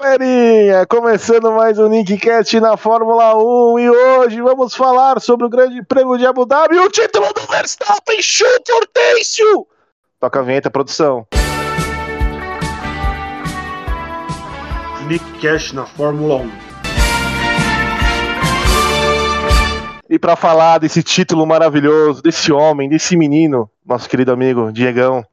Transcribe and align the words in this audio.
Galerinha, 0.00 0.84
começando 0.86 1.50
mais 1.50 1.78
um 1.78 1.88
Nickcast 1.88 2.60
na 2.60 2.76
Fórmula 2.76 3.34
1 3.34 3.78
e 3.78 3.88
hoje 3.88 4.42
vamos 4.42 4.74
falar 4.74 5.18
sobre 5.18 5.46
o 5.46 5.48
Grande 5.48 5.82
Prêmio 5.82 6.18
de 6.18 6.26
Abu 6.26 6.44
Dhabi 6.44 6.76
e 6.76 6.78
o 6.78 6.90
título 6.90 7.32
do 7.32 7.40
Verstappen, 7.50 8.20
chute 8.20 8.70
Hortêncio! 8.70 9.66
Toca 10.20 10.40
a 10.40 10.42
vinheta, 10.42 10.70
produção. 10.70 11.26
Nickcast 15.06 15.74
na 15.74 15.86
Fórmula 15.86 16.36
1. 16.36 16.50
E 20.10 20.18
para 20.18 20.36
falar 20.36 20.78
desse 20.78 21.02
título 21.02 21.46
maravilhoso, 21.46 22.22
desse 22.22 22.52
homem, 22.52 22.90
desse 22.90 23.16
menino, 23.16 23.70
nosso 23.86 24.06
querido 24.06 24.32
amigo 24.32 24.70
Diegão. 24.70 25.24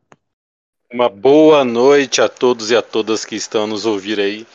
Uma 0.92 1.10
boa 1.10 1.66
noite 1.66 2.22
a 2.22 2.30
todos 2.30 2.70
e 2.72 2.76
a 2.76 2.82
todas 2.82 3.26
que 3.26 3.36
estão 3.36 3.66
nos 3.66 3.86
ouvir 3.86 4.20
aí. 4.20 4.48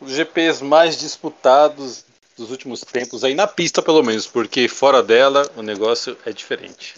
Os 0.00 0.12
GPs 0.12 0.62
mais 0.62 0.98
disputados 0.98 2.04
dos 2.36 2.50
últimos 2.50 2.80
tempos, 2.80 3.24
aí 3.24 3.34
na 3.34 3.46
pista 3.46 3.82
pelo 3.82 4.02
menos, 4.02 4.26
porque 4.26 4.68
fora 4.68 5.02
dela 5.02 5.50
o 5.56 5.62
negócio 5.62 6.16
é 6.24 6.32
diferente. 6.32 6.94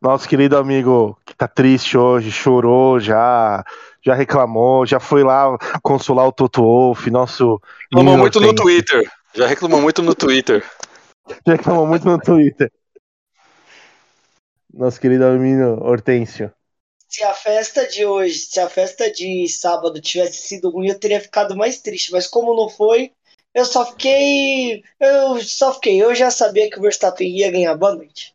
Nosso 0.00 0.28
querido 0.28 0.56
amigo 0.56 1.18
que 1.24 1.34
tá 1.34 1.48
triste 1.48 1.98
hoje, 1.98 2.30
chorou 2.30 3.00
já, 3.00 3.64
já 4.00 4.14
reclamou, 4.14 4.86
já 4.86 5.00
foi 5.00 5.24
lá 5.24 5.56
consolar 5.82 6.26
o 6.26 6.32
Toto 6.32 6.62
Wolff, 6.62 7.10
nosso. 7.10 7.60
Reclamou 7.90 8.16
muito 8.16 8.40
no 8.40 8.54
Twitter. 8.54 9.10
Já 9.34 9.46
reclamou 9.46 9.80
muito 9.80 10.02
no 10.02 10.14
Twitter. 10.14 10.64
Já 11.46 11.52
reclamou 11.54 11.86
muito 11.86 12.06
no 12.06 12.18
Twitter. 12.18 12.70
Nosso 14.72 15.00
querido 15.00 15.24
amigo 15.24 15.84
Hortêncio. 15.84 16.52
Se 17.08 17.24
a 17.24 17.32
festa 17.32 17.86
de 17.86 18.04
hoje, 18.04 18.38
se 18.38 18.60
a 18.60 18.68
festa 18.68 19.10
de 19.10 19.48
sábado 19.48 19.98
tivesse 19.98 20.46
sido 20.46 20.68
ruim, 20.68 20.88
eu 20.88 21.00
teria 21.00 21.20
ficado 21.20 21.56
mais 21.56 21.80
triste. 21.80 22.12
Mas 22.12 22.26
como 22.26 22.54
não 22.54 22.68
foi, 22.68 23.12
eu 23.54 23.64
só 23.64 23.86
fiquei. 23.86 24.84
Eu 25.00 25.40
só 25.42 25.72
fiquei. 25.72 26.02
Eu 26.02 26.14
já 26.14 26.30
sabia 26.30 26.68
que 26.68 26.78
o 26.78 26.82
Verstappen 26.82 27.26
ia 27.34 27.50
ganhar. 27.50 27.74
Boa 27.76 27.94
noite. 27.94 28.34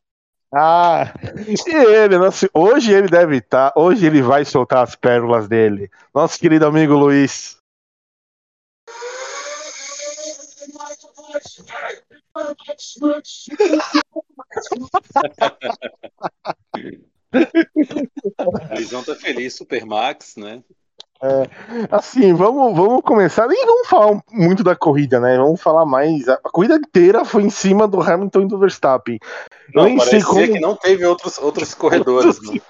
Ah, 0.55 1.13
e 1.47 1.55
ele, 1.75 2.17
nosso, 2.17 2.47
hoje 2.53 2.93
ele 2.93 3.07
deve 3.07 3.37
estar, 3.37 3.71
tá, 3.71 3.79
hoje 3.79 4.05
ele 4.05 4.21
vai 4.21 4.45
soltar 4.45 4.83
as 4.83 4.95
pérolas 4.95 5.47
dele. 5.47 5.89
Nosso 6.13 6.39
querido 6.39 6.67
amigo 6.67 6.93
Luiz. 6.93 7.57
Elisão 18.71 19.03
tá 19.03 19.15
feliz, 19.15 19.55
Supermax, 19.55 20.35
né? 20.37 20.61
É, 21.23 21.47
assim, 21.89 22.33
vamos, 22.33 22.75
vamos 22.75 23.01
começar. 23.01 23.47
Nem 23.47 23.65
vamos 23.65 23.87
falar 23.87 24.21
muito 24.29 24.61
da 24.61 24.75
corrida, 24.75 25.21
né? 25.21 25.37
Vamos 25.37 25.61
falar 25.61 25.85
mais. 25.85 26.27
A 26.27 26.35
corrida 26.37 26.75
inteira 26.75 27.23
foi 27.23 27.43
em 27.43 27.49
cima 27.49 27.87
do 27.87 28.01
Hamilton 28.01 28.41
e 28.41 28.47
do 28.47 28.59
Verstappen. 28.59 29.19
Não, 29.73 29.85
nem 29.85 29.97
sei 30.01 30.21
como... 30.21 30.45
que 30.45 30.59
não 30.59 30.75
teve 30.75 31.05
outros, 31.05 31.37
outros 31.37 31.73
corredores. 31.73 32.41
Né? 32.41 32.59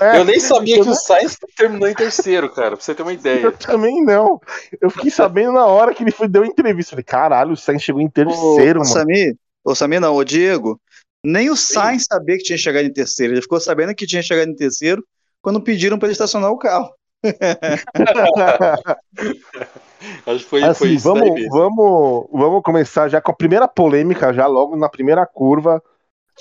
É, 0.00 0.18
eu 0.18 0.24
nem 0.24 0.40
sabia 0.40 0.78
eu 0.78 0.80
que 0.80 0.86
não... 0.88 0.96
o 0.96 0.98
Sainz 0.98 1.36
terminou 1.56 1.88
em 1.88 1.94
terceiro, 1.94 2.50
cara, 2.50 2.76
pra 2.76 2.80
você 2.80 2.92
ter 2.92 3.02
uma 3.02 3.12
ideia. 3.12 3.40
Eu 3.40 3.52
também 3.52 4.02
não. 4.04 4.40
Eu 4.80 4.90
fiquei 4.90 5.12
sabendo 5.12 5.52
na 5.52 5.64
hora 5.64 5.94
que 5.94 6.02
ele 6.02 6.10
foi, 6.10 6.26
deu 6.26 6.44
entrevista. 6.44 6.90
Falei, 6.90 7.04
caralho, 7.04 7.52
o 7.52 7.56
Sainz 7.56 7.80
chegou 7.80 8.00
em 8.00 8.10
terceiro, 8.10 8.80
ô, 8.80 8.82
mano. 8.82 8.84
Samir, 8.84 9.36
ô 9.64 9.72
Samir 9.72 10.00
não, 10.00 10.16
ô 10.16 10.24
Diego, 10.24 10.80
nem 11.24 11.50
o 11.50 11.56
Sainz 11.56 12.06
sabia 12.10 12.36
que 12.36 12.44
tinha 12.44 12.58
chegado 12.58 12.84
em 12.84 12.92
terceiro. 12.92 13.34
Ele 13.34 13.42
ficou 13.42 13.60
sabendo 13.60 13.94
que 13.94 14.06
tinha 14.06 14.22
chegado 14.22 14.48
em 14.48 14.56
terceiro 14.56 15.04
quando 15.42 15.62
pediram 15.62 15.98
para 15.98 16.06
ele 16.06 16.12
estacionar 16.12 16.50
o 16.50 16.58
carro. 16.58 16.92
Acho 20.26 20.38
que 20.38 20.44
foi, 20.44 20.62
assim, 20.62 20.78
foi 20.78 20.90
isso 20.92 21.04
vamos, 21.04 21.28
vamos, 21.50 22.26
vamos 22.32 22.62
começar 22.62 23.08
já 23.08 23.20
com 23.20 23.30
a 23.30 23.36
primeira 23.36 23.68
polêmica, 23.68 24.32
já 24.32 24.46
logo 24.46 24.76
na 24.76 24.88
primeira 24.88 25.26
curva. 25.26 25.82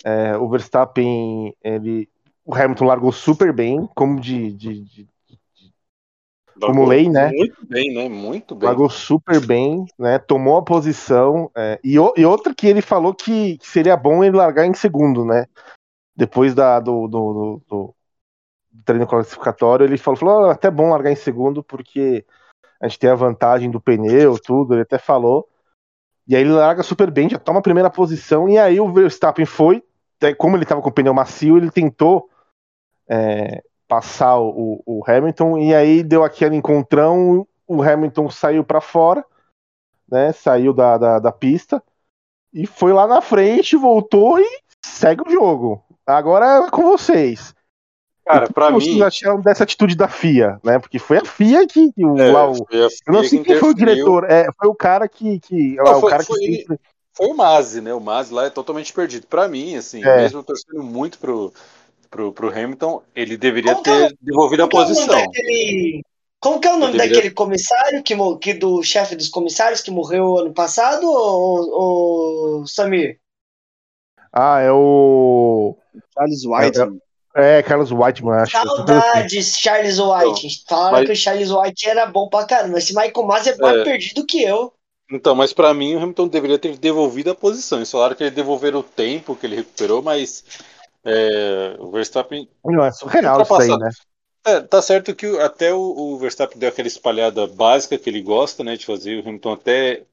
É, 0.05 0.37
o 0.37 0.47
Verstappen, 0.47 1.53
ele, 1.61 2.07
o 2.45 2.55
Hamilton 2.55 2.85
largou 2.85 3.11
super 3.11 3.51
bem, 3.51 3.89
como 3.93 4.19
de, 4.19 4.53
de, 4.53 4.81
de 4.81 5.07
como 6.67 6.85
lei, 6.85 7.09
né? 7.09 7.31
Muito 7.31 7.65
bem, 7.65 7.93
né? 7.93 8.09
Muito 8.09 8.55
bem. 8.55 8.67
Largou 8.67 8.89
super 8.89 9.45
bem, 9.45 9.85
né? 9.97 10.19
Tomou 10.19 10.57
a 10.57 10.63
posição. 10.63 11.49
É, 11.55 11.79
e, 11.83 11.95
e, 11.95 12.25
outra 12.25 12.53
que 12.53 12.67
ele 12.67 12.81
falou 12.81 13.13
que, 13.13 13.57
que, 13.57 13.67
seria 13.67 13.95
bom 13.97 14.23
ele 14.23 14.35
largar 14.35 14.65
em 14.65 14.73
segundo, 14.73 15.25
né? 15.25 15.45
Depois 16.15 16.53
da, 16.53 16.79
do, 16.79 17.07
do, 17.07 17.33
do, 17.33 17.61
do 17.67 17.95
treino 18.85 19.07
classificatório, 19.07 19.85
ele 19.85 19.97
falou, 19.97 20.17
falou 20.17 20.45
ah, 20.45 20.51
até 20.51 20.69
bom 20.69 20.89
largar 20.89 21.11
em 21.11 21.15
segundo, 21.15 21.63
porque 21.63 22.25
a 22.81 22.87
gente 22.87 22.99
tem 22.99 23.09
a 23.09 23.15
vantagem 23.15 23.69
do 23.69 23.79
pneu, 23.79 24.37
tudo, 24.39 24.73
ele 24.73 24.81
até 24.81 24.97
falou. 24.97 25.47
E 26.27 26.35
aí 26.35 26.41
ele 26.41 26.51
larga 26.51 26.83
super 26.83 27.09
bem, 27.09 27.29
já 27.29 27.39
toma 27.39 27.59
a 27.59 27.63
primeira 27.63 27.89
posição, 27.89 28.47
e 28.47 28.57
aí 28.57 28.79
o 28.79 28.91
Verstappen 28.91 29.45
foi, 29.45 29.83
como 30.37 30.55
ele 30.55 30.63
estava 30.63 30.81
com 30.81 30.89
o 30.89 30.93
pneu 30.93 31.13
macio, 31.13 31.57
ele 31.57 31.71
tentou 31.71 32.29
é, 33.09 33.63
passar 33.89 34.39
o, 34.39 34.83
o, 34.85 35.03
Hamilton, 35.05 35.57
e 35.57 35.73
aí 35.73 36.03
deu 36.03 36.23
aquele 36.23 36.55
encontrão, 36.55 37.45
o 37.67 37.81
Hamilton 37.81 38.29
saiu 38.29 38.63
para 38.63 38.79
fora, 38.79 39.25
né? 40.09 40.31
Saiu 40.31 40.71
da, 40.73 40.95
da, 40.95 41.17
da, 41.17 41.31
pista 41.31 41.83
e 42.53 42.67
foi 42.67 42.93
lá 42.93 43.07
na 43.07 43.19
frente, 43.19 43.75
voltou 43.75 44.39
e 44.39 44.47
segue 44.85 45.23
o 45.27 45.31
jogo. 45.31 45.83
Agora 46.05 46.67
é 46.67 46.69
com 46.69 46.83
vocês. 46.83 47.55
Cara, 48.23 48.47
para 48.53 48.69
mim. 48.69 48.79
Vocês 48.79 49.01
acharam 49.01 49.41
dessa 49.41 49.63
atitude 49.63 49.95
da 49.95 50.07
FIA, 50.07 50.59
né? 50.63 50.77
Porque 50.77 50.99
foi 50.99 51.17
a 51.17 51.25
FIA 51.25 51.65
que. 51.65 51.91
que 51.91 52.03
é, 52.03 52.31
lá, 52.31 52.47
o, 52.47 52.67
eu 52.69 52.89
não 53.07 53.23
sei 53.23 53.43
quem 53.43 53.57
foi 53.57 53.69
o 53.69 53.73
diretor, 53.73 54.23
é, 54.29 54.47
foi 54.55 54.69
o 54.69 54.75
cara 54.75 55.09
que. 55.09 55.39
que 55.39 55.75
não, 55.75 55.83
lá, 55.83 55.93
foi, 55.99 56.09
o 56.09 56.11
cara 56.11 56.23
foi, 56.23 56.39
que 56.39 56.65
foi 57.11 57.27
o 57.27 57.35
Mazi, 57.35 57.81
né? 57.81 57.91
O 57.91 57.99
Mazi 57.99 58.31
lá 58.31 58.45
é 58.45 58.49
totalmente 58.51 58.93
perdido. 58.93 59.25
Para 59.25 59.47
mim, 59.47 59.75
assim, 59.75 60.03
é. 60.03 60.17
mesmo 60.17 60.43
torcendo 60.43 60.83
muito 60.83 61.17
pro, 61.17 61.51
pro, 62.09 62.33
pro 62.33 62.49
Hamilton, 62.49 63.01
ele 63.15 63.37
deveria 63.37 63.73
como 63.73 63.83
ter 63.83 64.05
é, 64.05 64.11
devolvido 64.21 64.63
a 64.63 64.65
é 64.65 64.69
posição. 64.69 65.07
Daquele, 65.07 66.03
como 66.39 66.59
que 66.59 66.67
é 66.67 66.73
o 66.73 66.77
nome 66.77 66.93
deveria... 66.93 67.15
daquele 67.15 67.33
comissário, 67.33 68.03
que, 68.03 68.15
que 68.41 68.53
do 68.53 68.81
chefe 68.81 69.15
dos 69.15 69.27
comissários 69.27 69.81
que 69.81 69.91
morreu 69.91 70.39
ano 70.39 70.53
passado, 70.53 71.05
ou, 71.05 72.65
Samir? 72.67 73.19
Ah, 74.31 74.59
é 74.59 74.71
o. 74.71 75.75
Charles 76.13 76.45
White. 76.45 76.79
É, 77.35 77.59
é, 77.59 77.63
Carlos 77.63 77.91
Whiteman, 77.91 78.41
acho. 78.41 78.51
Saudades, 78.51 79.57
Charles 79.57 79.99
White. 79.99 80.63
Falaram 80.67 80.97
mas... 80.99 81.07
que 81.07 81.13
o 81.13 81.15
Charles 81.15 81.51
White 81.51 81.89
era 81.89 82.05
bom 82.05 82.27
pra 82.29 82.45
caramba. 82.45 82.77
Esse 82.77 82.93
Michael 82.93 83.25
Masi 83.25 83.49
é 83.49 83.57
mais 83.57 83.77
é. 83.77 83.83
perdido 83.83 84.25
que 84.25 84.43
eu. 84.43 84.73
Então, 85.11 85.33
mas 85.33 85.51
para 85.51 85.73
mim 85.73 85.95
o 85.95 85.99
Hamilton 85.99 86.27
deveria 86.27 86.59
ter 86.59 86.77
devolvido 86.77 87.31
a 87.31 87.35
posição. 87.35 87.79
Eles 87.79 87.89
falaram 87.89 88.15
que 88.15 88.23
ele 88.23 88.31
devolveram 88.31 88.79
o 88.79 88.83
tempo 88.83 89.35
que 89.35 89.45
ele 89.47 89.55
recuperou, 89.55 90.03
mas 90.03 90.43
é, 91.03 91.75
o 91.79 91.91
Verstappen. 91.91 92.47
Não, 92.65 92.83
é 92.83 92.91
surreal 92.91 93.41
isso 93.41 93.53
aí, 93.53 93.77
né? 93.77 93.89
É, 94.45 94.61
tá 94.61 94.81
certo 94.81 95.13
que 95.13 95.25
até 95.39 95.73
o, 95.73 95.79
o, 95.79 96.17
Verstappen 96.17 96.57
deu 96.57 96.69
aquela 96.69 96.87
espalhada 96.87 97.45
básica 97.45 97.97
que 97.97 98.09
ele 98.09 98.21
gosta, 98.21 98.63
né, 98.63 98.75
de 98.75 98.85
fazer. 98.85 99.17
O 99.17 99.27
Hamilton 99.27 99.51
até 99.51 100.03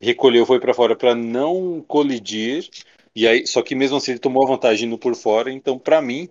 recolheu, 0.00 0.46
foi 0.46 0.60
para 0.60 0.74
fora 0.74 0.94
para 0.94 1.14
não 1.14 1.82
colidir. 1.86 2.68
E 3.14 3.26
aí, 3.26 3.46
só 3.46 3.62
que 3.62 3.74
mesmo 3.74 3.96
assim 3.96 4.12
ele 4.12 4.20
tomou 4.20 4.44
a 4.44 4.48
vantagem 4.48 4.88
no 4.88 4.98
por 4.98 5.14
fora. 5.14 5.50
Então, 5.50 5.78
para 5.78 6.00
mim, 6.00 6.28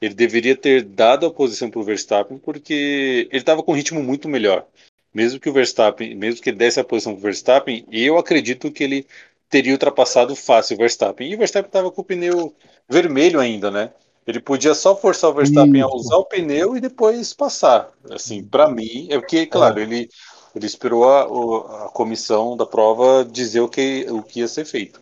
ele 0.00 0.14
deveria 0.14 0.56
ter 0.56 0.82
dado 0.82 1.26
a 1.26 1.30
posição 1.30 1.70
para 1.70 1.80
o 1.80 1.84
Verstappen 1.84 2.38
porque 2.38 3.28
ele 3.30 3.38
estava 3.40 3.62
com 3.62 3.72
um 3.72 3.76
ritmo 3.76 4.02
muito 4.02 4.28
melhor. 4.28 4.66
Mesmo 5.12 5.40
que 5.40 5.48
o 5.48 5.52
Verstappen, 5.52 6.14
mesmo 6.14 6.40
que 6.40 6.50
ele 6.50 6.58
desse 6.58 6.78
a 6.78 6.84
posição 6.84 7.12
para 7.12 7.20
o 7.20 7.22
Verstappen, 7.22 7.84
eu 7.90 8.16
acredito 8.16 8.70
que 8.70 8.84
ele 8.84 9.06
teria 9.48 9.72
ultrapassado 9.72 10.36
fácil 10.36 10.76
o 10.76 10.78
Verstappen. 10.78 11.30
E 11.30 11.34
o 11.34 11.38
Verstappen 11.38 11.68
estava 11.68 11.90
com 11.90 12.00
o 12.00 12.04
pneu 12.04 12.54
vermelho 12.90 13.38
ainda, 13.40 13.70
né? 13.70 13.92
Ele 14.26 14.40
podia 14.40 14.74
só 14.74 14.94
forçar 14.94 15.30
o 15.30 15.34
Verstappen 15.34 15.80
a 15.80 15.86
usar 15.86 16.16
o 16.16 16.24
pneu 16.24 16.76
e 16.76 16.80
depois 16.80 17.32
passar. 17.32 17.88
Assim, 18.10 18.44
para 18.44 18.68
mim, 18.68 19.08
é 19.10 19.18
porque, 19.18 19.46
claro, 19.46 19.80
é. 19.80 19.82
ele, 19.82 20.08
ele 20.54 20.66
esperou 20.66 21.08
a, 21.08 21.86
a 21.86 21.88
comissão 21.88 22.56
da 22.56 22.66
prova 22.66 23.24
dizer 23.24 23.60
o 23.60 23.68
que, 23.68 24.06
o 24.10 24.22
que 24.22 24.40
ia 24.40 24.48
ser 24.48 24.64
feito. 24.64 25.00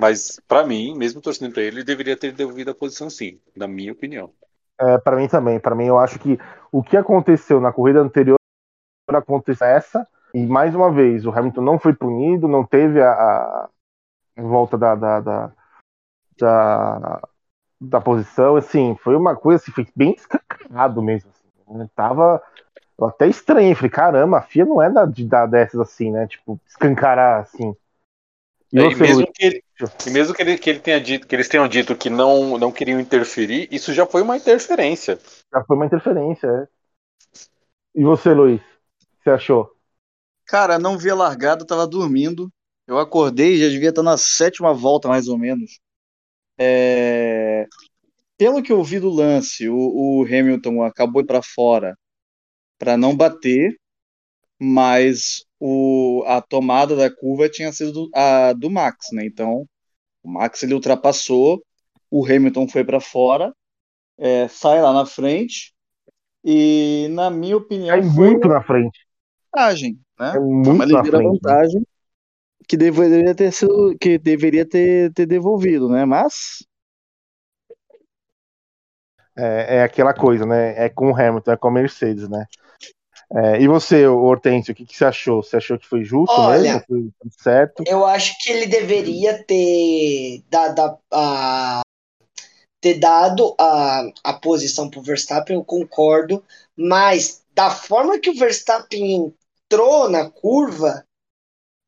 Mas, 0.00 0.40
para 0.48 0.66
mim, 0.66 0.96
mesmo 0.96 1.20
torcendo 1.20 1.52
para 1.52 1.62
ele, 1.62 1.76
ele 1.76 1.84
deveria 1.84 2.16
ter 2.16 2.32
devolvido 2.32 2.70
a 2.70 2.74
posição 2.74 3.08
sim, 3.08 3.38
na 3.54 3.68
minha 3.68 3.92
opinião. 3.92 4.30
É, 4.80 4.98
para 4.98 5.16
mim 5.16 5.28
também. 5.28 5.60
Para 5.60 5.74
mim, 5.74 5.86
eu 5.86 5.98
acho 5.98 6.18
que 6.18 6.38
o 6.72 6.82
que 6.82 6.96
aconteceu 6.96 7.60
na 7.60 7.72
corrida 7.72 8.00
anterior 8.00 8.36
aconteceu 9.08 9.66
essa. 9.66 10.06
E 10.34 10.44
mais 10.46 10.74
uma 10.74 10.90
vez, 10.90 11.24
o 11.24 11.30
Hamilton 11.30 11.60
não 11.60 11.78
foi 11.78 11.94
punido, 11.94 12.48
não 12.48 12.64
teve 12.64 13.00
a, 13.00 13.08
a 13.08 13.68
volta 14.42 14.76
da, 14.76 14.96
da, 14.96 15.20
da, 15.20 15.52
da, 16.38 17.22
da 17.80 18.00
posição. 18.00 18.56
Assim, 18.56 18.96
foi 19.02 19.16
uma 19.16 19.36
coisa 19.36 19.62
assim, 19.62 19.72
foi 19.72 19.86
bem 19.94 20.14
escancarado 20.14 21.02
mesmo. 21.02 21.30
Assim, 21.30 21.78
né? 21.78 21.88
Tava. 21.94 22.42
Eu 22.98 23.08
até 23.08 23.26
estranhei, 23.26 23.74
falei, 23.74 23.90
caramba, 23.90 24.38
a 24.38 24.42
FIA 24.42 24.64
não 24.64 24.80
é 24.80 24.88
da, 24.88 25.04
de 25.04 25.24
dar 25.24 25.46
dessas 25.46 25.80
assim, 25.80 26.12
né? 26.12 26.26
Tipo, 26.28 26.60
escancarar 26.66 27.40
assim. 27.40 27.74
E, 28.72 28.78
é, 28.78 28.90
e 28.90 28.94
mesmo, 28.94 29.32
que 29.32 29.44
ele, 29.44 29.64
e 30.06 30.10
mesmo 30.10 30.34
que, 30.34 30.42
ele, 30.42 30.58
que 30.58 30.70
ele 30.70 30.80
tenha 30.80 31.00
dito, 31.00 31.26
que 31.26 31.34
eles 31.34 31.48
tenham 31.48 31.68
dito 31.68 31.94
que 31.94 32.10
não, 32.10 32.58
não 32.58 32.72
queriam 32.72 32.98
interferir, 32.98 33.68
isso 33.70 33.92
já 33.92 34.06
foi 34.06 34.22
uma 34.22 34.36
interferência. 34.36 35.18
Já 35.52 35.62
foi 35.64 35.76
uma 35.76 35.86
interferência, 35.86 36.46
é. 36.48 36.68
E 37.94 38.02
você, 38.02 38.32
Luiz? 38.32 38.60
você 39.22 39.30
achou? 39.30 39.70
Cara, 40.46 40.78
não 40.78 40.98
vi 40.98 41.10
a 41.10 41.14
largada, 41.14 41.66
tava 41.66 41.86
dormindo. 41.86 42.50
Eu 42.86 42.98
acordei, 42.98 43.58
já 43.58 43.68
devia 43.68 43.88
estar 43.88 44.02
na 44.02 44.18
sétima 44.18 44.74
volta, 44.74 45.08
mais 45.08 45.26
ou 45.28 45.38
menos. 45.38 45.80
É, 46.58 47.66
Pelo 48.38 48.62
que 48.62 48.72
eu 48.72 48.82
vi 48.84 49.00
do 49.00 49.10
lance, 49.10 49.68
o, 49.68 49.76
o 50.20 50.24
Hamilton 50.24 50.82
acabou 50.84 51.24
para 51.26 51.42
fora 51.42 51.96
para 52.78 52.96
não 52.96 53.16
bater, 53.16 53.78
mas 54.60 55.44
o, 55.60 56.24
a 56.26 56.40
tomada 56.42 56.96
da 56.96 57.10
curva 57.14 57.48
tinha 57.48 57.72
sido 57.72 58.08
a 58.14 58.52
do 58.54 58.70
Max, 58.70 59.08
né? 59.12 59.26
Então, 59.26 59.66
o 60.22 60.30
Max 60.30 60.62
ele 60.62 60.74
ultrapassou, 60.74 61.62
o 62.10 62.24
Hamilton 62.26 62.68
foi 62.68 62.84
para 62.84 63.00
fora, 63.00 63.54
é, 64.18 64.48
sai 64.48 64.82
lá 64.82 64.92
na 64.92 65.06
frente, 65.06 65.74
e 66.44 67.08
na 67.12 67.30
minha 67.30 67.56
opinião 67.58 68.00
É 68.00 68.02
foi 68.02 68.12
muito 68.20 68.48
na 68.48 68.62
frente. 68.62 68.98
vantagem, 69.52 69.98
né? 70.18 70.32
É 70.34 70.38
muito 70.38 70.92
na 70.92 71.02
frente. 71.04 71.40
vantagem 71.42 71.82
que 72.68 72.76
deveria 72.76 73.34
ter 73.34 73.52
sido, 73.52 73.96
que 74.00 74.18
deveria 74.18 74.66
ter, 74.66 75.12
ter 75.12 75.26
devolvido, 75.26 75.88
né? 75.88 76.04
Mas 76.04 76.64
É, 79.36 79.78
é 79.78 79.82
aquela 79.82 80.14
coisa, 80.14 80.46
né? 80.46 80.84
É 80.84 80.88
com 80.88 81.10
o 81.10 81.16
Hamilton, 81.16 81.52
é 81.52 81.56
com 81.56 81.68
a 81.68 81.72
Mercedes, 81.72 82.28
né? 82.28 82.46
É, 83.32 83.60
e 83.60 83.66
você, 83.66 84.06
Hortêncio, 84.06 84.72
o 84.72 84.74
que, 84.74 84.86
que 84.86 84.96
você 84.96 85.04
achou? 85.04 85.42
Você 85.42 85.56
achou 85.56 85.78
que 85.78 85.86
foi 85.86 86.04
justo 86.04 86.40
Olha, 86.40 86.74
mesmo? 86.74 86.84
Foi 86.86 87.10
certo? 87.42 87.82
Eu 87.86 88.04
acho 88.04 88.34
que 88.40 88.50
ele 88.50 88.66
deveria 88.66 89.42
ter 89.42 90.44
dado 90.48 90.98
a, 91.10 91.80
ter 92.80 92.94
dado 93.00 93.54
a, 93.58 94.08
a 94.22 94.32
posição 94.34 94.88
pro 94.88 95.02
Verstappen, 95.02 95.56
eu 95.56 95.64
concordo, 95.64 96.44
mas 96.76 97.42
da 97.52 97.70
forma 97.70 98.18
que 98.18 98.30
o 98.30 98.36
Verstappen 98.36 99.34
entrou 99.72 100.08
na 100.08 100.30
curva, 100.30 101.04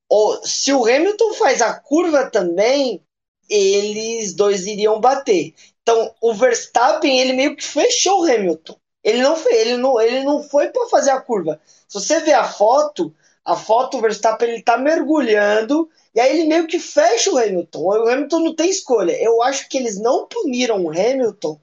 ou, 0.08 0.44
se 0.44 0.72
o 0.72 0.84
Hamilton 0.84 1.34
faz 1.34 1.60
a 1.60 1.74
curva 1.74 2.30
também, 2.30 3.02
eles 3.48 4.34
dois 4.34 4.66
iriam 4.66 5.00
bater. 5.00 5.54
Então, 5.82 6.14
o 6.20 6.34
Verstappen, 6.34 7.20
ele 7.20 7.32
meio 7.32 7.56
que 7.56 7.64
fechou 7.64 8.20
o 8.20 8.24
Hamilton. 8.24 8.76
Ele 9.04 9.22
não 9.22 9.36
foi, 9.36 9.54
ele 9.54 9.76
não, 9.76 10.00
ele 10.00 10.24
não 10.24 10.42
foi 10.42 10.68
para 10.68 10.88
fazer 10.88 11.10
a 11.10 11.20
curva. 11.20 11.60
Se 11.86 12.00
você 12.00 12.20
ver 12.20 12.32
a 12.34 12.44
foto, 12.44 13.14
a 13.44 13.54
foto 13.54 13.98
o 13.98 14.00
Verstappen 14.00 14.48
ele 14.48 14.62
tá 14.62 14.76
mergulhando 14.76 15.88
e 16.12 16.18
aí 16.20 16.36
ele 16.36 16.48
meio 16.48 16.66
que 16.66 16.80
fecha 16.80 17.30
o 17.30 17.38
Hamilton. 17.38 17.78
O 17.78 18.08
Hamilton 18.08 18.40
não 18.40 18.54
tem 18.56 18.68
escolha. 18.68 19.12
Eu 19.22 19.40
acho 19.42 19.68
que 19.68 19.78
eles 19.78 19.96
não 20.00 20.26
puniram 20.26 20.84
o 20.84 20.90
Hamilton, 20.90 21.60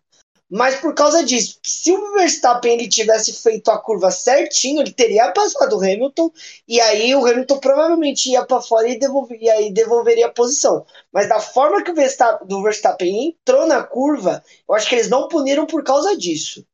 mas 0.50 0.75
por 0.75 0.94
causa 0.94 1.24
disso. 1.24 1.60
Se 1.63 1.92
o 1.92 2.13
Verstappen 2.13 2.74
ele 2.74 2.88
tivesse 2.88 3.34
feito 3.34 3.72
a 3.72 3.78
curva 3.78 4.12
certinho, 4.12 4.81
ele 4.81 4.92
teria 4.92 5.31
passado 5.31 5.74
o 5.74 5.80
Hamilton 5.80 6.31
e 6.68 6.80
aí 6.80 7.16
o 7.16 7.25
Hamilton 7.25 7.60
provavelmente 7.60 8.30
ia 8.30 8.45
para 8.45 8.62
fora 8.62 8.88
e, 8.88 9.00
devolver, 9.00 9.42
e 9.42 9.50
aí 9.50 9.74
devolveria 9.74 10.28
a 10.28 10.31
posição. 10.31 10.86
Mas 11.12 11.28
da 11.28 11.40
forma 11.40 11.84
que 11.84 11.92
o 11.92 11.95
Verstappen, 11.95 12.48
do 12.48 12.62
Verstappen 12.62 13.30
entrou 13.30 13.66
na 13.66 13.81
curva, 13.84 14.44
eu 14.68 14.75
acho 14.75 14.88
que 14.88 14.95
eles 14.95 15.10
não 15.10 15.28
puniram 15.28 15.66
por 15.66 15.84
causa 15.84 16.16
disso. 16.16 16.66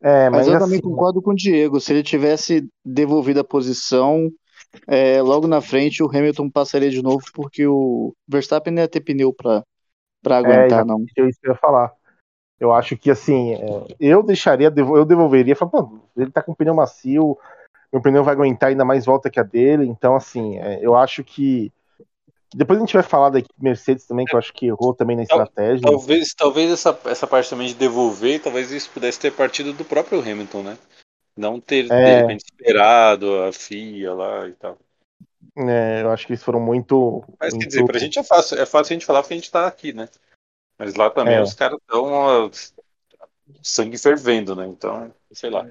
É, 0.00 0.30
Mas 0.30 0.46
mas 0.46 0.48
eu 0.48 0.58
também 0.58 0.78
assim, 0.78 0.88
concordo 0.88 1.22
com 1.22 1.30
o 1.30 1.36
Diego. 1.36 1.80
Se 1.80 1.92
ele 1.92 2.02
tivesse 2.02 2.66
devolvido 2.84 3.40
a 3.40 3.44
posição, 3.44 4.30
é, 4.86 5.20
logo 5.20 5.46
na 5.46 5.60
frente 5.60 6.02
o 6.02 6.08
Hamilton 6.08 6.50
passaria 6.50 6.90
de 6.90 7.02
novo, 7.02 7.24
porque 7.34 7.66
o 7.66 8.14
Verstappen 8.26 8.74
ia 8.76 8.88
ter 8.88 9.00
pneu 9.00 9.32
para 9.32 9.62
para 10.22 10.36
é 10.36 10.38
aguentar, 10.38 10.84
não. 10.84 11.00
exatamente 11.00 11.30
isso 11.30 11.40
que 11.40 11.48
eu 11.48 11.52
ia 11.52 11.58
falar. 11.58 11.92
Eu 12.58 12.72
acho 12.72 12.96
que 12.96 13.10
assim, 13.10 13.54
é, 13.54 13.96
eu 13.98 14.22
deixaria, 14.22 14.72
eu 14.76 15.04
devolveria, 15.04 15.56
falar, 15.56 15.70
pô, 15.70 16.00
ele 16.16 16.30
tá 16.30 16.42
com 16.42 16.54
pneu 16.54 16.74
macio, 16.74 17.38
meu 17.90 18.02
pneu 18.02 18.22
vai 18.22 18.34
aguentar 18.34 18.68
ainda 18.68 18.84
mais 18.84 19.06
volta 19.06 19.30
que 19.30 19.40
a 19.40 19.42
dele, 19.42 19.86
então 19.86 20.14
assim, 20.14 20.58
é, 20.58 20.78
eu 20.82 20.94
acho 20.94 21.24
que 21.24 21.72
depois 22.54 22.78
a 22.78 22.80
gente 22.80 22.94
vai 22.94 23.02
falar 23.02 23.30
da 23.30 23.38
equipe 23.38 23.54
Mercedes 23.62 24.06
também, 24.06 24.26
que 24.26 24.34
eu 24.34 24.38
acho 24.38 24.52
que 24.52 24.66
errou 24.66 24.92
também 24.92 25.16
na 25.16 25.22
estratégia. 25.22 25.82
Talvez, 25.82 26.34
talvez 26.34 26.70
essa, 26.70 26.98
essa 27.04 27.26
parte 27.26 27.48
também 27.48 27.68
de 27.68 27.74
devolver, 27.74 28.42
talvez 28.42 28.72
isso 28.72 28.90
pudesse 28.90 29.20
ter 29.20 29.32
partido 29.32 29.72
do 29.72 29.84
próprio 29.84 30.20
Hamilton, 30.20 30.62
né? 30.62 30.78
Não 31.36 31.60
ter, 31.60 31.84
de 31.84 31.92
É. 31.92 32.16
repente, 32.16 32.44
esperado 32.44 33.44
a 33.44 33.52
FIA 33.52 34.12
lá 34.12 34.48
e 34.48 34.52
tal. 34.52 34.76
É, 35.56 36.02
eu 36.02 36.10
acho 36.10 36.26
que 36.26 36.32
eles 36.32 36.42
foram 36.42 36.60
muito. 36.60 37.24
Mas 37.38 37.50
quer 37.50 37.56
muito- 37.56 37.68
dizer, 37.68 37.84
pra 37.84 37.98
gente 37.98 38.18
é 38.18 38.22
fácil, 38.22 38.58
é 38.58 38.66
fácil 38.66 38.92
a 38.92 38.94
gente 38.94 39.06
falar 39.06 39.22
porque 39.22 39.34
a 39.34 39.36
gente 39.36 39.50
tá 39.50 39.66
aqui, 39.66 39.92
né? 39.92 40.08
Mas 40.78 40.94
lá 40.94 41.10
também 41.10 41.34
É. 41.34 41.42
os 41.42 41.54
caras 41.54 41.78
estão 41.80 42.50
sangue 43.62 43.98
fervendo, 43.98 44.54
né? 44.56 44.66
Então, 44.66 45.12
sei 45.32 45.50
lá. 45.50 45.66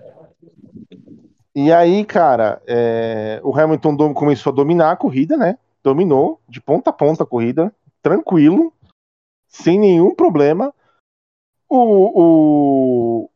E 1.56 1.71
aí, 1.71 2.06
cara, 2.06 2.62
é, 2.68 3.39
o 3.44 3.57
Hamilton 3.57 4.13
começou 4.13 4.51
a 4.51 4.56
dominar 4.56 4.92
a 4.92 4.95
corrida, 4.95 5.36
né? 5.36 5.57
Dominou 5.83 6.39
de 6.48 6.62
ponta 6.62 6.89
a 6.89 6.94
ponta 6.94 7.24
a 7.24 7.27
corrida, 7.27 7.74
tranquilo, 8.01 8.72
sem 9.48 9.80
nenhum 9.80 10.13
problema. 10.13 10.74
O, 11.68 12.22
o, 12.22 13.30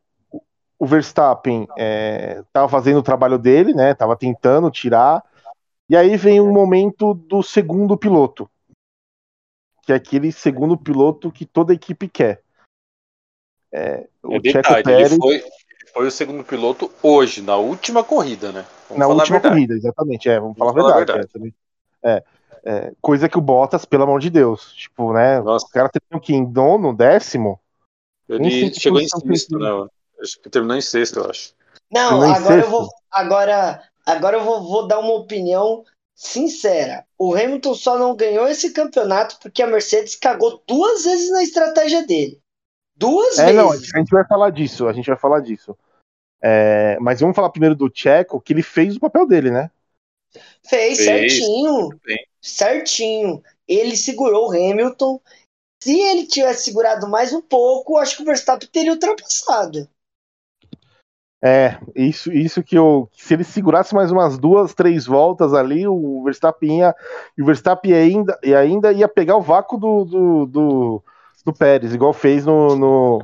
o 0.79 0.85
Verstappen 0.85 1.67
é, 1.77 2.43
tava 2.51 2.67
fazendo 2.69 2.99
o 2.99 3.03
trabalho 3.03 3.37
dele, 3.37 3.73
né? 3.73 3.93
Tava 3.93 4.15
tentando 4.15 4.69
tirar. 4.69 5.23
E 5.93 5.95
aí 5.95 6.17
vem 6.17 6.41
o 6.41 6.51
momento 6.51 7.13
do 7.13 7.43
segundo 7.43 7.95
piloto, 7.95 8.49
que 9.83 9.93
é 9.93 9.95
aquele 9.95 10.31
segundo 10.31 10.75
piloto 10.75 11.31
que 11.31 11.45
toda 11.45 11.71
equipe 11.71 12.09
quer. 12.09 12.41
É, 13.71 14.07
o 14.23 14.37
É 14.37 14.39
Checo 14.39 14.69
detalhe, 14.69 14.83
Pérez 14.83 15.11
ele 15.11 15.21
foi, 15.21 15.35
ele 15.35 15.91
foi 15.93 16.07
o 16.07 16.11
segundo 16.11 16.43
piloto 16.43 16.91
hoje, 17.03 17.43
na 17.43 17.57
última 17.57 18.03
corrida, 18.03 18.51
né? 18.51 18.65
Vamos 18.89 18.99
na 19.01 19.07
última 19.07 19.37
verdade. 19.37 19.53
corrida, 19.53 19.75
exatamente. 19.75 20.27
É, 20.27 20.39
vamos 20.39 20.57
falar 20.57 20.71
a 20.71 20.73
Vamos 20.73 20.89
falar 20.89 20.95
a 20.95 21.05
verdade. 21.05 21.53
é. 22.01 22.09
É, 22.15 22.23
é, 22.65 22.93
coisa 22.99 23.29
que 23.29 23.37
o 23.37 23.41
Bottas, 23.41 23.85
pelo 23.85 24.01
amor 24.01 24.19
de 24.19 24.31
Deus, 24.31 24.73
tipo, 24.73 25.13
né? 25.13 25.41
Nossa. 25.41 25.67
O 25.67 25.69
cara 25.69 25.89
tem 25.89 26.19
que 26.19 26.33
em 26.33 26.43
nono, 26.43 26.91
décimo. 26.91 27.61
Ele 28.27 28.73
chegou 28.73 28.99
em 28.99 29.07
sexto, 29.07 29.59
né? 29.59 29.69
Acho 30.19 30.41
que 30.41 30.49
terminou 30.49 30.75
em 30.75 30.81
sexto, 30.81 31.19
eu 31.19 31.29
acho. 31.29 31.53
Não, 31.91 32.19
agora 32.23 32.61
eu 32.61 32.69
vou, 32.71 32.89
agora, 33.11 33.83
agora 34.05 34.37
eu 34.37 34.43
vou, 34.43 34.63
vou 34.63 34.87
dar 34.87 34.99
uma 34.99 35.13
opinião 35.13 35.83
sincera. 36.15 37.05
O 37.17 37.33
Hamilton 37.33 37.73
só 37.73 37.97
não 37.97 38.15
ganhou 38.15 38.47
esse 38.47 38.71
campeonato 38.71 39.37
porque 39.41 39.61
a 39.61 39.67
Mercedes 39.67 40.15
cagou 40.15 40.61
duas 40.67 41.03
vezes 41.03 41.31
na 41.31 41.43
estratégia 41.43 42.05
dele. 42.05 42.39
Duas 42.95 43.39
É, 43.39 43.51
não, 43.51 43.69
a 43.69 43.71
vezes. 43.71 43.87
gente 43.87 44.09
vai 44.09 44.25
falar 44.25 44.51
disso, 44.51 44.87
a 44.87 44.93
gente 44.93 45.07
vai 45.07 45.17
falar 45.17 45.39
disso. 45.39 45.75
É, 46.41 46.97
mas 46.99 47.21
vamos 47.21 47.35
falar 47.35 47.49
primeiro 47.49 47.75
do 47.75 47.91
Checo, 47.93 48.41
que 48.41 48.53
ele 48.53 48.61
fez 48.61 48.95
o 48.95 48.99
papel 48.99 49.25
dele, 49.25 49.49
né? 49.49 49.71
Fez, 50.65 50.97
Fez, 50.97 51.03
certinho. 51.03 51.89
Certinho. 52.41 53.43
Ele 53.67 53.95
segurou 53.95 54.49
o 54.49 54.51
Hamilton. 54.51 55.21
Se 55.81 55.99
ele 55.99 56.27
tivesse 56.27 56.65
segurado 56.65 57.07
mais 57.07 57.33
um 57.33 57.41
pouco, 57.41 57.97
acho 57.97 58.17
que 58.17 58.23
o 58.23 58.25
Verstappen 58.25 58.67
teria 58.69 58.91
ultrapassado. 58.91 59.87
É, 61.45 61.77
isso, 61.93 62.31
isso 62.31 62.63
que 62.63 62.77
eu. 62.77 63.09
Se 63.11 63.33
ele 63.33 63.43
segurasse 63.43 63.93
mais 63.93 64.09
umas 64.09 64.37
duas, 64.37 64.73
três 64.73 65.05
voltas 65.05 65.53
ali, 65.53 65.85
o 65.85 66.23
Verstappen 66.23 66.79
ia. 66.79 66.95
E 67.37 67.41
o 67.41 67.45
Verstappen 67.45 67.91
ainda, 67.93 68.39
e 68.41 68.55
ainda 68.55 68.93
ia 68.93 69.09
pegar 69.09 69.35
o 69.35 69.41
vácuo 69.41 69.77
do, 69.77 70.05
do, 70.05 70.45
do, 70.45 71.03
do 71.43 71.53
Pérez, 71.53 71.93
igual 71.93 72.13
fez 72.13 72.45
no, 72.45 72.77
no, 72.77 73.21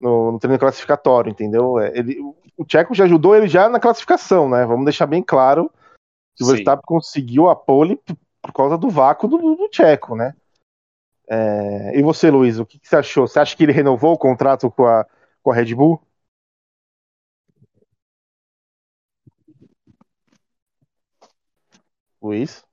no, 0.00 0.32
no 0.32 0.38
treino 0.38 0.58
classificatório, 0.58 1.30
entendeu? 1.30 1.78
É, 1.78 1.92
Ele, 1.94 2.18
o 2.56 2.64
Tcheco 2.64 2.94
já 2.94 3.04
ajudou 3.04 3.36
ele 3.36 3.48
já 3.48 3.68
na 3.68 3.78
classificação, 3.78 4.48
né? 4.48 4.64
Vamos 4.64 4.86
deixar 4.86 5.06
bem 5.06 5.22
claro 5.22 5.70
que 6.34 6.44
o 6.44 6.46
Sim. 6.46 6.52
Verstappen 6.54 6.84
conseguiu 6.86 7.50
a 7.50 7.56
pole 7.56 8.00
por 8.40 8.52
causa 8.54 8.78
do 8.78 8.88
vácuo 8.88 9.28
do, 9.28 9.36
do, 9.36 9.56
do 9.56 9.68
Tcheco, 9.68 10.16
né? 10.16 10.34
É, 11.28 11.98
e 11.98 12.02
você, 12.02 12.30
Luiz, 12.30 12.58
o 12.58 12.64
que, 12.64 12.78
que 12.78 12.88
você 12.88 12.96
achou? 12.96 13.28
Você 13.28 13.38
acha 13.38 13.54
que 13.54 13.62
ele 13.62 13.72
renovou 13.72 14.14
o 14.14 14.18
contrato 14.18 14.70
com 14.70 14.86
a, 14.86 15.04
com 15.42 15.50
a 15.50 15.54
Red 15.54 15.74
Bull? 15.74 16.00
Luiz? 22.22 22.64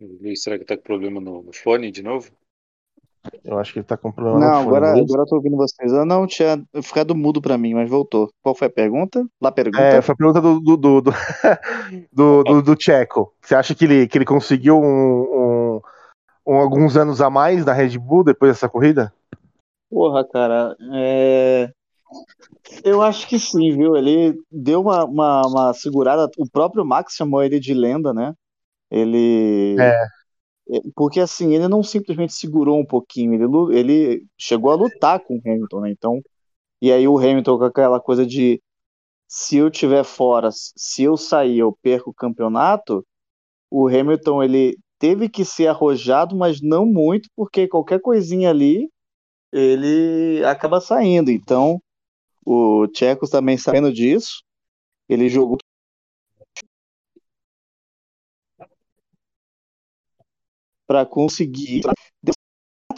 Luiz, 0.00 0.42
será 0.42 0.58
que 0.58 0.64
tá 0.64 0.76
com 0.76 0.82
problema 0.82 1.20
no, 1.20 1.50
fone 1.52 1.90
de 1.92 2.02
novo? 2.02 2.30
Eu 3.44 3.58
acho 3.58 3.72
que 3.72 3.78
ele 3.78 3.86
tá 3.86 3.96
com 3.96 4.10
problema 4.10 4.40
Não, 4.40 4.48
no 4.48 4.52
fone. 4.54 4.66
agora, 4.66 4.92
Luiz? 4.94 5.04
agora 5.04 5.22
eu 5.22 5.26
tô 5.26 5.36
ouvindo 5.36 5.56
vocês. 5.56 5.92
Ah, 5.92 6.04
não, 6.04 6.26
tinha 6.26 6.60
ficado 6.82 7.14
mudo 7.14 7.40
pra 7.40 7.56
mim, 7.56 7.74
mas 7.74 7.88
voltou. 7.88 8.28
Qual 8.42 8.54
foi 8.54 8.66
a 8.66 8.70
pergunta? 8.70 9.24
Lá 9.40 9.52
pergunta? 9.52 9.80
É, 9.80 10.02
foi 10.02 10.12
a 10.12 10.16
pergunta 10.16 10.40
do, 10.40 10.60
do, 10.60 10.76
do, 10.76 11.00
do, 11.02 11.10
do, 12.12 12.42
do- 12.42 12.62
do 12.62 12.76
Tcheco. 12.76 13.32
Você 13.40 13.54
acha 13.54 13.74
que 13.74 13.84
ele, 13.84 14.08
que 14.08 14.18
ele 14.18 14.24
conseguiu 14.24 14.80
um, 14.80 15.76
um- 15.76 15.80
um- 16.48 16.56
alguns 16.56 16.96
anos 16.96 17.20
a 17.20 17.30
mais 17.30 17.64
na 17.64 17.72
Red 17.72 17.96
Bull 17.98 18.24
depois 18.24 18.50
dessa 18.52 18.68
corrida? 18.68 19.14
Porra, 19.88 20.26
cara, 20.26 20.76
é... 20.94 21.70
eu 22.84 23.02
acho 23.02 23.28
que 23.28 23.38
sim, 23.38 23.76
viu? 23.76 23.96
Ele 23.96 24.38
deu 24.50 24.80
uma, 24.80 25.04
uma, 25.04 25.42
uma 25.46 25.74
segurada. 25.74 26.30
O 26.38 26.48
próprio 26.48 26.84
Max 26.84 27.14
chamou 27.14 27.42
ele 27.42 27.60
de 27.60 27.74
lenda, 27.74 28.12
né? 28.12 28.34
Ele. 28.90 29.76
É. 29.80 30.04
Porque 30.94 31.20
assim, 31.20 31.54
ele 31.54 31.68
não 31.68 31.82
simplesmente 31.82 32.32
segurou 32.32 32.78
um 32.78 32.86
pouquinho, 32.86 33.34
ele, 33.34 33.78
ele 33.78 34.26
chegou 34.38 34.70
a 34.70 34.76
lutar 34.76 35.20
com 35.20 35.36
o 35.36 35.40
Hamilton, 35.44 35.80
né? 35.80 35.90
Então, 35.90 36.20
E 36.80 36.92
aí 36.92 37.06
o 37.08 37.18
Hamilton 37.18 37.58
com 37.58 37.64
aquela 37.64 38.00
coisa 38.00 38.24
de 38.26 38.62
se 39.28 39.56
eu 39.56 39.70
tiver 39.70 40.04
fora, 40.04 40.50
se 40.52 41.02
eu 41.04 41.16
sair, 41.16 41.58
eu 41.58 41.76
perco 41.82 42.10
o 42.10 42.14
campeonato. 42.14 43.04
O 43.70 43.88
Hamilton 43.88 44.42
ele 44.42 44.78
teve 44.98 45.28
que 45.28 45.44
ser 45.44 45.68
arrojado, 45.68 46.36
mas 46.36 46.60
não 46.62 46.86
muito, 46.86 47.28
porque 47.36 47.68
qualquer 47.68 48.00
coisinha 48.00 48.50
ali 48.50 48.88
ele 49.52 50.44
acaba 50.44 50.80
saindo. 50.80 51.30
Então, 51.30 51.80
o 52.44 52.86
Tchecos 52.88 53.30
também 53.30 53.56
sabendo 53.56 53.92
disso, 53.92 54.42
ele 55.08 55.28
jogou 55.28 55.58
para 60.86 61.06
conseguir 61.06 61.82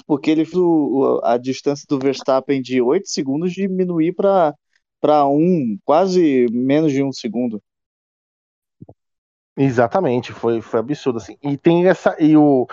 porque 0.06 0.30
ele 0.30 0.44
fez 0.44 0.56
o, 0.56 1.20
a 1.22 1.38
distância 1.38 1.86
do 1.88 1.98
Verstappen 1.98 2.60
de 2.60 2.80
8 2.80 3.08
segundos 3.08 3.52
diminuir 3.52 4.14
para 4.14 5.26
um, 5.26 5.78
quase 5.84 6.46
menos 6.50 6.92
de 6.92 7.02
um 7.02 7.12
segundo. 7.12 7.62
Exatamente, 9.56 10.32
foi, 10.32 10.60
foi 10.60 10.80
absurdo 10.80 11.18
assim. 11.18 11.36
E 11.42 11.56
tem 11.56 11.86
essa 11.86 12.16
e 12.20 12.36
o 12.36 12.66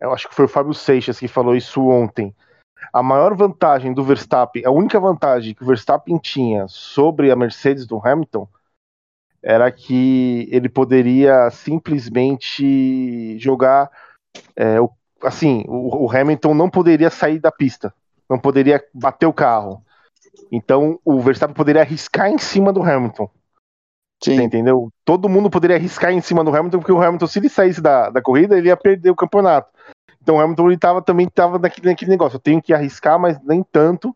eu 0.00 0.12
acho 0.12 0.28
que 0.28 0.34
foi 0.34 0.44
o 0.44 0.48
Fábio 0.48 0.74
Seixas 0.74 1.18
que 1.18 1.26
falou 1.26 1.56
isso 1.56 1.80
ontem. 1.88 2.34
A 2.92 3.02
maior 3.02 3.34
vantagem 3.34 3.92
do 3.92 4.02
Verstappen, 4.02 4.64
a 4.64 4.70
única 4.70 4.98
vantagem 4.98 5.54
que 5.54 5.62
o 5.62 5.66
Verstappen 5.66 6.18
tinha 6.18 6.66
sobre 6.68 7.30
a 7.30 7.36
Mercedes 7.36 7.86
do 7.86 8.00
Hamilton 8.04 8.48
era 9.42 9.70
que 9.70 10.48
ele 10.50 10.68
poderia 10.68 11.50
simplesmente 11.50 13.38
jogar 13.38 13.90
é, 14.56 14.80
o, 14.80 14.90
assim, 15.22 15.64
o, 15.68 16.04
o, 16.04 16.10
Hamilton 16.10 16.54
não 16.54 16.68
poderia 16.68 17.10
sair 17.10 17.38
da 17.38 17.50
pista, 17.50 17.92
não 18.28 18.38
poderia 18.38 18.82
bater 18.92 19.26
o 19.26 19.32
carro. 19.32 19.82
Então 20.50 20.98
o 21.04 21.20
Verstappen 21.20 21.54
poderia 21.54 21.82
arriscar 21.82 22.28
em 22.28 22.38
cima 22.38 22.72
do 22.72 22.82
Hamilton. 22.82 23.30
Sim. 24.22 24.42
entendeu? 24.42 24.92
Todo 25.04 25.28
mundo 25.28 25.48
poderia 25.48 25.76
arriscar 25.76 26.12
em 26.12 26.20
cima 26.20 26.42
do 26.42 26.54
Hamilton, 26.54 26.78
porque 26.78 26.92
o 26.92 27.00
Hamilton, 27.00 27.26
se 27.26 27.38
ele 27.38 27.48
saísse 27.48 27.80
da, 27.80 28.10
da 28.10 28.20
corrida, 28.20 28.58
ele 28.58 28.68
ia 28.68 28.76
perder 28.76 29.10
o 29.10 29.16
campeonato. 29.16 29.70
Então 30.22 30.36
o 30.36 30.40
Hamilton 30.40 30.68
ele 30.68 30.78
tava, 30.78 31.02
também 31.02 31.26
estava 31.26 31.58
naquele, 31.58 31.88
naquele 31.88 32.10
negócio. 32.10 32.36
Eu 32.36 32.40
tenho 32.40 32.62
que 32.62 32.72
arriscar, 32.72 33.18
mas 33.18 33.40
nem 33.42 33.62
tanto 33.62 34.14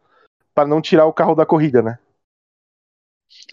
para 0.54 0.68
não 0.68 0.80
tirar 0.80 1.06
o 1.06 1.12
carro 1.12 1.34
da 1.34 1.46
corrida, 1.46 1.82
né? 1.82 1.98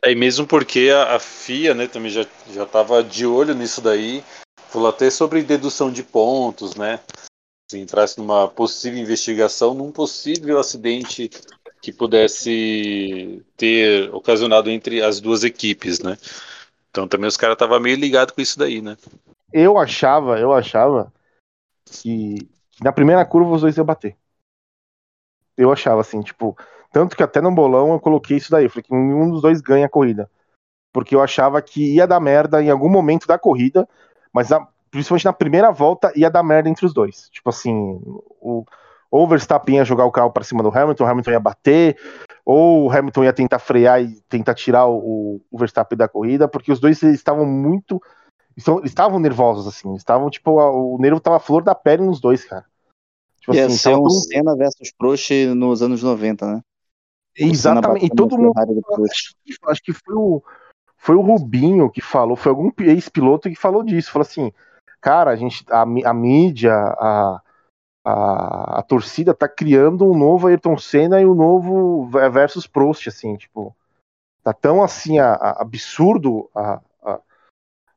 É, 0.04 0.12
e 0.12 0.16
mesmo 0.16 0.46
porque 0.46 0.90
a, 0.94 1.16
a 1.16 1.20
FIA 1.20 1.74
né, 1.74 1.88
também 1.88 2.12
já 2.12 2.26
estava 2.48 3.04
de 3.04 3.26
olho 3.26 3.54
nisso 3.54 3.82
daí, 3.82 4.24
falou 4.70 4.90
até 4.90 5.10
sobre 5.10 5.42
dedução 5.42 5.92
de 5.92 6.04
pontos, 6.04 6.76
né? 6.76 7.00
Se 7.72 7.78
entrasse 7.78 8.18
numa 8.18 8.48
possível 8.48 9.00
investigação, 9.00 9.74
num 9.74 9.92
possível 9.92 10.60
acidente 10.60 11.30
que 11.82 11.94
pudesse 11.94 13.44
ter 13.56 14.14
ocasionado 14.14 14.70
entre 14.70 15.02
as 15.02 15.20
duas 15.20 15.44
equipes, 15.44 16.00
né? 16.00 16.18
Então 16.90 17.08
também 17.08 17.28
os 17.28 17.38
caras 17.38 17.54
estavam 17.54 17.80
meio 17.80 17.96
ligados 17.96 18.34
com 18.34 18.42
isso 18.42 18.58
daí, 18.58 18.82
né? 18.82 18.98
Eu 19.54 19.78
achava, 19.78 20.40
eu 20.40 20.54
achava 20.54 21.12
que 21.90 22.50
na 22.82 22.92
primeira 22.92 23.26
curva 23.26 23.52
os 23.52 23.62
dois 23.62 23.78
iam 23.78 23.86
bater. 23.86 24.16
Eu 25.58 25.72
achava 25.72 26.02
assim, 26.02 26.22
tipo, 26.22 26.58
tanto 26.92 27.16
que 27.16 27.24
até 27.24 27.42
no 27.42 27.52
bolão 27.52 27.92
eu 27.92 28.00
coloquei 28.00 28.38
isso 28.38 28.50
daí, 28.50 28.70
falei 28.70 28.84
que 28.84 28.94
nenhum 28.94 29.30
dos 29.30 29.42
dois 29.42 29.62
ganha 29.62 29.86
a 29.86 29.90
corrida. 29.90 30.30
Porque 30.94 31.14
eu 31.14 31.22
achava 31.22 31.62
que 31.62 31.96
ia 31.96 32.08
dar 32.08 32.20
merda 32.20 32.64
em 32.64 32.70
algum 32.70 32.90
momento 32.90 33.28
da 33.28 33.38
corrida, 33.38 33.88
mas 34.34 34.50
na, 34.50 34.66
principalmente 34.90 35.26
na 35.26 35.34
primeira 35.34 35.72
volta 35.72 36.12
ia 36.16 36.30
dar 36.30 36.44
merda 36.44 36.70
entre 36.70 36.86
os 36.86 36.94
dois. 36.94 37.30
Tipo 37.30 37.50
assim, 37.50 37.74
o, 38.40 38.66
ou 39.12 39.24
o 39.24 39.28
Verstappen 39.28 39.76
ia 39.76 39.86
jogar 39.86 40.06
o 40.06 40.12
carro 40.12 40.32
para 40.32 40.44
cima 40.44 40.64
do 40.64 40.70
Hamilton, 40.70 41.04
o 41.04 41.08
Hamilton 41.08 41.32
ia 41.32 41.40
bater, 41.40 41.98
ou 42.46 42.86
o 42.86 42.92
Hamilton 42.92 43.24
ia 43.24 43.34
tentar 43.34 43.60
frear 43.60 44.02
e 44.02 44.22
tentar 44.30 44.54
tirar 44.54 44.88
o, 44.88 45.42
o 45.52 45.58
Verstappen 45.58 45.98
da 45.98 46.08
corrida, 46.08 46.48
porque 46.48 46.72
os 46.72 46.80
dois 46.80 47.02
estavam 47.04 47.46
muito 47.46 48.02
eles 48.68 48.92
estavam 48.92 49.20
nervosos, 49.20 49.68
assim. 49.68 49.94
Estavam, 49.96 50.30
tipo, 50.30 50.60
a, 50.60 50.72
o 50.72 50.98
nervo 51.00 51.20
tava 51.20 51.40
flor 51.40 51.64
da 51.64 51.76
pele 51.76 52.04
nos 52.04 52.20
dois, 52.20 52.46
cara. 52.46 52.66
Tipo, 53.40 53.56
Ia 53.56 53.66
assim, 53.66 53.78
ser 53.78 53.96
um 53.96 54.10
Senna 54.10 54.56
versus 54.56 54.92
Prost 54.92 55.32
nos 55.56 55.82
anos 55.82 56.04
90, 56.04 56.46
né? 56.46 56.62
Exatamente. 57.36 58.06
E 58.06 58.10
todo 58.10 58.38
mundo. 58.38 58.54
Acho, 58.58 59.36
acho 59.68 59.82
que 59.82 59.94
foi 59.94 60.16
o, 60.16 60.44
foi 60.98 61.16
o 61.16 61.22
Rubinho 61.22 61.90
que 61.90 62.02
falou, 62.02 62.36
foi 62.36 62.50
algum 62.50 62.72
ex-piloto 62.80 63.50
que 63.50 63.56
falou 63.56 63.84
disso. 63.84 64.12
Falou 64.12 64.28
assim, 64.28 64.52
cara, 65.00 65.32
a 65.32 65.36
gente, 65.36 65.66
a, 65.72 65.82
a 65.82 66.14
mídia, 66.14 66.74
a, 66.74 67.42
a, 68.06 68.80
a 68.80 68.84
torcida 68.84 69.34
tá 69.34 69.48
criando 69.48 70.06
um 70.06 70.18
novo 70.18 70.48
Ayrton 70.48 70.78
Senna 70.78 71.22
e 71.22 71.26
um 71.26 71.34
novo 71.34 72.10
versus 72.32 72.68
Prost, 72.68 73.08
assim, 73.08 73.38
tipo, 73.38 73.76
tá 74.44 74.54
tão 74.54 74.84
assim 74.84 75.20
a, 75.20 75.34
a 75.34 75.62
absurdo 75.62 76.50
a, 76.54 76.82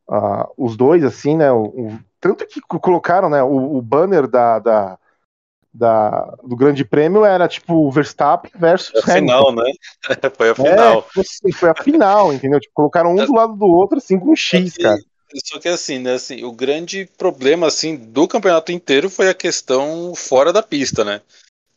uh, 0.08 0.52
os 0.56 0.76
dois, 0.76 1.04
assim, 1.04 1.36
né? 1.36 1.50
O, 1.52 1.64
o, 1.64 1.98
tanto 2.20 2.46
que 2.46 2.60
colocaram, 2.60 3.28
né? 3.28 3.42
O, 3.42 3.76
o 3.76 3.82
banner 3.82 4.26
da, 4.26 4.58
da, 4.58 4.98
da, 5.72 6.34
do 6.44 6.56
Grande 6.56 6.84
Prêmio 6.84 7.24
era 7.24 7.48
tipo 7.48 7.90
Verstappen 7.90 8.50
versus 8.54 9.02
a 9.02 9.14
final, 9.14 9.54
né? 9.54 9.64
foi 10.36 10.50
a 10.50 10.54
final. 10.54 11.06
É, 11.16 11.20
assim, 11.20 11.52
foi 11.52 11.70
a 11.70 11.74
final, 11.74 12.32
entendeu? 12.32 12.60
Tipo, 12.60 12.74
colocaram 12.74 13.12
um 13.12 13.26
do 13.26 13.34
lado 13.34 13.54
do 13.54 13.66
outro, 13.66 13.98
assim, 13.98 14.18
com 14.18 14.32
um 14.32 14.36
X, 14.36 14.76
cara. 14.76 14.98
Só 15.44 15.58
que 15.58 15.68
assim, 15.68 15.98
né, 15.98 16.14
assim, 16.14 16.44
o 16.44 16.52
grande 16.52 17.08
problema 17.16 17.66
assim 17.66 17.96
do 17.96 18.28
campeonato 18.28 18.70
inteiro 18.70 19.08
foi 19.08 19.30
a 19.30 19.34
questão 19.34 20.14
fora 20.14 20.52
da 20.52 20.62
pista, 20.62 21.04
né? 21.04 21.22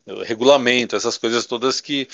O 0.06 0.22
regulamento, 0.24 0.96
essas 0.96 1.18
coisas 1.18 1.46
todas 1.46 1.82
que 1.82 2.08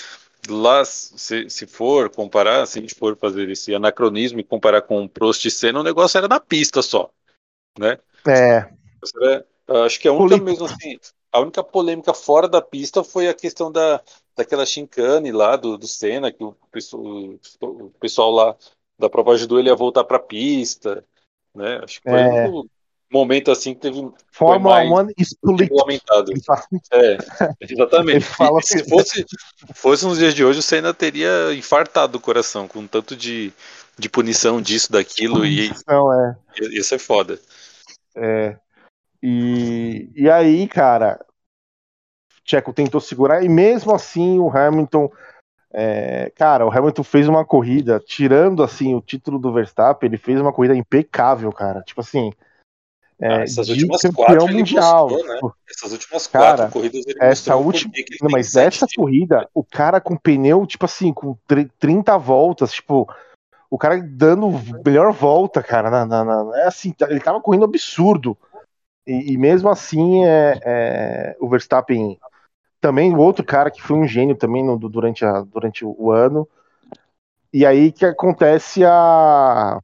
lá, 0.48 0.84
se, 0.84 1.48
se 1.48 1.66
for 1.66 2.10
comparar, 2.10 2.66
se 2.66 2.78
a 2.78 2.82
gente 2.82 2.94
for 2.94 3.16
fazer 3.16 3.48
esse 3.48 3.74
anacronismo 3.74 4.40
e 4.40 4.44
comparar 4.44 4.82
com 4.82 5.04
o 5.04 5.08
Prost 5.08 5.44
e 5.44 5.50
Senna, 5.50 5.80
o 5.80 5.84
negócio 5.84 6.18
era 6.18 6.28
na 6.28 6.40
pista 6.40 6.82
só, 6.82 7.10
né? 7.78 7.98
É. 8.26 8.68
Era, 9.20 9.84
acho 9.84 10.00
que 10.00 10.08
a 10.08 10.12
única 10.12 10.42
mesmo 10.42 10.64
assim, 10.66 10.98
a 11.30 11.40
única 11.40 11.62
polêmica 11.62 12.12
fora 12.12 12.48
da 12.48 12.60
pista 12.60 13.02
foi 13.02 13.28
a 13.28 13.34
questão 13.34 13.70
da, 13.70 14.02
daquela 14.36 14.66
chincane 14.66 15.32
lá 15.32 15.56
do, 15.56 15.78
do 15.78 15.86
Senna, 15.86 16.32
que 16.32 16.42
o, 16.42 16.56
o, 17.62 17.90
pessoal 18.00 18.30
lá 18.30 18.56
da 18.98 19.08
prova 19.08 19.32
ajudou 19.32 19.58
ele 19.58 19.70
a 19.70 19.74
voltar 19.74 20.04
para 20.04 20.16
a 20.16 20.22
pista, 20.22 21.04
né? 21.54 21.80
Acho 21.82 22.00
que 22.00 22.08
foi 22.10 22.20
é. 22.20 22.48
o 22.48 22.66
momento 23.12 23.50
assim 23.50 23.74
que 23.74 23.80
teve 23.80 24.10
Fórmula 24.30 24.82
1 24.82 25.56
regulamentado. 25.56 26.32
É, 26.92 27.18
exatamente. 27.60 28.26
E, 28.26 28.62
se 28.62 28.88
fosse, 28.88 29.26
fosse 29.74 30.06
nos 30.06 30.18
dias 30.18 30.34
de 30.34 30.44
hoje, 30.44 30.62
você 30.62 30.76
ainda 30.76 30.94
teria 30.94 31.52
infartado 31.54 32.18
o 32.18 32.20
coração 32.20 32.66
com 32.66 32.86
tanto 32.86 33.14
de, 33.14 33.52
de 33.98 34.08
punição 34.08 34.60
disso, 34.60 34.90
daquilo 34.90 35.40
punição, 35.40 36.08
e 36.12 36.26
é. 36.26 36.62
ia, 36.62 36.76
ia 36.76 36.82
ser 36.82 36.98
foda. 36.98 37.38
É. 38.14 38.56
E, 39.22 40.10
e 40.14 40.28
aí, 40.28 40.66
cara, 40.66 41.24
Tcheco 42.44 42.72
tentou 42.72 43.00
segurar 43.00 43.44
e 43.44 43.48
mesmo 43.48 43.94
assim 43.94 44.38
o 44.38 44.50
Hamilton 44.50 45.10
é, 45.74 46.30
cara, 46.36 46.66
o 46.66 46.70
Hamilton 46.70 47.02
fez 47.02 47.26
uma 47.26 47.46
corrida, 47.46 47.98
tirando 47.98 48.62
assim 48.62 48.94
o 48.94 49.00
título 49.00 49.38
do 49.38 49.52
Verstappen, 49.52 50.06
ele 50.06 50.18
fez 50.18 50.38
uma 50.38 50.52
corrida 50.52 50.76
impecável, 50.76 51.50
cara. 51.50 51.80
Tipo 51.82 52.02
assim, 52.02 52.30
é, 52.30 52.34
ah, 53.22 53.42
essas 53.42 53.68
últimas 53.68 54.02
quatro 54.14 54.48
mundial. 54.48 55.08
Mostrou, 55.08 55.34
né? 55.34 55.54
Essas 55.70 55.92
últimas 55.92 56.26
cara, 56.26 56.56
quatro 56.56 56.72
corridas 56.72 57.06
ele 57.06 57.18
essa 57.20 57.54
última, 57.54 57.92
não, 58.20 58.30
mas 58.30 58.56
essa 58.56 58.86
corrida, 58.96 59.48
o 59.54 59.62
cara 59.62 60.00
com 60.00 60.16
pneu, 60.16 60.66
tipo 60.66 60.84
assim, 60.84 61.12
com 61.12 61.36
30 61.78 62.18
voltas, 62.18 62.72
tipo, 62.72 63.08
o 63.70 63.78
cara 63.78 64.02
dando 64.02 64.50
melhor 64.84 65.12
volta, 65.12 65.62
cara, 65.62 65.88
na, 65.88 66.04
na, 66.04 66.24
na 66.24 66.58
é 66.58 66.66
assim, 66.66 66.92
ele 67.08 67.20
tava 67.20 67.40
correndo 67.40 67.64
absurdo. 67.64 68.36
E, 69.06 69.32
e 69.32 69.38
mesmo 69.38 69.68
assim, 69.68 70.24
é, 70.24 70.60
é, 70.64 71.36
o 71.40 71.48
Verstappen 71.48 72.18
também, 72.80 73.14
o 73.14 73.18
outro 73.18 73.44
cara 73.44 73.70
que 73.70 73.80
foi 73.80 73.96
um 73.96 74.06
gênio 74.06 74.34
também 74.34 74.64
no, 74.64 74.76
durante, 74.76 75.24
a, 75.24 75.42
durante 75.42 75.84
o 75.84 76.10
ano. 76.10 76.48
E 77.52 77.64
aí 77.64 77.92
que 77.92 78.04
acontece 78.04 78.84
a 78.84 79.78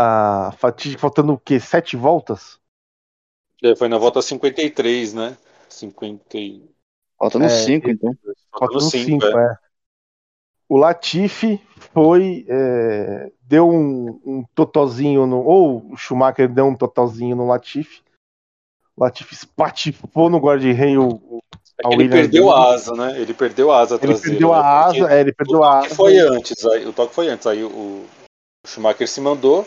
a 0.00 0.52
fatídica, 0.52 1.00
faltando 1.00 1.34
o 1.34 1.38
quê? 1.38 1.60
Sete 1.60 1.96
voltas? 1.96 2.58
É, 3.62 3.76
foi 3.76 3.88
na 3.88 3.98
volta 3.98 4.22
53, 4.22 5.14
né? 5.14 5.36
50... 5.68 6.38
Faltando 7.18 7.50
5, 7.50 7.86
é, 7.86 7.92
então. 7.92 8.16
Faltando 8.50 8.80
5, 8.80 9.26
é. 9.26 9.30
é. 9.30 9.56
O 10.66 10.78
Latifi 10.78 11.60
foi. 11.92 12.46
É, 12.48 13.30
deu 13.42 13.68
um, 13.68 14.20
um 14.24 14.44
totozinho 14.54 15.26
no. 15.26 15.44
Ou 15.44 15.92
o 15.92 15.96
Schumacher 15.96 16.48
deu 16.48 16.64
um 16.64 16.74
totozinho 16.76 17.36
no 17.36 17.46
Latifi. 17.46 18.02
O 18.96 19.02
Latifi 19.02 19.34
espatifou 19.34 20.30
no 20.30 20.38
guarda-reio. 20.38 21.20
É 21.84 21.92
ele 21.92 22.08
perdeu 22.08 22.50
a 22.50 22.72
asa, 22.72 22.94
né? 22.94 23.20
Ele 23.20 23.34
perdeu 23.34 23.72
a 23.72 23.80
asa 23.80 23.96
ele 23.96 24.06
traseira. 24.06 24.30
Perdeu 24.30 24.54
a 24.54 24.62
né? 24.62 24.68
asa, 24.68 25.12
é, 25.12 25.20
ele 25.20 25.32
perdeu 25.32 25.64
a 25.64 25.78
asa. 25.80 25.94
Foi 25.94 26.18
antes, 26.18 26.64
aí, 26.64 26.86
o 26.86 26.92
toque 26.92 27.14
foi 27.14 27.28
antes. 27.28 27.46
Aí 27.46 27.64
o, 27.64 27.68
o 27.68 28.06
Schumacher 28.66 29.08
se 29.08 29.20
mandou, 29.20 29.66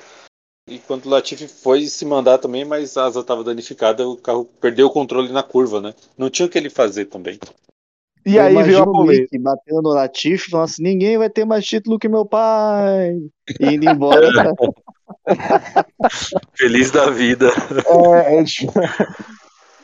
e 0.67 0.79
quando 0.79 1.05
o 1.05 1.09
Latifi 1.09 1.47
foi 1.47 1.85
se 1.87 2.05
mandar 2.05 2.37
também, 2.37 2.63
mas 2.63 2.95
a 2.95 3.05
asa 3.05 3.19
estava 3.19 3.43
danificada, 3.43 4.07
o 4.07 4.15
carro 4.15 4.45
perdeu 4.61 4.87
o 4.87 4.91
controle 4.91 5.31
na 5.31 5.43
curva, 5.43 5.81
né? 5.81 5.93
Não 6.17 6.29
tinha 6.29 6.45
o 6.45 6.49
que 6.49 6.57
ele 6.57 6.69
fazer 6.69 7.05
também. 7.05 7.37
E 8.25 8.37
Eu 8.37 8.43
aí 8.43 8.63
veio 8.63 8.81
a 8.81 8.85
polêmica. 8.85 9.37
Batendo 9.37 9.81
no 9.81 9.89
Latifi, 9.89 10.49
falando 10.49 10.65
assim, 10.65 10.81
ninguém 10.81 11.17
vai 11.17 11.29
ter 11.29 11.43
mais 11.43 11.65
título 11.65 11.99
que 11.99 12.07
meu 12.07 12.25
pai. 12.25 13.17
E 13.59 13.65
indo 13.65 13.89
embora. 13.89 14.29
Feliz 16.55 16.89
da 16.91 17.09
vida. 17.09 17.49
É, 18.25 18.37
é, 18.37 18.43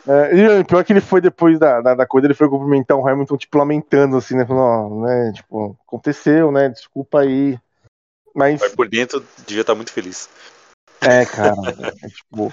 é, 0.08 0.36
e 0.36 0.60
o 0.62 0.66
pior 0.66 0.86
que 0.86 0.94
ele 0.94 1.02
foi 1.02 1.20
depois 1.20 1.60
da, 1.60 1.82
da, 1.82 1.94
da 1.94 2.08
coisa, 2.08 2.28
ele 2.28 2.34
foi 2.34 2.48
cumprimentar 2.48 2.98
o 2.98 3.06
Hamilton, 3.06 3.36
tipo, 3.36 3.58
lamentando, 3.58 4.16
assim, 4.16 4.36
né? 4.36 4.46
Falando, 4.46 4.94
ó, 4.94 5.06
né, 5.06 5.34
tipo, 5.36 5.78
aconteceu, 5.86 6.50
né? 6.54 6.70
Desculpa 6.70 7.20
aí. 7.20 7.60
Mas, 8.34 8.62
Mas 8.62 8.74
por 8.74 8.88
dentro 8.88 9.22
devia 9.46 9.62
estar 9.62 9.76
muito 9.76 9.92
feliz. 9.92 10.30
É, 11.02 11.26
cara, 11.26 11.56
é, 12.04 12.10
tipo. 12.10 12.52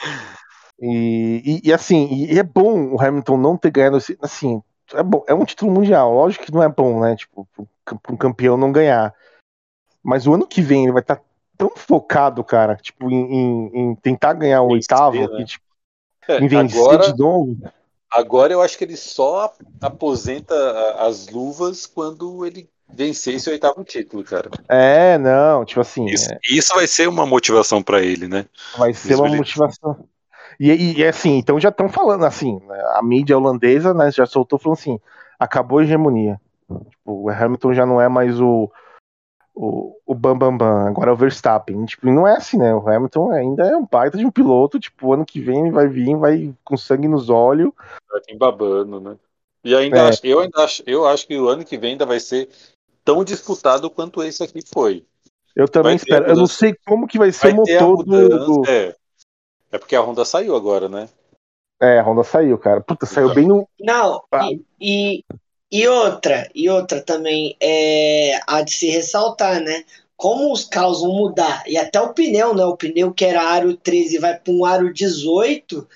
E, 0.81 1.43
e, 1.65 1.69
e, 1.69 1.73
assim, 1.73 2.07
e 2.13 2.39
é 2.39 2.43
bom 2.43 2.95
o 2.95 3.01
Hamilton 3.01 3.37
não 3.37 3.57
ter 3.57 3.71
ganhado 3.71 3.97
esse. 3.97 4.17
Assim, 4.21 4.63
é 4.93 5.03
bom, 5.03 5.25
é 5.27 5.35
um 5.35 5.45
título 5.45 5.73
mundial. 5.73 6.13
Lógico 6.13 6.45
que 6.45 6.53
não 6.53 6.63
é 6.63 6.69
bom, 6.69 7.01
né? 7.01 7.17
Tipo, 7.17 7.49
para 7.85 8.13
um 8.13 8.17
campeão 8.17 8.57
não 8.57 8.71
ganhar. 8.71 9.15
Mas 10.03 10.27
o 10.27 10.35
ano 10.35 10.47
que 10.47 10.61
vem 10.63 10.85
ele 10.85 10.93
vai 10.93 11.03
estar 11.03 11.21
tão 11.57 11.71
focado, 11.75 12.45
cara, 12.45 12.77
tipo, 12.77 13.11
em, 13.11 13.35
em- 13.35 13.71
em 13.75 13.95
tentar 13.97 14.35
ganhar 14.35 14.63
o 14.63 14.69
Vencer, 14.69 14.77
oitavo, 14.77 15.29
né? 15.31 15.37
que, 15.39 15.45
tipo, 15.47 15.65
É, 16.29 16.41
em 16.41 16.49
vencer 16.49 16.79
agora, 16.79 17.13
de 17.13 17.19
novo. 17.19 17.57
agora 18.11 18.53
eu 18.53 18.61
acho 18.61 18.77
que 18.77 18.85
ele 18.85 18.97
só 18.97 19.55
aposenta 19.81 20.55
as 20.99 21.29
luvas 21.29 21.87
quando 21.87 22.45
ele 22.45 22.69
vencer 22.89 23.35
esse 23.35 23.51
oitavo 23.51 23.85
título, 23.85 24.25
cara. 24.25 24.51
É, 24.69 25.19
não, 25.19 25.65
tipo 25.65 25.81
assim, 25.81 26.07
Isso, 26.07 26.33
é, 26.33 26.39
isso 26.51 26.75
vai 26.75 26.87
ser 26.87 27.09
uma 27.09 27.27
motivação 27.27 27.83
pra 27.83 28.01
ele, 28.03 28.27
né? 28.29 28.47
vai 28.77 28.93
ser 28.95 29.13
Isso 29.13 29.23
uma 29.23 29.29
ele- 29.29 29.39
motivação. 29.39 30.07
E, 30.59 30.71
e, 30.71 30.99
e, 30.99 31.05
assim, 31.07 31.37
então 31.37 31.61
já 31.61 31.69
estão 31.69 31.89
falando 31.89 32.25
assim, 32.25 32.59
né, 32.67 32.81
a 32.95 33.03
mídia 33.03 33.37
holandesa, 33.37 33.93
né, 33.93 34.11
já 34.11 34.25
soltou 34.25 34.59
falando 34.59 34.79
assim, 34.79 35.01
acabou 35.39 35.79
a 35.81 35.83
hegemonia. 35.83 36.41
Tipo, 36.69 37.25
o 37.25 37.29
Hamilton 37.29 37.75
já 37.75 37.85
não 37.85 38.01
é 38.01 38.09
mais 38.09 38.41
o 38.41 38.71
o, 39.59 39.97
o 40.05 40.15
Bam 40.15 40.37
Bam 40.37 40.55
Bam, 40.57 40.87
agora 40.87 41.11
é 41.11 41.13
o 41.15 41.17
Verstappen. 41.17 41.87
Tipo, 41.87 42.07
não 42.09 42.29
é 42.29 42.37
assim, 42.37 42.59
né? 42.59 42.75
O 42.75 42.87
Hamilton 42.87 43.31
ainda 43.33 43.67
é 43.67 43.75
um 43.75 43.87
baita 43.87 44.19
de 44.19 44.27
um 44.27 44.31
piloto, 44.31 44.79
tipo, 44.79 45.15
ano 45.15 45.25
que 45.25 45.41
vem 45.41 45.71
vai 45.71 45.89
vir, 45.89 46.15
vai 46.15 46.55
com 46.63 46.77
sangue 46.77 47.09
nos 47.09 47.31
olhos. 47.31 47.73
Vai 48.11 48.21
vir 48.29 48.37
babando, 48.37 49.01
né? 49.01 49.17
E 49.65 49.75
ainda 49.75 50.03
É. 50.03 50.09
acho, 50.11 50.21
eu 50.27 50.41
ainda 50.41 50.63
acho, 50.63 50.83
eu 50.87 51.07
acho 51.07 51.27
que 51.27 51.39
o 51.39 51.49
ano 51.49 51.65
que 51.65 51.79
vem 51.79 51.93
ainda 51.93 52.05
vai 52.05 52.21
ser 52.21 52.51
tão 53.07 53.25
disputado 53.25 53.89
quanto 53.89 54.23
esse 54.23 54.43
aqui 54.43 54.61
foi. 54.75 55.07
Eu 55.55 55.67
também 55.69 55.93
Vai 55.93 55.97
espero. 55.97 56.27
a 56.27 56.29
Eu 56.29 56.37
não 56.37 56.47
sei 56.47 56.75
como 56.87 57.07
que 57.07 57.17
vai 57.17 57.33
ser 57.33 57.53
Vai 57.55 57.59
o 57.59 57.79
a 57.79 57.83
motor 57.87 58.05
do, 58.05 58.11
mudança. 58.11 58.45
do- 58.45 58.69
É. 58.69 58.95
é 59.73 59.79
porque 59.79 59.97
a 59.97 60.03
Honda 60.03 60.25
saiu 60.25 60.55
agora, 60.55 60.89
né? 60.89 61.09
É, 61.81 61.99
a 61.99 62.03
Honda 62.03 62.25
saiu, 62.25 62.59
cara. 62.59 62.81
Puta, 62.83 63.07
saiu 63.07 63.33
bem 63.33 63.47
no. 63.47 63.67
Não, 63.81 64.23
Ah. 64.31 64.49
e, 64.51 64.63
e, 64.81 65.25
e 65.73 65.89
outra, 65.89 66.51
e 66.55 66.69
outra 66.69 67.01
também 67.01 67.57
é 67.61 68.39
há 68.47 68.61
de 68.63 68.73
se 68.73 68.89
ressaltar, 68.91 69.61
né? 69.63 69.85
Como 70.17 70.51
os 70.53 70.65
carros 70.65 71.01
vão 71.03 71.13
mudar, 71.13 71.63
e 71.67 71.77
até 71.77 72.01
o 72.01 72.13
pneu, 72.15 72.55
né? 72.55 72.65
O 72.65 72.77
pneu 72.77 73.13
que 73.13 73.25
era 73.25 73.43
aro 73.43 73.77
13 73.77 74.19
vai 74.19 74.39
para 74.39 74.53
um 74.53 74.65
aro 74.65 74.93
18, 74.93 75.87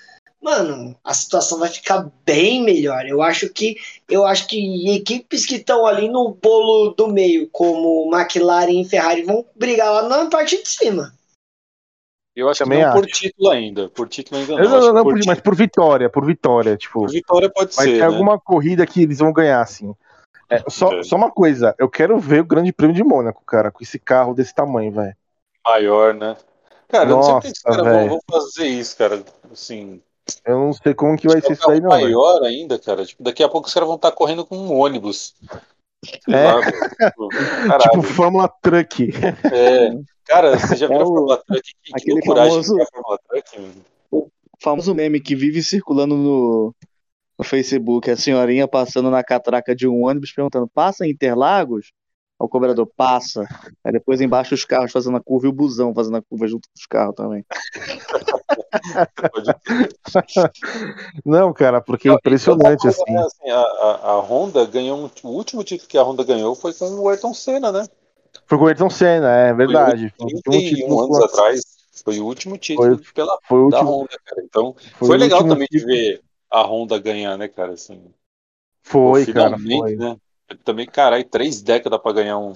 mano, 0.43 0.97
a 1.05 1.15
situação 1.15 1.59
vai 1.59 1.69
ficar 1.69 2.11
bem 2.25 2.63
melhor. 2.63 3.07
Eu 3.07 3.23
acho 3.23 3.49
que 3.53 3.77
eu 4.09 4.25
acho 4.25 4.49
que 4.49 4.95
equipes 4.95 5.47
que 5.47 5.57
estão 5.57 5.87
ali 5.87 6.09
no 6.09 6.31
bolo 6.33 6.91
do 6.95 7.09
meio, 7.09 7.49
como 7.51 8.11
McLaren 8.15 8.81
e 8.81 8.85
Ferrari, 8.85 9.23
vão 9.23 9.45
brigar 9.55 9.93
lá 9.93 10.09
na 10.09 10.31
parte 10.31 10.61
de 10.63 10.69
cima. 10.69 11.13
Eu 12.35 12.49
acho 12.49 12.61
Também 12.63 12.79
que 12.79 12.85
não 12.85 12.93
por 12.93 13.07
acho. 13.07 13.21
título 13.21 13.51
ainda. 13.51 13.89
Por 13.89 14.09
título 14.09 14.41
ainda 14.41 14.53
não. 14.55 14.63
Não, 14.63 14.71
não, 14.71 14.79
Acho 14.79 14.95
não, 14.95 15.03
que 15.03 15.03
por, 15.03 15.19
por- 15.19 15.27
mas 15.27 15.41
por 15.41 15.55
vitória, 15.55 16.09
por 16.11 16.25
vitória. 16.25 16.77
Tipo, 16.77 17.01
por 17.01 17.11
vitória 17.11 17.51
pode 17.51 17.75
vai 17.75 17.87
ser, 17.87 17.99
ter 17.99 18.01
né? 18.01 18.07
alguma 18.07 18.39
corrida 18.39 18.87
que 18.87 19.03
eles 19.03 19.19
vão 19.19 19.33
ganhar, 19.33 19.61
assim. 19.61 19.95
É, 20.49 20.65
só, 20.69 20.93
É. 20.95 21.03
só 21.03 21.17
uma 21.17 21.31
coisa, 21.31 21.75
eu 21.79 21.89
quero 21.89 22.19
ver 22.19 22.41
o 22.41 22.45
Grande 22.47 22.73
Prêmio 22.73 22.97
de 22.97 23.05
Mônaco, 23.05 23.45
cara, 23.45 23.71
com 23.71 23.83
esse 23.83 23.99
carro 23.99 24.35
desse 24.35 24.55
tamanho, 24.55 24.91
velho. 24.91 25.17
Maior, 25.65 26.15
né? 26.15 26.37
Cara, 26.89 27.09
eu 27.11 27.17
não 27.17 27.23
sei 27.23 27.35
Nossa, 27.35 27.63
caras 27.63 28.09
vão 28.09 28.21
fazer 28.29 28.67
isso, 28.67 28.97
cara. 28.97 29.23
Assim, 29.53 30.03
Eu 30.45 30.59
não 30.59 30.73
sei 30.73 30.95
como 30.95 31.17
que 31.17 31.27
vai 31.29 31.41
ser 31.41 31.53
isso 31.53 31.63
carro 31.63 31.73
daí, 31.73 31.81
não. 31.81 31.89
maior 31.91 32.43
ainda, 32.45 32.79
cara. 32.79 33.05
Tipo, 33.05 33.23
daqui 33.23 33.43
a 33.43 33.49
pouco 33.49 33.67
os 33.69 33.75
caras 33.75 33.87
vão 33.87 33.97
estar 33.97 34.13
correndo 34.13 34.45
com 34.45 34.57
um 34.57 34.73
ônibus. 34.79 35.35
É. 36.29 36.53
lá. 36.53 36.61
Tipo. 36.63 37.29
Tipo 37.91 38.03
Fórmula 38.03 38.49
Truck. 38.63 39.11
É. 39.53 39.91
Cara, 40.25 40.57
você 40.59 40.77
já 40.77 40.87
viu 40.87 40.97
É 40.97 41.01
a 41.01 41.05
o- 41.05 41.07
Fórmula 41.07 41.37
Truck? 41.47 41.63
Que, 41.63 41.93
que 41.93 42.11
aquele 42.13 42.23
famoso- 42.25 42.75
que 42.75 42.81
é 42.81 42.85
a 42.85 42.87
Fórmula 42.87 43.19
Truck, 43.29 43.61
mano. 43.61 43.75
O 44.11 44.29
famoso 44.63 44.95
meme 44.95 45.21
que 45.21 45.35
vive 45.35 45.63
circulando 45.63 46.17
no, 46.17 46.75
no 47.39 47.45
Facebook, 47.45 48.11
a 48.11 48.17
senhorinha 48.17 48.67
passando 48.69 49.11
na 49.11 49.23
catraca 49.25 49.75
de 49.75 49.87
um 49.89 50.05
ônibus 50.07 50.33
perguntando, 50.33 50.69
passa 50.69 51.07
em 51.07 51.11
Interlagos? 51.11 51.93
O 52.41 52.49
cobrador 52.49 52.87
passa. 52.97 53.45
Aí 53.85 53.93
depois 53.93 54.21
embaixo 54.21 54.55
os 54.55 54.65
carros 54.65 54.91
fazendo 54.91 55.17
a 55.17 55.21
curva 55.21 55.47
e 55.47 55.51
o 55.51 55.53
busão 55.53 55.95
fazendo 55.95 56.17
a 56.17 56.23
curva 56.23 56.49
junto 56.49 56.69
com 56.69 56.75
os 56.79 56.87
carros 56.87 57.15
também. 57.15 57.45
Não, 61.25 61.53
cara, 61.53 61.81
porque 61.81 62.09
é 62.09 62.13
impressionante, 62.13 62.85
e 62.85 62.89
outra 62.89 63.03
assim. 63.03 63.13
né, 63.13 63.21
assim, 63.21 63.51
a, 63.51 63.61
a, 63.61 64.11
a 64.13 64.21
Honda 64.21 64.65
ganhou 64.65 64.99
um, 64.99 65.11
o 65.29 65.33
último 65.33 65.63
título 65.65 65.89
que 65.89 65.99
a 65.99 66.03
Honda 66.03 66.25
ganhou 66.25 66.55
foi 66.55 66.73
com 66.73 66.87
o 66.87 67.09
Ayrton 67.09 67.35
Senna, 67.35 67.71
né? 67.71 67.87
Foi 68.47 68.59
com 68.59 68.65
o 68.65 68.69
Ayrton 68.69 68.91
Senna, 68.91 69.29
é 69.29 69.53
verdade. 69.55 70.13
Foi 70.17 70.27
Foi, 70.27 70.35
um 70.35 70.41
31 70.43 70.85
título 70.85 71.01
anos 71.05 71.19
com- 71.19 71.25
atrás. 71.25 71.61
Foi 72.05 72.19
o 72.21 72.25
último 72.25 72.57
título 72.57 72.99
pela 73.15 73.39
foi 73.47 73.59
o 73.59 73.69
da 73.69 73.79
último, 73.79 73.91
Honda, 73.91 74.19
cara. 74.25 74.43
Então, 74.43 74.75
foi 74.99 75.09
foi, 75.09 75.17
o 75.17 75.21
legal 75.21 75.39
último 75.41 75.55
também 75.55 75.69
de 75.71 75.79
título. 75.79 75.97
ver 75.97 76.23
a 76.51 76.63
Honda 76.63 76.99
ganhar, 76.99 77.37
né, 77.37 77.49
cara? 77.49 77.73
Assim, 77.75 78.03
Foi, 78.83 79.27
cara, 79.27 79.57
foi. 79.59 79.97
né? 79.97 80.17
Também, 80.65 80.87
caralho, 80.87 81.25
três 81.25 81.63
décadas 81.63 82.01
pra 82.01 82.13
ganhar 82.13 82.39
um. 82.39 82.55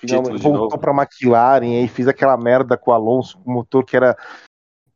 Finalmente 0.00 0.42
voltou 0.42 0.78
pra 0.78 0.92
McLaren, 0.92 1.80
aí 1.80 1.88
fez 1.88 2.06
aquela 2.06 2.36
merda 2.36 2.76
com 2.76 2.90
o 2.90 2.94
Alonso, 2.94 3.38
com 3.38 3.50
o 3.50 3.54
motor 3.54 3.84
que 3.84 3.96
era 3.96 4.16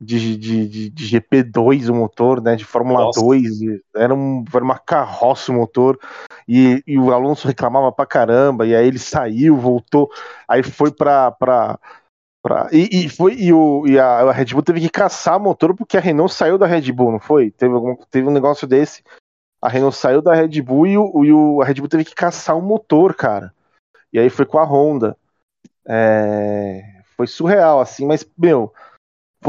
de, 0.00 0.36
de, 0.36 0.68
de, 0.68 0.90
de 0.90 1.20
GP2 1.20 1.90
o 1.90 1.94
motor, 1.94 2.40
né? 2.40 2.56
De 2.56 2.64
Fórmula 2.64 3.04
Nossa. 3.04 3.20
2. 3.20 3.60
e 3.60 3.82
Era, 3.94 4.14
um, 4.14 4.44
era 4.52 4.64
uma 4.64 4.78
carroça 4.78 5.52
o 5.52 5.54
motor. 5.54 5.98
E, 6.48 6.82
e 6.86 6.98
o 6.98 7.12
Alonso 7.12 7.46
reclamava 7.46 7.92
pra 7.92 8.06
caramba. 8.06 8.66
E 8.66 8.74
aí 8.74 8.86
ele 8.86 8.98
saiu, 8.98 9.56
voltou. 9.56 10.10
Aí 10.48 10.62
foi 10.62 10.90
pra. 10.90 11.30
pra 11.32 11.78
pra 12.42 12.70
e, 12.72 13.04
e 13.04 13.08
foi, 13.10 13.34
e, 13.34 13.52
o, 13.52 13.86
e 13.86 13.98
a, 13.98 14.20
a 14.20 14.32
Red 14.32 14.46
Bull 14.46 14.62
teve 14.62 14.80
que 14.80 14.88
caçar 14.88 15.36
o 15.36 15.40
motor 15.40 15.76
porque 15.76 15.98
a 15.98 16.00
Renault 16.00 16.32
saiu 16.32 16.56
da 16.56 16.66
Red 16.66 16.90
Bull, 16.90 17.12
não 17.12 17.20
foi? 17.20 17.50
Teve, 17.50 17.74
algum, 17.74 17.94
teve 18.10 18.26
um 18.26 18.32
negócio 18.32 18.66
desse. 18.66 19.02
A 19.60 19.68
Renault 19.68 19.96
saiu 19.96 20.22
da 20.22 20.34
Red 20.34 20.60
Bull 20.62 20.86
e, 20.86 20.96
o, 20.96 21.24
e 21.24 21.32
o, 21.32 21.62
a 21.62 21.64
Red 21.64 21.74
Bull 21.74 21.88
teve 21.88 22.04
que 22.04 22.14
caçar 22.14 22.56
o 22.56 22.62
motor, 22.62 23.14
cara. 23.14 23.52
E 24.12 24.18
aí 24.18 24.30
foi 24.30 24.46
com 24.46 24.58
a 24.58 24.64
Honda. 24.64 25.16
É, 25.86 27.02
foi 27.16 27.26
surreal, 27.26 27.80
assim, 27.80 28.06
mas, 28.06 28.26
meu, 28.38 28.72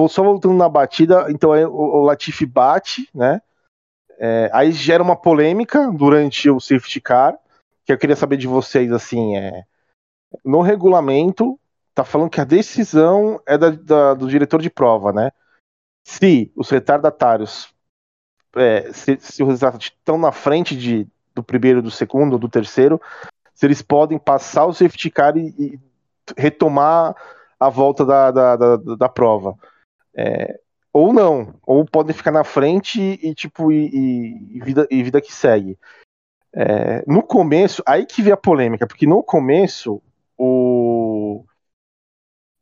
só 0.09 0.23
voltando 0.23 0.55
na 0.55 0.67
batida, 0.67 1.27
então 1.29 1.51
aí 1.51 1.63
o, 1.65 1.71
o 1.71 2.01
Latifi 2.03 2.45
bate, 2.45 3.09
né? 3.13 3.41
É, 4.17 4.49
aí 4.53 4.71
gera 4.71 5.01
uma 5.01 5.15
polêmica 5.15 5.91
durante 5.91 6.49
o 6.49 6.59
safety 6.59 7.01
car, 7.01 7.37
que 7.85 7.91
eu 7.91 7.97
queria 7.97 8.15
saber 8.15 8.37
de 8.37 8.47
vocês, 8.47 8.91
assim, 8.91 9.35
é, 9.35 9.63
no 10.45 10.61
regulamento, 10.61 11.59
tá 11.93 12.03
falando 12.03 12.29
que 12.29 12.39
a 12.39 12.45
decisão 12.45 13.41
é 13.45 13.57
da, 13.57 13.69
da- 13.71 14.13
do 14.13 14.27
diretor 14.27 14.61
de 14.61 14.69
prova, 14.69 15.11
né? 15.11 15.31
Se 16.05 16.51
os 16.55 16.69
retardatários, 16.69 17.73
é, 18.55 18.91
se, 18.93 19.17
se 19.19 19.43
os 19.43 19.49
retardatários 19.49 19.85
estão 19.85 20.17
na 20.17 20.31
frente 20.31 20.75
de, 20.75 21.07
do 21.33 21.43
primeiro, 21.43 21.81
do 21.81 21.91
segundo, 21.91 22.37
do 22.37 22.49
terceiro, 22.49 22.99
se 23.53 23.65
eles 23.65 23.81
podem 23.81 24.17
passar 24.17 24.65
o 24.65 24.73
safety 24.73 25.09
car 25.09 25.37
e, 25.37 25.53
e 25.57 25.79
retomar 26.37 27.15
a 27.59 27.69
volta 27.69 28.05
da, 28.05 28.31
da, 28.31 28.55
da, 28.55 28.75
da 28.77 29.09
prova. 29.09 29.55
É, 30.15 30.59
ou 30.93 31.13
não, 31.13 31.53
ou 31.65 31.85
podem 31.85 32.13
ficar 32.13 32.31
na 32.31 32.43
frente 32.43 32.99
e, 32.99 33.33
tipo 33.33 33.71
e- 33.71 33.87
e 34.55 34.59
vida, 34.59 34.87
e 34.91 35.03
vida 35.03 35.21
que 35.21 35.31
segue. 35.31 35.77
É, 36.53 37.03
no 37.07 37.23
começo, 37.23 37.81
aí 37.85 38.05
que 38.05 38.21
vem 38.21 38.33
a 38.33 38.37
polêmica, 38.37 38.85
porque 38.85 39.07
no 39.07 39.23
começo 39.23 40.01
o, 40.37 41.45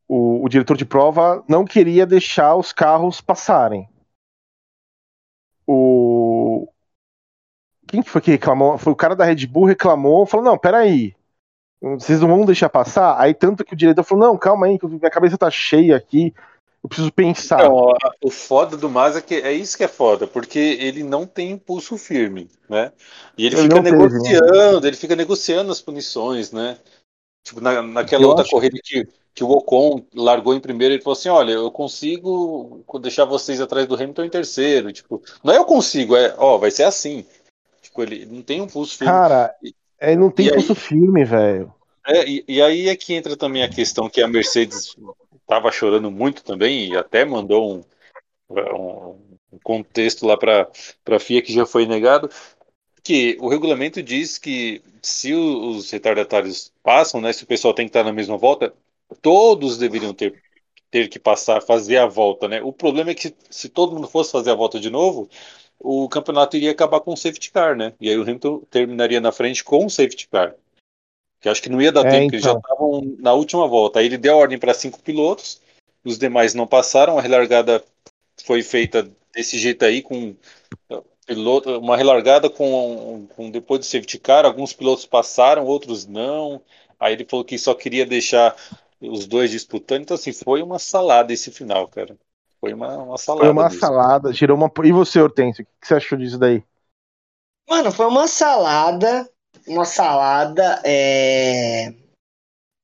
o, 0.08 0.43
o 0.43 0.49
diretor 0.49 0.78
de 0.78 0.86
prova 0.86 1.43
não 1.47 1.65
queria 1.65 2.06
deixar 2.06 2.56
os 2.56 2.71
carros 2.71 3.19
passarem. 3.19 3.89
O 5.71 6.67
quem 7.88 8.01
que 8.01 8.10
foi 8.10 8.21
que 8.21 8.32
reclamou? 8.32 8.75
Foi 8.79 8.91
o 8.91 8.95
cara 8.95 9.15
da 9.15 9.23
Red 9.23 9.45
Bull 9.45 9.65
reclamou, 9.65 10.25
falou 10.25 10.43
não, 10.43 10.58
peraí, 10.58 11.15
vocês 11.79 12.19
não 12.21 12.27
vão 12.27 12.43
deixar 12.43 12.69
passar? 12.69 13.19
Aí 13.19 13.36
tanto 13.36 13.63
que 13.63 13.73
o 13.73 13.77
diretor 13.77 14.03
falou 14.03 14.27
não, 14.27 14.38
calma 14.38 14.65
aí, 14.65 14.79
que 14.79 14.88
minha 14.88 15.12
cabeça 15.12 15.38
tá 15.38 15.51
cheia 15.51 15.95
aqui, 15.95 16.34
eu 16.84 16.88
preciso 16.88 17.12
pensar. 17.12 17.60
Então, 17.60 17.93
o 18.23 18.32
foda 18.32 18.75
do 18.77 18.89
Mas 18.89 19.15
é 19.15 19.21
que 19.21 19.36
é 19.36 19.51
isso 19.53 19.77
que 19.77 19.84
é 19.84 19.88
foda, 19.88 20.25
porque 20.25 20.58
ele 20.58 21.03
não 21.03 21.27
tem 21.27 21.51
impulso 21.51 21.99
firme, 21.99 22.49
né? 22.67 22.91
E 23.38 23.45
ele, 23.45 23.55
Ele 23.55 23.63
fica 23.63 23.75
não 23.75 23.84
teve, 23.84 23.97
negociando, 23.97 24.88
ele 24.88 24.97
fica 24.97 25.15
negociando 25.15 25.71
as 25.71 25.82
punições, 25.82 26.51
né? 26.51 26.77
Tipo, 27.43 27.62
na, 27.62 27.82
naquela 27.82 28.23
Eu 28.23 28.30
outra 28.30 28.43
acho- 28.43 28.52
corrida 28.52 28.78
que, 28.84 29.08
que 29.34 29.43
o 29.43 29.49
Ocon 29.52 30.04
largou 30.13 30.54
em 30.54 30.60
primeiro, 30.60 30.93
ele 30.93 31.02
falou 31.02 31.17
assim: 31.17 31.30
olha, 31.30 31.54
eu 31.54 31.71
consigo 31.71 32.84
deixar 33.02 33.25
vocês 33.25 33.60
atrás 33.62 33.88
do 33.88 33.95
Hamilton 33.95 34.25
em 34.25 34.30
terceiro. 34.30 34.91
Tipo, 34.91 35.21
não 35.43 35.54
é 35.54 35.58
eu 35.58 35.65
consigo, 35.65 36.15
é, 36.15 36.34
ó, 36.38 36.58
vai 36.58 36.71
ser 36.71 36.84
assim. 36.84 37.25
ficou 37.82 38.04
ele 38.04 38.25
não 38.25 38.41
tem 38.41 38.62
um 38.62 38.67
pulso 38.67 38.97
firme. 38.97 39.12
Cara, 39.13 39.56
é, 39.99 40.15
não 40.15 40.30
tem 40.30 40.47
E 40.47 40.49
aí- 40.49 40.56
pulso 40.56 40.75
firme, 40.75 41.23
velho. 41.25 41.73
É, 42.08 42.28
e, 42.28 42.43
e 42.47 42.62
aí 42.62 42.89
é 42.89 42.95
que 42.95 43.13
entra 43.13 43.36
também 43.38 43.62
a 43.63 43.69
questão 43.69 44.10
que 44.10 44.21
a 44.21 44.28
Mercedes 44.28 44.95
estava 45.41 45.71
chorando 45.71 46.10
muito 46.10 46.43
também 46.43 46.89
e 46.91 46.97
até 46.97 47.23
mandou 47.25 47.75
um, 47.75 47.84
um- 48.49 49.15
um 49.54 49.60
contexto 49.63 50.25
lá 50.25 50.38
para 50.38 50.67
a 51.08 51.19
FIA 51.19 51.41
que 51.41 51.54
já 51.54 51.65
foi 51.65 51.86
negado, 51.86 52.30
que 53.03 53.38
o 53.39 53.47
regulamento 53.49 54.01
diz 54.01 54.38
que 54.38 54.81
se 55.01 55.33
os 55.33 55.89
retardatários 55.89 56.71
passam, 56.83 57.21
né, 57.21 57.31
se 57.33 57.43
o 57.43 57.47
pessoal 57.47 57.73
tem 57.73 57.85
que 57.85 57.89
estar 57.89 58.03
na 58.03 58.13
mesma 58.13 58.38
volta, 58.38 58.73
todos 59.21 59.77
deveriam 59.77 60.13
ter, 60.13 60.41
ter 60.91 61.07
que 61.07 61.19
passar, 61.19 61.62
fazer 61.62 61.97
a 61.97 62.05
volta, 62.05 62.47
né? 62.47 62.62
O 62.62 62.73
problema 62.73 63.12
é 63.12 63.15
que 63.15 63.33
se 63.49 63.69
todo 63.69 63.93
mundo 63.93 64.07
fosse 64.07 64.31
fazer 64.31 64.51
a 64.51 64.55
volta 64.55 64.79
de 64.79 64.89
novo, 64.89 65.29
o 65.79 66.09
campeonato 66.09 66.57
iria 66.57 66.71
acabar 66.71 66.99
com 66.99 67.13
o 67.13 67.17
safety 67.17 67.51
car, 67.51 67.75
né? 67.75 67.93
E 67.99 68.09
aí 68.09 68.17
o 68.17 68.23
Hamilton 68.23 68.59
terminaria 68.69 69.21
na 69.21 69.31
frente 69.31 69.63
com 69.63 69.85
o 69.85 69.89
safety 69.89 70.27
car. 70.27 70.55
Que 71.39 71.47
acho 71.47 71.62
que 71.62 71.69
não 71.69 71.81
ia 71.81 71.91
dar 71.91 72.05
É, 72.05 72.12
tempo, 72.12 72.23
porque 72.23 72.35
eles 72.35 72.45
já 72.45 72.51
então. 72.51 72.62
estavam 72.62 73.15
na 73.19 73.33
última 73.33 73.65
volta. 73.67 73.99
Aí 73.99 74.05
ele 74.05 74.17
deu 74.17 74.35
ordem 74.35 74.57
para 74.59 74.73
cinco 74.73 74.99
pilotos, 75.01 75.62
os 76.03 76.17
demais 76.17 76.53
não 76.53 76.67
passaram, 76.67 77.17
a 77.17 77.21
relargada 77.21 77.83
foi 78.43 78.62
feita 78.62 79.09
desse 79.33 79.57
jeito 79.57 79.85
aí, 79.85 80.01
com 80.01 80.35
piloto, 81.29 81.77
uma 81.77 81.95
relargada 81.95 82.49
com, 82.49 83.27
com 83.35 83.51
depois 83.51 83.79
do 83.79 83.85
safety 83.85 84.17
car, 84.17 84.45
alguns 84.45 84.73
pilotos 84.73 85.05
passaram, 85.05 85.63
outros 85.63 86.07
não. 86.07 86.59
Aí 86.99 87.13
ele 87.13 87.25
falou 87.29 87.45
que 87.45 87.57
só 87.57 87.75
queria 87.75 88.03
deixar 88.03 88.55
os 88.99 89.27
dois 89.27 89.51
disputando, 89.51 90.01
então 90.01 90.15
assim, 90.15 90.33
foi 90.33 90.63
uma 90.63 90.79
salada 90.79 91.31
esse 91.31 91.51
final, 91.51 91.87
cara. 91.87 92.17
Foi 92.59 92.73
uma, 92.73 92.97
uma 92.97 93.17
salada. 93.17 93.45
Foi 93.45 93.53
uma 93.53 93.63
mesmo. 93.65 93.79
salada, 93.79 94.33
girou 94.33 94.57
uma. 94.57 94.71
E 94.83 94.91
você, 94.91 95.21
Hortêncio, 95.21 95.63
o 95.63 95.67
que 95.79 95.87
você 95.87 95.93
achou 95.93 96.17
disso 96.17 96.37
daí? 96.37 96.63
Mano, 97.69 97.91
foi 97.91 98.07
uma 98.07 98.27
salada, 98.27 99.29
uma 99.67 99.85
salada 99.85 100.81
é, 100.83 101.93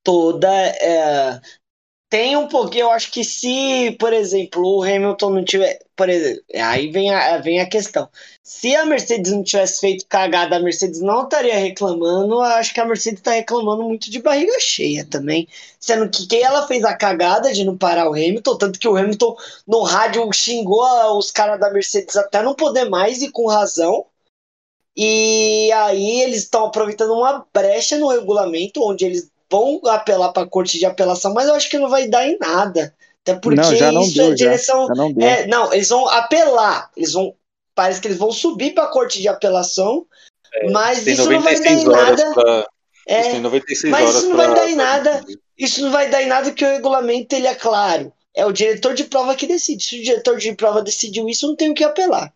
toda. 0.04 0.48
é, 0.48 1.40
tem 2.16 2.34
um 2.34 2.48
pouquinho, 2.48 2.84
eu 2.84 2.90
acho 2.92 3.10
que 3.12 3.22
se, 3.22 3.94
por 4.00 4.10
exemplo, 4.10 4.62
o 4.64 4.82
Hamilton 4.82 5.30
não 5.30 5.44
tiver. 5.44 5.80
Por 5.94 6.08
exemplo, 6.08 6.42
aí 6.54 6.90
vem 6.90 7.10
a, 7.10 7.36
vem 7.38 7.60
a 7.60 7.68
questão. 7.68 8.08
Se 8.42 8.74
a 8.74 8.86
Mercedes 8.86 9.32
não 9.32 9.42
tivesse 9.42 9.80
feito 9.80 10.06
cagada, 10.08 10.56
a 10.56 10.60
Mercedes 10.60 11.00
não 11.02 11.24
estaria 11.24 11.58
reclamando. 11.58 12.36
Eu 12.36 12.40
acho 12.40 12.72
que 12.72 12.80
a 12.80 12.86
Mercedes 12.86 13.20
está 13.20 13.32
reclamando 13.32 13.82
muito 13.82 14.10
de 14.10 14.22
barriga 14.22 14.58
cheia 14.60 15.04
também. 15.04 15.46
Sendo 15.78 16.08
que 16.08 16.26
quem 16.26 16.42
ela 16.42 16.66
fez 16.66 16.84
a 16.84 16.96
cagada 16.96 17.52
de 17.52 17.64
não 17.64 17.76
parar 17.76 18.08
o 18.08 18.14
Hamilton, 18.14 18.56
tanto 18.56 18.78
que 18.78 18.88
o 18.88 18.96
Hamilton 18.96 19.36
no 19.66 19.82
rádio 19.82 20.32
xingou 20.32 21.18
os 21.18 21.30
caras 21.30 21.60
da 21.60 21.70
Mercedes 21.70 22.16
até 22.16 22.42
não 22.42 22.54
poder 22.54 22.88
mais 22.88 23.20
e 23.20 23.30
com 23.30 23.46
razão. 23.46 24.06
E 24.96 25.70
aí 25.72 26.22
eles 26.22 26.44
estão 26.44 26.64
aproveitando 26.64 27.12
uma 27.12 27.46
brecha 27.52 27.98
no 27.98 28.08
regulamento, 28.08 28.82
onde 28.82 29.04
eles 29.04 29.30
vão 29.50 29.80
apelar 29.86 30.32
para 30.32 30.42
a 30.42 30.48
corte 30.48 30.78
de 30.78 30.86
apelação, 30.86 31.32
mas 31.34 31.48
eu 31.48 31.54
acho 31.54 31.68
que 31.70 31.78
não 31.78 31.88
vai 31.88 32.08
dar 32.08 32.26
em 32.26 32.36
nada. 32.38 32.94
Até 33.22 33.34
porque 33.34 33.60
não, 33.60 33.74
já 33.76 33.90
não 33.92 34.02
isso 34.02 34.14
deu, 34.14 34.26
é 34.26 34.28
já. 34.30 34.34
direção. 34.36 34.86
Já 34.86 34.94
não 34.94 35.12
deu. 35.12 35.28
É, 35.28 35.46
não, 35.46 35.72
eles 35.72 35.88
vão 35.88 36.06
apelar. 36.08 36.90
Eles 36.96 37.12
vão. 37.12 37.34
Parece 37.74 38.00
que 38.00 38.08
eles 38.08 38.18
vão 38.18 38.30
subir 38.32 38.72
para 38.74 38.84
a 38.84 38.88
corte 38.88 39.20
de 39.20 39.28
apelação, 39.28 40.06
mas 40.72 41.02
Tem 41.04 41.12
isso 41.14 41.30
não 41.30 41.40
vai 41.42 41.54
dar 41.60 41.70
em 41.70 41.74
96 41.84 41.88
horas 41.88 42.20
nada. 42.20 42.34
pra. 42.34 42.68
É, 43.08 43.14
Eles 43.20 43.32
têm 43.32 43.40
96 43.40 43.90
mas 43.92 44.14
isso 44.14 44.28
não 44.28 44.36
pra- 44.36 44.46
vai 44.46 44.54
dar 44.56 44.70
em 44.70 44.74
nada. 44.74 45.24
isso 45.58 45.82
não 45.82 45.90
vai 45.92 46.08
dar 46.10 46.22
em 46.22 46.26
nada 46.26 46.48
porque 46.50 46.64
o 46.64 46.68
regulamento 46.68 47.34
ele 47.36 47.46
é 47.46 47.54
claro. 47.54 48.12
É 48.34 48.44
o 48.44 48.52
diretor 48.52 48.94
de 48.94 49.04
prova 49.04 49.34
que 49.34 49.46
decide. 49.46 49.82
Se 49.84 49.98
o 50.00 50.02
diretor 50.02 50.36
de 50.38 50.54
prova 50.54 50.82
decidiu 50.82 51.28
isso, 51.28 51.46
não 51.46 51.56
tem 51.56 51.70
o 51.70 51.74
que 51.74 51.84
apelar. 51.84 52.32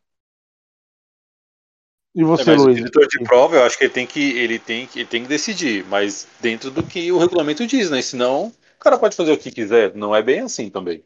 E 2.14 2.22
É, 2.22 2.24
você, 2.24 2.50
o 2.50 2.56
Luiz? 2.56 2.76
diretor 2.76 3.06
de 3.06 3.22
prova, 3.22 3.56
eu 3.56 3.64
acho 3.64 3.78
que 3.78 3.84
ele 3.84 3.92
tem 3.92 4.06
que, 4.06 4.38
ele 4.38 4.58
tem 4.58 4.86
que, 4.86 5.00
ele 5.00 5.08
tem 5.08 5.22
que 5.22 5.28
decidir, 5.28 5.84
mas 5.86 6.26
dentro 6.40 6.70
do 6.70 6.82
que 6.82 7.10
o 7.12 7.18
regulamento 7.18 7.66
diz, 7.66 7.90
né? 7.90 8.02
Senão, 8.02 8.46
o 8.46 8.80
cara 8.80 8.98
pode 8.98 9.14
fazer 9.14 9.32
o 9.32 9.38
que 9.38 9.50
quiser. 9.50 9.94
Não 9.94 10.14
é 10.14 10.22
bem 10.22 10.40
assim 10.40 10.68
também. 10.68 11.04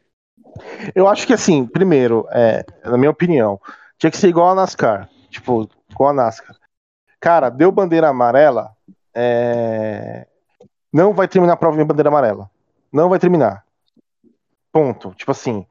Eu 0.93 1.07
acho 1.07 1.27
que 1.27 1.33
assim, 1.33 1.65
primeiro, 1.65 2.27
é, 2.31 2.65
na 2.83 2.97
minha 2.97 3.11
opinião, 3.11 3.59
tinha 3.97 4.09
que 4.09 4.17
ser 4.17 4.29
igual 4.29 4.49
a 4.49 4.55
NASCAR. 4.55 5.09
Tipo, 5.29 5.69
igual 5.89 6.09
a 6.09 6.13
NASCAR. 6.13 6.55
Cara, 7.19 7.49
deu 7.49 7.71
bandeira 7.71 8.09
amarela, 8.09 8.75
é, 9.13 10.27
não 10.91 11.13
vai 11.13 11.27
terminar 11.27 11.53
a 11.53 11.57
prova 11.57 11.81
em 11.81 11.85
bandeira 11.85 12.09
amarela. 12.09 12.49
Não 12.91 13.09
vai 13.09 13.19
terminar. 13.19 13.65
Ponto. 14.71 15.13
Tipo 15.15 15.31
assim, 15.31 15.65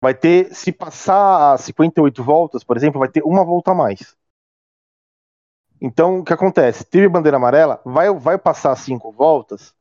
vai 0.00 0.14
ter, 0.14 0.54
se 0.54 0.72
passar 0.72 1.52
as 1.52 1.62
58 1.62 2.22
voltas, 2.22 2.64
por 2.64 2.76
exemplo, 2.76 2.98
vai 2.98 3.08
ter 3.08 3.22
uma 3.24 3.44
volta 3.44 3.70
a 3.70 3.74
mais. 3.74 4.16
Então, 5.80 6.20
o 6.20 6.24
que 6.24 6.32
acontece? 6.32 6.84
Teve 6.84 7.08
bandeira 7.08 7.36
amarela, 7.36 7.80
vai, 7.84 8.12
vai 8.14 8.38
passar 8.38 8.72
as 8.72 8.80
cinco 8.80 9.12
voltas. 9.12 9.74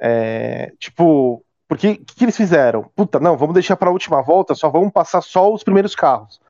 é, 0.00 0.72
tipo, 0.78 1.44
porque 1.68 1.92
o 1.92 2.04
que, 2.04 2.14
que 2.16 2.24
eles 2.24 2.36
fizeram? 2.36 2.84
Puta, 2.94 3.18
não, 3.18 3.36
vamos 3.36 3.54
deixar 3.54 3.76
pra 3.76 3.90
última 3.90 4.22
volta, 4.22 4.54
só 4.54 4.68
vamos 4.68 4.92
passar 4.92 5.22
só 5.22 5.52
os 5.52 5.64
primeiros 5.64 5.94
carros. 5.94 6.40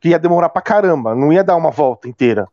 Que 0.00 0.10
ia 0.10 0.18
demorar 0.18 0.50
pra 0.50 0.62
caramba, 0.62 1.14
não 1.14 1.32
ia 1.32 1.42
dar 1.42 1.56
uma 1.56 1.70
volta 1.70 2.08
inteira. 2.08 2.48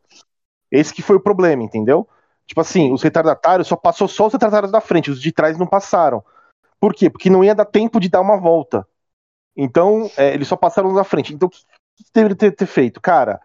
Esse 0.72 0.94
que 0.94 1.04
foi 1.04 1.18
o 1.18 1.20
problema, 1.20 1.64
entendeu? 1.64 2.08
Tipo 2.48 2.62
assim, 2.62 2.92
os 2.92 3.04
retardatários 3.04 3.68
só 3.68 3.76
passou 3.76 4.08
só 4.08 4.28
os 4.28 4.34
retardatários 4.34 4.72
da 4.72 4.82
frente, 4.82 5.12
os 5.12 5.22
de 5.22 5.32
trás 5.32 5.58
não 5.58 5.68
passaram. 5.68 6.24
Por 6.80 6.94
quê? 6.94 7.10
Porque 7.10 7.30
não 7.30 7.44
ia 7.44 7.56
dar 7.56 7.66
tempo 7.66 8.00
de 8.00 8.10
dar 8.10 8.22
uma 8.22 8.38
volta. 8.38 8.88
Então, 9.56 10.10
é, 10.18 10.34
eles 10.34 10.48
só 10.48 10.56
passaram 10.56 10.94
da 10.94 11.04
frente. 11.04 11.34
Então, 11.34 11.48
o 11.48 11.52
que, 11.52 12.04
que 12.04 12.12
deveria 12.14 12.36
ter, 12.36 12.52
ter 12.52 12.66
feito? 12.66 13.00
Cara, 13.00 13.40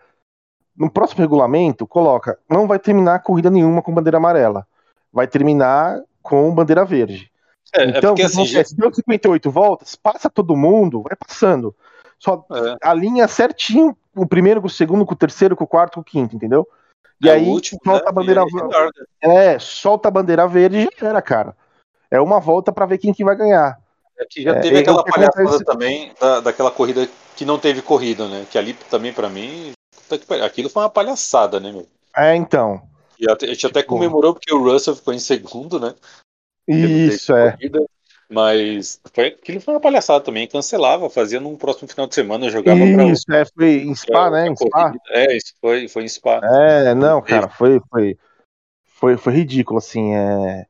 no 0.81 0.90
próximo 0.90 1.21
regulamento, 1.21 1.87
coloca, 1.87 2.38
não 2.49 2.66
vai 2.66 2.79
terminar 2.79 3.23
corrida 3.23 3.51
nenhuma 3.51 3.83
com 3.83 3.93
bandeira 3.93 4.16
amarela. 4.16 4.66
Vai 5.12 5.27
terminar 5.27 6.01
com 6.23 6.51
bandeira 6.55 6.87
verde. 6.87 7.31
É, 7.75 7.83
é 7.83 7.99
Então, 7.99 8.12
o 8.12 8.14
porque 8.14 8.23
que 8.23 8.23
assim, 8.23 8.45
acontece? 8.45 8.75
Deu 8.75 8.90
58 8.90 9.51
voltas, 9.51 9.95
passa 9.95 10.31
todo 10.31 10.57
mundo, 10.57 11.03
vai 11.03 11.14
passando. 11.14 11.77
Só 12.19 12.47
é, 12.51 12.77
alinha 12.83 13.29
certinho 13.29 13.95
o 14.16 14.27
primeiro 14.27 14.62
com 14.62 14.69
o 14.69 14.71
segundo, 14.71 15.05
com 15.05 15.12
o 15.12 15.16
terceiro, 15.16 15.55
com 15.55 15.64
o 15.64 15.69
quarto, 15.69 15.97
com 15.97 16.01
o 16.01 16.05
quinto, 16.05 16.35
entendeu? 16.35 16.66
E 17.23 17.29
é 17.29 17.33
aí, 17.33 17.47
último, 17.47 17.79
solta 17.85 18.05
né? 18.05 18.09
a 18.09 18.12
bandeira 18.12 18.43
verde. 18.47 18.93
É, 19.21 19.59
solta 19.59 20.09
a 20.09 20.11
bandeira 20.11 20.49
verde 20.49 20.79
e 20.79 20.99
já 20.99 21.09
era, 21.09 21.21
cara. 21.21 21.55
É 22.11 22.19
uma 22.19 22.40
volta 22.40 22.73
pra 22.73 22.87
ver 22.87 22.97
quem 22.97 23.12
que 23.12 23.23
vai 23.23 23.37
ganhar. 23.37 23.79
É 24.19 24.25
que 24.25 24.43
já 24.43 24.53
É, 24.53 24.61
teve 24.61 24.77
é 24.77 24.81
aquela 24.81 25.05
palhaçada 25.05 25.62
também 25.62 26.12
da, 26.19 26.40
daquela 26.40 26.71
corrida 26.71 27.07
que 27.37 27.45
não 27.45 27.59
teve 27.59 27.83
corrida, 27.83 28.27
né? 28.27 28.47
Que 28.51 28.57
ali 28.57 28.73
também, 28.90 29.12
pra 29.12 29.29
mim, 29.29 29.73
puta 30.11 30.18
que 30.18 30.27
pariu, 30.27 30.44
aquilo 30.44 30.68
foi 30.68 30.83
uma 30.83 30.90
palhaçada, 30.90 31.61
né, 31.61 31.70
meu? 31.70 31.87
É, 32.16 32.35
então. 32.35 32.83
E 33.18 33.31
a 33.31 33.37
gente 33.46 33.66
até 33.66 33.81
Tipo- 33.81 33.94
comemorou 33.94 34.35
porque 34.35 34.53
o 34.53 34.62
Russell 34.62 34.96
ficou 34.96 35.14
em 35.14 35.18
segundo, 35.18 35.79
né? 35.79 35.94
Isso, 36.66 37.35
é. 37.35 37.53
corrida, 37.53 37.85
Mas 38.29 39.01
foi, 39.12 39.27
aquilo 39.29 39.61
foi 39.61 39.75
uma 39.75 39.81
palhaçada 39.81 40.25
também. 40.25 40.46
Cancelava, 40.46 41.11
fazia 41.11 41.40
num 41.40 41.57
próximo 41.57 41.88
final 41.88 42.07
de 42.07 42.14
semana, 42.14 42.49
jogava 42.49 42.79
pra 42.79 43.05
Isso, 43.05 43.25
é, 43.33 43.44
foi 43.44 43.83
em 43.83 43.94
Spa, 43.94 44.12
pra- 44.12 44.31
né? 44.31 44.42
pra 44.44 44.53
Em 44.53 44.57
Spa. 44.57 44.92
É, 45.09 45.37
isso 45.37 45.55
foi, 45.61 45.88
foi 45.88 46.05
em 46.05 46.09
Spa. 46.09 46.40
É, 46.42 46.94
não, 46.94 47.20
cara, 47.20 47.49
foi, 47.49 47.81
foi, 47.90 48.16
foi, 48.87 49.16
foi 49.16 49.33
ridículo, 49.33 49.79
assim, 49.79 50.14
é... 50.14 50.66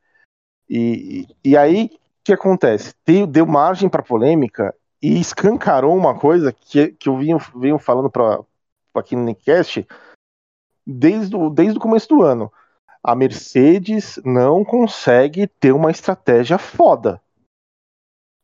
E, 0.69 1.27
e, 1.45 1.57
aí, 1.57 1.91
o 1.93 1.99
que 2.25 2.33
acontece? 2.33 2.95
Deu, 3.05 3.27
deu 3.27 3.45
margem 3.45 3.89
para 3.89 4.03
polêmica 4.03 4.75
e 5.03 5.21
escancarou 5.21 5.97
uma 5.97 6.19
coisa 6.19 6.53
que, 6.53 6.89
que 6.93 7.09
eu 7.09 7.19
vinha, 7.19 7.37
venho 7.57 7.79
falando 7.79 8.09
pra, 8.09 8.39
pra 8.39 8.45
aqui 8.99 9.15
no 9.15 9.25
Nickcast 9.25 9.87
desde 10.87 11.37
o, 11.37 11.51
desde 11.51 11.79
o 11.79 11.81
começo 11.81 12.09
do 12.09 12.23
ano. 12.23 12.53
A 13.03 13.15
Mercedes 13.15 14.19
não 14.25 14.65
consegue 14.65 15.47
ter 15.47 15.73
uma 15.73 15.91
estratégia 15.91 16.59
foda. 16.59 17.21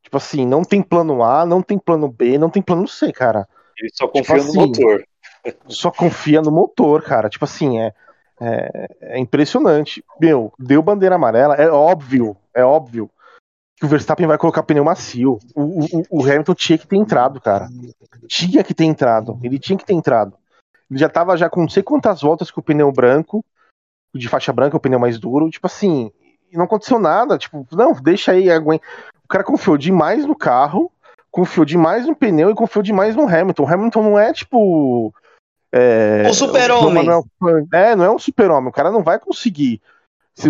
Tipo 0.03 0.17
assim, 0.17 0.47
não 0.47 0.63
tem 0.63 0.83
plano 0.83 1.23
A, 1.23 1.45
não 1.45 1.61
tem 1.61 1.79
plano 1.79 2.09
B, 2.09 2.39
não 2.39 2.49
tem 2.49 2.63
plano 2.63 2.87
C, 2.87 3.13
cara 3.13 3.49
Ele 3.79 3.91
só 3.93 4.07
Tipo 4.07 4.19
confia 4.19 4.37
no 4.37 4.43
assim, 4.43 4.59
motor. 4.59 5.05
só 5.69 5.91
confia 5.91 6.43
no 6.43 6.53
motor, 6.53 7.03
cara. 7.03 7.29
Tipo 7.29 7.45
assim, 7.45 7.81
é, 7.81 7.93
é, 8.41 8.89
é 9.01 9.19
impressionante. 9.19 10.03
Meu, 10.21 10.53
deu 10.59 10.81
bandeira 10.81 11.17
amarela, 11.17 11.55
é 11.57 11.69
óbvio, 11.69 12.37
é 12.55 12.65
óbvio 12.65 13.11
que 13.77 13.85
o 13.85 13.89
Verstappen 13.89 14.27
vai 14.27 14.39
colocar 14.39 14.63
pneu 14.63 14.85
macio. 14.85 15.39
O, 15.55 15.85
o, 15.85 16.03
o 16.11 16.23
Hamilton 16.23 16.55
tinha 16.55 16.79
que 16.79 16.87
ter 16.87 16.97
entrado, 16.97 17.41
cara. 17.41 17.69
Tinha 18.27 18.65
que 18.65 18.75
ter 18.75 18.85
entrado. 18.85 19.39
Ele 19.43 19.59
tinha 19.59 19.77
que 19.77 19.85
ter 19.85 19.93
entrado. 19.93 20.37
Ele 20.91 20.99
já 20.99 21.09
tava 21.09 21.37
já 21.37 21.51
com 21.51 21.61
não 21.61 21.69
sei 21.69 21.83
quantas 21.83 22.23
voltas 22.23 22.51
com 22.51 22.61
o 22.61 22.65
pneu 22.65 22.91
branco, 22.91 23.45
de 24.15 24.29
faixa 24.29 24.53
branca, 24.53 24.77
o 24.77 24.81
pneu 24.81 24.99
mais 24.99 25.19
duro. 25.19 25.51
Tipo 25.51 25.67
assim, 25.67 26.11
não 26.53 26.65
aconteceu 26.65 26.99
nada. 26.99 27.37
Tipo, 27.37 27.67
não, 27.73 27.93
deixa 27.93 28.33
aí, 28.33 28.51
aguenta. 28.51 28.85
O 29.25 29.29
cara 29.29 29.45
confiou 29.45 29.77
demais 29.77 30.25
no 30.25 30.35
carro, 30.35 30.91
confiou 31.31 31.67
demais 31.67 32.07
no 32.07 32.17
pneu 32.17 32.51
e 32.51 32.55
confiou 32.55 32.83
demais 32.83 33.15
no 33.15 33.29
Hamilton. 33.29 33.63
O 33.63 33.69
Hamilton 33.69 34.03
não 34.03 34.19
é 34.19 34.33
tipo. 34.33 35.13
É, 35.71 36.23
O 36.29 36.33
super-homem. 36.33 37.07
É, 37.75 37.95
não 37.95 38.05
é 38.05 38.11
um 38.11 38.19
super-homem. 38.19 38.71
O 38.71 38.73
cara 38.73 38.91
não 38.91 39.03
vai 39.03 39.19
conseguir. 39.19 39.83
Se, 40.35 40.49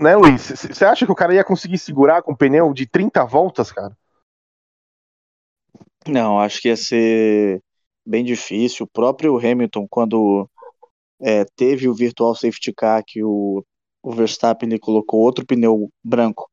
né, 0.00 0.16
Luiz? 0.16 0.42
Você 0.42 0.84
acha 0.84 1.04
que 1.04 1.12
o 1.12 1.16
cara 1.16 1.34
ia 1.34 1.44
conseguir 1.44 1.78
segurar 1.78 2.22
com 2.22 2.34
pneu 2.34 2.72
de 2.72 2.86
30 2.86 3.24
voltas, 3.24 3.70
cara? 3.70 3.96
Não, 6.08 6.40
acho 6.40 6.60
que 6.60 6.68
ia 6.68 6.76
ser 6.76 7.62
bem 8.04 8.24
difícil. 8.24 8.84
O 8.84 8.88
próprio 8.88 9.36
Hamilton, 9.38 9.86
quando 9.88 10.48
é, 11.20 11.44
teve 11.56 11.88
o 11.88 11.94
virtual 11.94 12.34
safety 12.34 12.72
car, 12.72 13.04
que 13.06 13.22
o, 13.22 13.64
o 14.02 14.12
Verstappen 14.12 14.68
ele 14.68 14.78
colocou 14.78 15.20
outro 15.20 15.46
pneu 15.46 15.90
branco. 16.02 16.50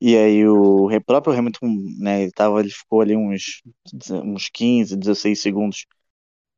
E 0.00 0.16
aí 0.16 0.46
o 0.46 0.88
próprio 1.06 1.34
Hamilton, 1.34 1.66
né, 1.98 2.22
ele, 2.22 2.32
tava, 2.32 2.60
ele 2.60 2.70
ficou 2.70 3.00
ali 3.00 3.16
uns, 3.16 3.62
uns 4.10 4.48
15, 4.50 4.94
16 4.96 5.40
segundos 5.40 5.86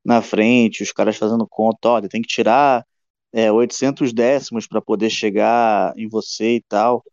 na 0.05 0.21
frente, 0.23 0.83
os 0.83 0.93
caras 0.93 1.17
fazendo 1.17 1.47
conta, 1.49 1.89
olha, 1.89 2.09
tem 2.09 2.23
que 2.23 2.29
tirar 2.29 2.85
é, 3.33 3.51
800 3.53 4.13
décimos 4.13 4.67
para 4.67 4.81
poder 4.83 5.11
chegar 5.11 5.93
em 5.97 6.09
você 6.09 6.57
e 6.57 6.63
tal. 6.63 7.05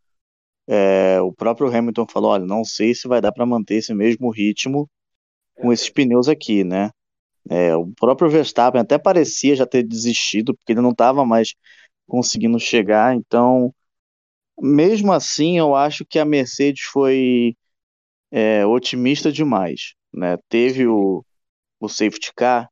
É, 0.67 1.21
o 1.21 1.32
próprio 1.34 1.67
Hamilton 1.75 2.06
falou, 2.10 2.32
olha, 2.32 2.45
não 2.45 2.63
sei 2.63 2.93
se 2.95 3.08
vai 3.08 3.21
dar 3.21 3.32
para 3.32 3.45
manter 3.45 3.75
esse 3.75 3.93
mesmo 3.93 4.30
ritmo 4.32 4.89
com 5.56 5.73
esses 5.73 5.89
pneus 5.89 6.30
aqui, 6.30 6.63
né? 6.63 6.91
É, 7.49 7.75
o 7.75 7.88
próprio 7.99 8.30
Verstappen 8.30 8.82
até 8.82 8.97
parecia 8.97 9.56
já 9.56 9.65
ter 9.65 9.84
desistido, 9.84 10.56
porque 10.56 10.73
ele 10.73 10.82
não 10.82 10.91
estava 10.91 11.25
mais 11.25 11.56
conseguindo 12.08 12.60
chegar, 12.60 13.15
então, 13.15 13.73
mesmo 14.62 15.12
assim, 15.13 15.58
eu 15.60 15.75
acho 15.75 16.06
que 16.06 16.19
a 16.19 16.25
Mercedes 16.25 16.84
foi 16.86 17.56
é, 18.32 18.65
otimista 18.65 19.32
demais, 19.32 19.95
né? 20.13 20.38
Teve 20.49 20.88
o, 20.88 21.25
o 21.80 21.89
safety 21.89 22.34
car, 22.36 22.69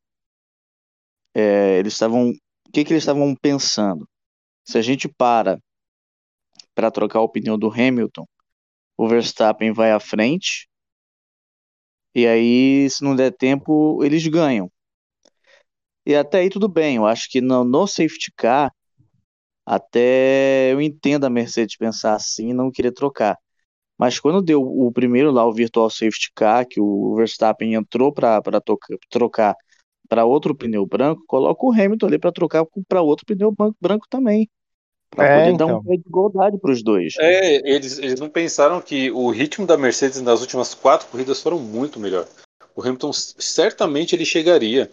é, 1.34 1.78
eles 1.78 1.92
estavam, 1.94 2.32
que 2.74 2.84
que 2.84 2.92
eles 2.92 3.04
estavam 3.04 3.34
pensando? 3.36 4.08
Se 4.64 4.78
a 4.78 4.82
gente 4.82 5.08
para 5.08 5.58
para 6.74 6.90
trocar 6.90 7.20
o 7.20 7.28
pneu 7.28 7.56
do 7.56 7.70
Hamilton, 7.70 8.26
o 8.96 9.08
Verstappen 9.08 9.72
vai 9.72 9.92
à 9.92 10.00
frente 10.00 10.68
e 12.14 12.26
aí, 12.26 12.88
se 12.90 13.02
não 13.02 13.16
der 13.16 13.32
tempo, 13.32 14.02
eles 14.04 14.26
ganham. 14.28 14.70
E 16.06 16.14
até 16.14 16.38
aí 16.40 16.50
tudo 16.50 16.68
bem. 16.68 16.96
Eu 16.96 17.06
acho 17.06 17.28
que 17.30 17.40
no, 17.40 17.64
no 17.64 17.86
safety 17.86 18.32
car, 18.36 18.72
até 19.66 20.72
eu 20.72 20.80
entendo 20.80 21.24
a 21.24 21.30
Mercedes 21.30 21.76
pensar 21.76 22.14
assim 22.14 22.50
e 22.50 22.54
não 22.54 22.70
querer 22.70 22.92
trocar. 22.92 23.38
Mas 23.98 24.20
quando 24.20 24.42
deu 24.42 24.62
o 24.62 24.92
primeiro 24.92 25.30
lá, 25.32 25.46
o 25.46 25.52
virtual 25.54 25.90
safety 25.90 26.32
car, 26.34 26.66
que 26.68 26.80
o 26.80 27.14
Verstappen 27.16 27.74
entrou 27.74 28.12
para 28.12 28.40
trocar 29.10 29.56
para 30.08 30.24
outro 30.24 30.54
pneu 30.54 30.86
branco, 30.86 31.24
coloca 31.26 31.64
o 31.64 31.72
Hamilton 31.72 32.06
ali 32.06 32.18
para 32.18 32.32
trocar 32.32 32.66
para 32.88 33.02
outro 33.02 33.26
pneu 33.26 33.54
branco 33.80 34.06
também. 34.08 34.48
Para 35.10 35.26
é, 35.26 35.38
poder 35.38 35.54
então. 35.54 35.66
dar 35.66 35.74
um 35.74 35.78
então. 35.78 35.90
pé 35.90 35.96
de 35.96 36.08
igualdade 36.08 36.58
para 36.58 36.72
os 36.72 36.82
dois. 36.82 37.14
É, 37.18 37.56
eles, 37.68 37.98
eles 37.98 38.20
não 38.20 38.28
pensaram 38.28 38.80
que 38.80 39.10
o 39.10 39.30
ritmo 39.30 39.66
da 39.66 39.76
Mercedes 39.76 40.20
nas 40.20 40.40
últimas 40.40 40.74
quatro 40.74 41.08
corridas 41.08 41.40
foram 41.40 41.58
muito 41.58 42.00
melhor. 42.00 42.26
O 42.74 42.82
Hamilton 42.82 43.12
certamente 43.12 44.14
ele 44.14 44.24
chegaria. 44.24 44.90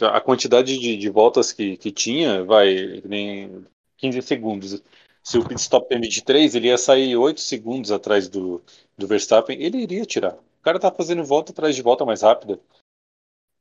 A 0.00 0.20
quantidade 0.20 0.78
de, 0.78 0.96
de 0.96 1.08
voltas 1.08 1.52
que, 1.52 1.76
que 1.76 1.92
tinha, 1.92 2.42
vai, 2.42 3.00
nem 3.04 3.64
15 3.98 4.22
segundos. 4.22 4.82
Se 5.22 5.38
o 5.38 5.46
pit 5.46 5.60
stop 5.60 5.88
tem 5.88 6.00
23, 6.00 6.56
ele 6.56 6.66
ia 6.66 6.76
sair 6.76 7.16
8 7.16 7.40
segundos 7.40 7.92
atrás 7.92 8.28
do, 8.28 8.60
do 8.98 9.06
Verstappen, 9.06 9.62
ele 9.62 9.78
iria 9.78 10.04
tirar. 10.04 10.34
O 10.34 10.62
cara 10.62 10.80
tá 10.80 10.90
fazendo 10.90 11.22
volta 11.22 11.52
atrás 11.52 11.76
de 11.76 11.82
volta 11.82 12.04
mais 12.04 12.22
rápida. 12.22 12.58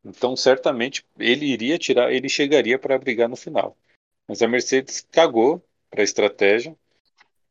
Então, 0.03 0.35
certamente, 0.35 1.05
ele 1.19 1.45
iria 1.45 1.77
tirar, 1.77 2.11
ele 2.11 2.27
chegaria 2.27 2.79
para 2.79 2.97
brigar 2.97 3.29
no 3.29 3.35
final. 3.35 3.77
Mas 4.27 4.41
a 4.41 4.47
Mercedes 4.47 5.05
cagou 5.11 5.63
para 5.89 6.01
a 6.01 6.03
estratégia. 6.03 6.75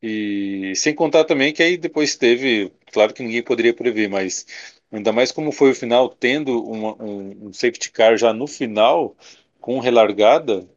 E 0.01 0.73
sem 0.75 0.95
contar 0.95 1.25
também 1.25 1.53
que 1.53 1.61
aí 1.63 1.77
depois 1.77 2.15
teve, 2.15 2.71
claro 2.91 3.13
que 3.13 3.23
ninguém 3.23 3.43
poderia 3.43 3.73
prever, 3.73 4.09
mas 4.09 4.45
ainda 4.91 5.11
mais 5.13 5.31
como 5.31 5.51
foi 5.51 5.71
o 5.71 5.75
final, 5.75 6.09
tendo 6.09 6.63
uma, 6.63 7.01
um, 7.01 7.47
um, 7.47 7.53
safety 7.53 7.91
car 7.91 8.17
já 8.17 8.33
no 8.33 8.47
final, 8.47 9.15
com 9.59 9.79
relargada, 9.79 10.67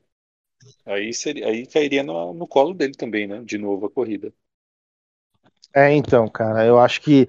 aí, 0.85 1.13
seria, 1.13 1.49
aí 1.49 1.67
cairia 1.67 2.03
no, 2.03 2.35
no 2.35 2.47
colo 2.47 2.75
dele 2.75 2.95
também, 2.95 3.27
né? 3.27 3.43
De 3.45 3.59
novo 3.59 3.87
a 3.87 3.91
corrida. 3.91 4.33
É, 5.75 5.93
então, 5.93 6.29
cara, 6.29 6.65
eu 6.65 6.79
acho 6.79 7.01
que. 7.01 7.27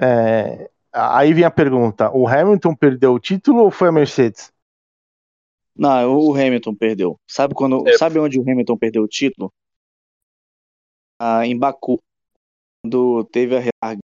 É, 0.00 0.70
aí 0.96 1.34
vem 1.34 1.44
a 1.44 1.50
pergunta: 1.50 2.10
o 2.10 2.26
Hamilton 2.26 2.74
perdeu 2.74 3.12
o 3.12 3.20
título 3.20 3.64
ou 3.64 3.70
foi 3.70 3.88
a 3.88 3.92
Mercedes? 3.92 4.52
Não, 5.76 6.18
o 6.18 6.32
Hamilton 6.32 6.74
perdeu. 6.74 7.20
Sabe 7.26 7.54
quando? 7.54 7.86
É. 7.86 7.98
Sabe 7.98 8.18
onde 8.18 8.38
o 8.38 8.42
Hamilton 8.42 8.78
perdeu 8.78 9.02
o 9.02 9.08
título? 9.08 9.52
Ah, 11.18 11.46
em 11.46 11.56
Baku, 11.56 12.02
quando 12.82 13.24
teve 13.24 13.56
a 13.56 13.60
relarga. 13.60 14.00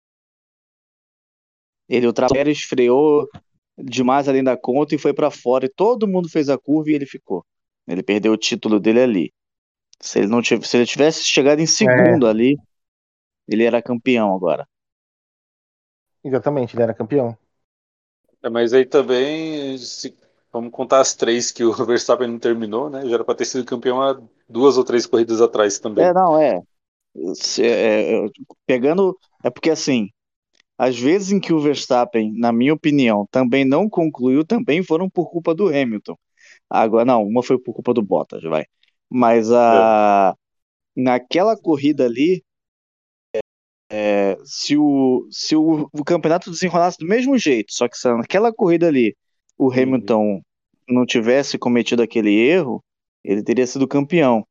Ele 1.88 2.06
ultrapassou, 2.06 2.54
freou 2.68 3.28
demais 3.76 4.28
além 4.28 4.42
da 4.42 4.56
conta 4.56 4.94
e 4.94 4.98
foi 4.98 5.14
para 5.14 5.30
fora 5.30 5.66
e 5.66 5.70
todo 5.70 6.08
mundo 6.08 6.28
fez 6.28 6.48
a 6.48 6.58
curva 6.58 6.90
e 6.90 6.94
ele 6.94 7.06
ficou. 7.06 7.44
Ele 7.86 8.02
perdeu 8.02 8.32
o 8.32 8.36
título 8.36 8.78
dele 8.78 9.00
ali. 9.00 9.32
Se 10.00 10.18
ele 10.18 10.28
não 10.28 10.42
tivesse, 10.42 10.68
se 10.68 10.76
ele 10.76 10.86
tivesse 10.86 11.24
chegado 11.24 11.60
em 11.60 11.66
segundo 11.66 12.26
é. 12.26 12.30
ali, 12.30 12.56
ele 13.48 13.64
era 13.64 13.82
campeão 13.82 14.34
agora. 14.34 14.66
Exatamente, 16.24 16.74
ele 16.74 16.82
era 16.82 16.94
campeão. 16.94 17.36
É, 18.42 18.48
mas 18.48 18.72
aí 18.72 18.84
também, 18.84 19.76
se 19.78 20.16
Vamos 20.52 20.72
contar 20.72 21.00
as 21.00 21.14
três 21.14 21.50
que 21.50 21.62
o 21.62 21.72
Verstappen 21.84 22.28
não 22.28 22.38
terminou, 22.38 22.88
né? 22.88 23.06
Já 23.06 23.14
era 23.14 23.24
para 23.24 23.34
ter 23.34 23.44
sido 23.44 23.64
campeão 23.64 24.00
há 24.00 24.20
duas 24.48 24.78
ou 24.78 24.84
três 24.84 25.06
corridas 25.06 25.40
atrás 25.40 25.78
também. 25.78 26.04
É, 26.04 26.12
não, 26.12 26.40
é. 26.40 26.62
é, 27.60 28.16
é 28.16 28.28
pegando. 28.66 29.16
É 29.44 29.50
porque 29.50 29.70
assim, 29.70 30.08
as 30.76 30.98
vezes 30.98 31.32
em 31.32 31.40
que 31.40 31.52
o 31.52 31.60
Verstappen, 31.60 32.32
na 32.36 32.52
minha 32.52 32.74
opinião, 32.74 33.26
também 33.30 33.64
não 33.64 33.88
concluiu, 33.88 34.44
também 34.44 34.82
foram 34.82 35.08
por 35.08 35.30
culpa 35.30 35.54
do 35.54 35.68
Hamilton. 35.68 36.16
Agora, 36.70 37.04
não, 37.04 37.22
uma 37.24 37.42
foi 37.42 37.58
por 37.58 37.74
culpa 37.74 37.92
do 37.94 38.02
Bottas, 38.02 38.42
vai. 38.42 38.64
Mas 39.08 39.52
a. 39.52 40.34
É. 40.34 40.48
Naquela 41.00 41.56
corrida 41.56 42.06
ali, 42.06 42.42
é, 43.90 44.36
se, 44.44 44.76
o, 44.76 45.26
se 45.30 45.56
o, 45.56 45.88
o 45.92 46.04
campeonato 46.04 46.50
desenrolasse 46.50 46.98
do 46.98 47.06
mesmo 47.06 47.38
jeito, 47.38 47.72
só 47.72 47.88
que 47.88 47.96
naquela 48.16 48.52
corrida 48.52 48.86
ali 48.86 49.16
o 49.56 49.66
uhum. 49.66 49.72
Hamilton 49.72 50.42
não 50.88 51.06
tivesse 51.06 51.58
cometido 51.58 52.02
aquele 52.02 52.34
erro, 52.34 52.82
ele 53.24 53.42
teria 53.42 53.66
sido 53.66 53.88
campeão. 53.88 54.46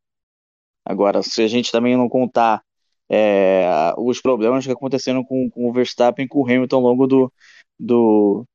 Agora, 0.85 1.21
se 1.23 1.41
a 1.41 1.47
gente 1.47 1.71
também 1.71 1.97
não 1.97 2.09
contar 2.09 2.61
é, 3.09 3.93
os 3.97 4.21
problemas 4.21 4.65
que 4.65 4.71
aconteceram 4.71 5.23
com, 5.23 5.49
com, 5.49 5.69
o 5.69 5.73
Verstappen 5.73 6.25
e 6.25 6.27
com 6.27 6.41
o 6.41 6.45
Hamilton 6.45 6.75
ao 6.75 6.81
longo 6.81 7.07
do, 7.07 7.33
do, 7.79 8.45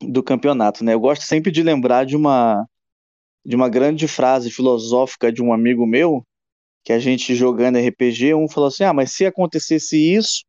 do 0.00 0.22
campeonato, 0.22 0.84
né? 0.84 0.94
Eu 0.94 1.00
gosto 1.00 1.22
sempre 1.22 1.50
de 1.50 1.62
lembrar 1.62 2.04
de 2.04 2.16
uma, 2.16 2.66
de 3.44 3.56
uma 3.56 3.68
grande 3.68 4.06
frase 4.06 4.50
filosófica 4.50 5.32
de 5.32 5.42
um 5.42 5.52
amigo 5.52 5.86
meu, 5.86 6.24
que 6.84 6.92
a 6.92 6.98
gente 6.98 7.34
jogando 7.34 7.78
RPG, 7.78 8.34
um 8.34 8.48
falou 8.48 8.68
assim, 8.68 8.84
ah, 8.84 8.92
mas 8.92 9.12
se 9.12 9.24
acontecesse 9.24 9.96
isso, 9.96 10.44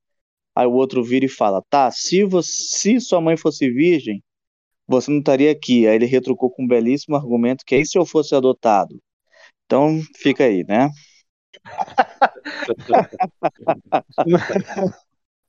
aí 0.53 0.67
o 0.67 0.73
outro 0.73 1.03
vira 1.03 1.25
e 1.25 1.29
fala, 1.29 1.63
tá, 1.69 1.89
se, 1.91 2.23
você, 2.23 2.51
se 2.51 2.99
sua 2.99 3.21
mãe 3.21 3.37
fosse 3.37 3.69
virgem, 3.71 4.21
você 4.87 5.09
não 5.09 5.19
estaria 5.19 5.51
aqui. 5.51 5.87
Aí 5.87 5.95
ele 5.95 6.05
retrucou 6.05 6.51
com 6.51 6.63
um 6.63 6.67
belíssimo 6.67 7.15
argumento 7.15 7.63
que 7.65 7.75
aí 7.75 7.85
se 7.85 7.97
eu 7.97 8.05
fosse 8.05 8.35
adotado. 8.35 8.99
Então 9.65 9.99
fica 10.17 10.43
aí, 10.43 10.63
né? 10.63 10.89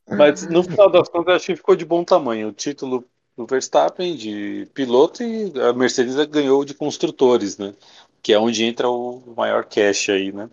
Mas 0.08 0.48
no 0.48 0.62
final 0.62 0.90
das 0.90 1.08
contas, 1.08 1.36
acho 1.36 1.46
que 1.46 1.56
ficou 1.56 1.74
de 1.74 1.84
bom 1.84 2.04
tamanho. 2.04 2.48
O 2.48 2.52
título 2.52 3.04
do 3.36 3.44
Verstappen 3.44 4.14
de 4.16 4.68
piloto 4.72 5.22
e 5.22 5.52
a 5.60 5.72
Mercedes 5.72 6.14
ganhou 6.26 6.64
de 6.64 6.74
construtores, 6.74 7.58
né? 7.58 7.74
Que 8.22 8.32
é 8.32 8.38
onde 8.38 8.64
entra 8.64 8.88
o 8.88 9.34
maior 9.36 9.64
cash 9.64 10.10
aí, 10.10 10.32
né? 10.32 10.48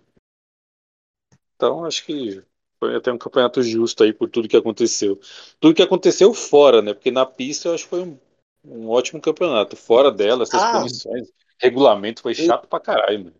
Então 1.56 1.84
acho 1.84 2.04
que 2.04 2.42
foi 2.78 2.96
até 2.96 3.12
um 3.12 3.18
campeonato 3.18 3.62
justo 3.62 4.02
aí 4.04 4.12
por 4.12 4.28
tudo 4.28 4.48
que 4.48 4.56
aconteceu. 4.56 5.18
Tudo 5.60 5.74
que 5.74 5.82
aconteceu 5.82 6.32
fora, 6.34 6.82
né? 6.82 6.94
Porque 6.94 7.10
na 7.10 7.24
pista 7.24 7.68
eu 7.68 7.74
acho 7.74 7.84
que 7.84 7.90
foi 7.90 8.02
um 8.02 8.18
um 8.64 8.88
ótimo 8.88 9.20
campeonato. 9.20 9.76
Fora 9.76 10.10
dela, 10.10 10.44
essas 10.44 10.62
ah, 10.62 10.78
punições, 10.78 11.28
regulamento 11.60 12.22
foi 12.22 12.34
chato 12.34 12.66
pra 12.66 12.80
caralho, 12.80 13.24
mano. 13.24 13.36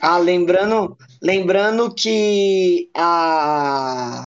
Ah, 0.00 0.18
lembrando, 0.18 0.96
lembrando 1.22 1.94
que 1.94 2.90
a 2.94 4.22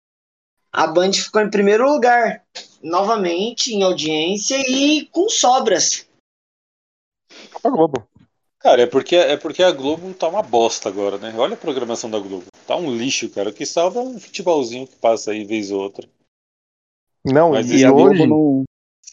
a 0.72 0.88
Band 0.88 1.14
ficou 1.14 1.42
em 1.42 1.50
primeiro 1.50 1.90
lugar, 1.90 2.44
novamente 2.84 3.74
em 3.74 3.82
audiência 3.82 4.58
e 4.68 5.06
com 5.06 5.30
sobras. 5.30 6.08
A 7.64 7.70
Globo. 7.70 8.06
Cara, 8.66 8.82
é 8.82 8.88
porque, 8.88 9.16
é 9.16 9.38
porque 9.38 9.62
a 9.62 9.72
Globo 9.72 10.12
tá 10.16 10.28
uma 10.28 10.42
bosta 10.42 10.90
agora, 10.90 11.20
né? 11.20 11.32
Olha 11.38 11.54
a 11.54 11.58
programação 11.58 12.10
da 12.10 12.18
Globo. 12.18 12.46
Tá 12.66 12.76
um 12.76 12.98
lixo, 12.98 13.30
cara. 13.30 13.52
O 13.52 13.54
que 13.54 13.64
salva 13.64 14.00
é 14.00 14.02
um 14.04 14.20
futebolzinho 14.20 14.88
que 14.88 14.96
passa 14.96 15.34
aí 15.34 15.46
vez 15.46 15.70
ou 15.70 15.84
outra. 15.84 16.10
Não, 17.24 17.52
Mas 17.52 17.70
e 17.70 17.88
hoje, 17.88 18.26
não, 18.26 18.64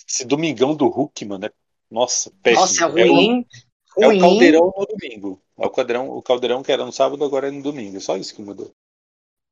esse 0.09 0.25
domingão 0.25 0.75
do 0.75 0.88
Hulk, 0.88 1.27
mano, 1.27 1.45
é... 1.45 1.51
nossa, 1.91 2.33
péssimo. 2.43 2.62
Nossa, 2.62 2.99
é 2.99 3.07
ruim. 3.07 3.47
É 3.99 4.09
o, 4.09 4.12
é 4.12 4.17
o 4.17 4.21
caldeirão 4.21 4.73
no 4.75 4.87
domingo. 4.87 5.43
É 5.59 5.67
o 5.67 5.71
caldeirão, 5.71 6.09
o 6.09 6.23
caldeirão 6.23 6.62
que 6.62 6.73
era 6.73 6.87
no 6.87 6.93
sábado, 6.93 7.23
agora 7.23 7.49
é 7.49 7.51
no 7.51 7.62
domingo. 7.62 8.01
Só 8.01 8.17
isso 8.17 8.35
que 8.35 8.41
mudou. 8.41 8.73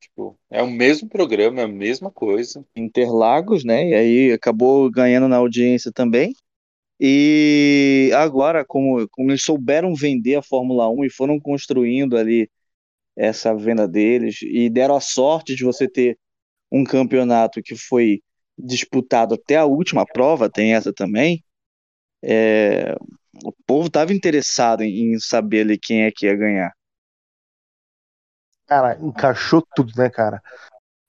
Tipo, 0.00 0.34
é 0.50 0.62
o 0.62 0.70
mesmo 0.70 1.10
programa, 1.10 1.60
é 1.60 1.64
a 1.64 1.68
mesma 1.68 2.10
coisa. 2.10 2.64
Interlagos, 2.74 3.64
né? 3.64 3.90
E 3.90 3.94
aí 3.94 4.32
acabou 4.32 4.90
ganhando 4.90 5.28
na 5.28 5.36
audiência 5.36 5.92
também. 5.92 6.32
E 7.00 8.10
agora, 8.14 8.64
como, 8.64 9.08
como 9.08 9.30
eles 9.30 9.42
souberam 9.42 9.94
vender 9.94 10.36
a 10.36 10.42
Fórmula 10.42 10.88
1 10.90 11.04
e 11.06 11.10
foram 11.10 11.40
construindo 11.40 12.16
ali 12.16 12.50
essa 13.16 13.54
venda 13.54 13.88
deles 13.88 14.42
e 14.42 14.68
deram 14.68 14.96
a 14.96 15.00
sorte 15.00 15.54
de 15.54 15.64
você 15.64 15.88
ter 15.88 16.18
um 16.70 16.84
campeonato 16.84 17.62
que 17.62 17.74
foi 17.74 18.22
disputado 18.56 19.34
até 19.34 19.56
a 19.56 19.64
última 19.64 20.04
prova, 20.04 20.50
tem 20.50 20.74
essa 20.74 20.92
também. 20.92 21.42
É, 22.22 22.94
o 23.44 23.52
povo 23.66 23.86
estava 23.86 24.12
interessado 24.12 24.82
em, 24.82 25.18
saber 25.18 25.62
ali 25.62 25.78
quem 25.78 26.02
é 26.02 26.10
que 26.10 26.26
ia 26.26 26.36
ganhar. 26.36 26.72
Cara, 28.66 28.98
encaixou 29.00 29.66
tudo, 29.74 29.92
né, 29.96 30.10
cara? 30.10 30.40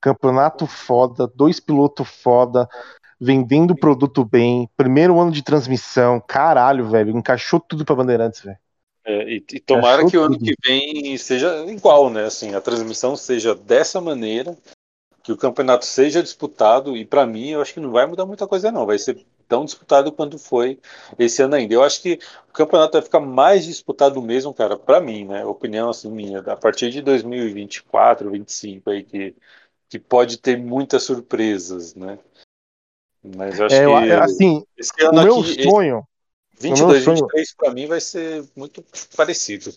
Campeonato 0.02 0.66
foda, 0.66 1.28
dois 1.36 1.60
pilotos 1.60 2.10
foda, 2.10 2.68
vendendo 3.22 3.76
produto 3.76 4.26
bem, 4.26 4.68
primeiro 4.76 5.20
ano 5.20 5.32
de 5.32 5.44
transmissão, 5.44 6.20
caralho, 6.20 6.90
velho, 6.90 7.16
encaixou 7.16 7.60
tudo 7.60 7.86
pra 7.86 7.94
Bandeirantes, 7.94 8.42
velho. 8.42 8.58
É, 9.06 9.30
e, 9.30 9.46
e 9.54 9.60
tomara 9.60 10.04
que 10.08 10.18
o 10.18 10.24
ano 10.24 10.40
que 10.40 10.56
vem 10.66 11.16
seja 11.18 11.66
igual, 11.68 12.10
né? 12.10 12.26
Assim, 12.26 12.56
a 12.56 12.62
transmissão 12.62 13.16
seja 13.16 13.54
dessa 13.54 14.02
maneira, 14.02 14.58
que 15.22 15.32
o 15.32 15.38
campeonato 15.38 15.86
seja 15.86 16.24
disputado, 16.24 16.98
e 16.98 17.06
para 17.06 17.28
mim 17.28 17.50
eu 17.50 17.62
acho 17.62 17.76
que 17.76 17.80
não 17.80 17.92
vai 17.92 18.08
mudar 18.08 18.26
muita 18.26 18.48
coisa, 18.48 18.72
não. 18.72 18.88
Vai 18.88 18.98
ser 18.98 19.24
tão 19.48 19.66
disputado 19.66 20.12
quanto 20.12 20.40
foi 20.40 20.80
esse 21.20 21.44
ano 21.44 21.54
ainda. 21.54 21.76
Eu 21.76 21.84
acho 21.84 22.02
que 22.02 22.18
o 22.50 22.54
campeonato 22.54 22.94
vai 22.94 23.04
ficar 23.04 23.20
mais 23.20 23.66
disputado 23.66 24.20
mesmo, 24.20 24.52
cara, 24.52 24.76
para 24.78 25.00
mim, 25.00 25.26
né? 25.26 25.46
Opinião 25.46 25.92
assim 25.92 26.10
minha, 26.10 26.40
a 26.40 26.56
partir 26.56 26.90
de 26.90 27.04
2024, 27.04 28.30
2025 28.30 28.90
aí 28.90 29.04
que 29.04 29.36
que 29.92 30.00
pode 30.00 30.38
ter 30.38 30.58
muitas 30.58 31.04
surpresas, 31.04 31.94
né? 31.96 32.18
Mas 33.24 33.60
eu 33.60 33.66
acho 33.66 33.76
é, 33.76 33.86
que 33.86 34.12
assim, 34.14 34.66
esse 34.78 34.92
ano 35.02 35.20
o 35.20 35.24
meu 35.24 35.40
aqui, 35.40 35.64
sonho, 35.64 36.08
22, 36.60 37.06
23 37.06 37.56
para 37.56 37.74
mim 37.74 37.88
vai 37.88 38.02
ser 38.02 38.44
muito 38.56 38.84
parecido. 39.16 39.72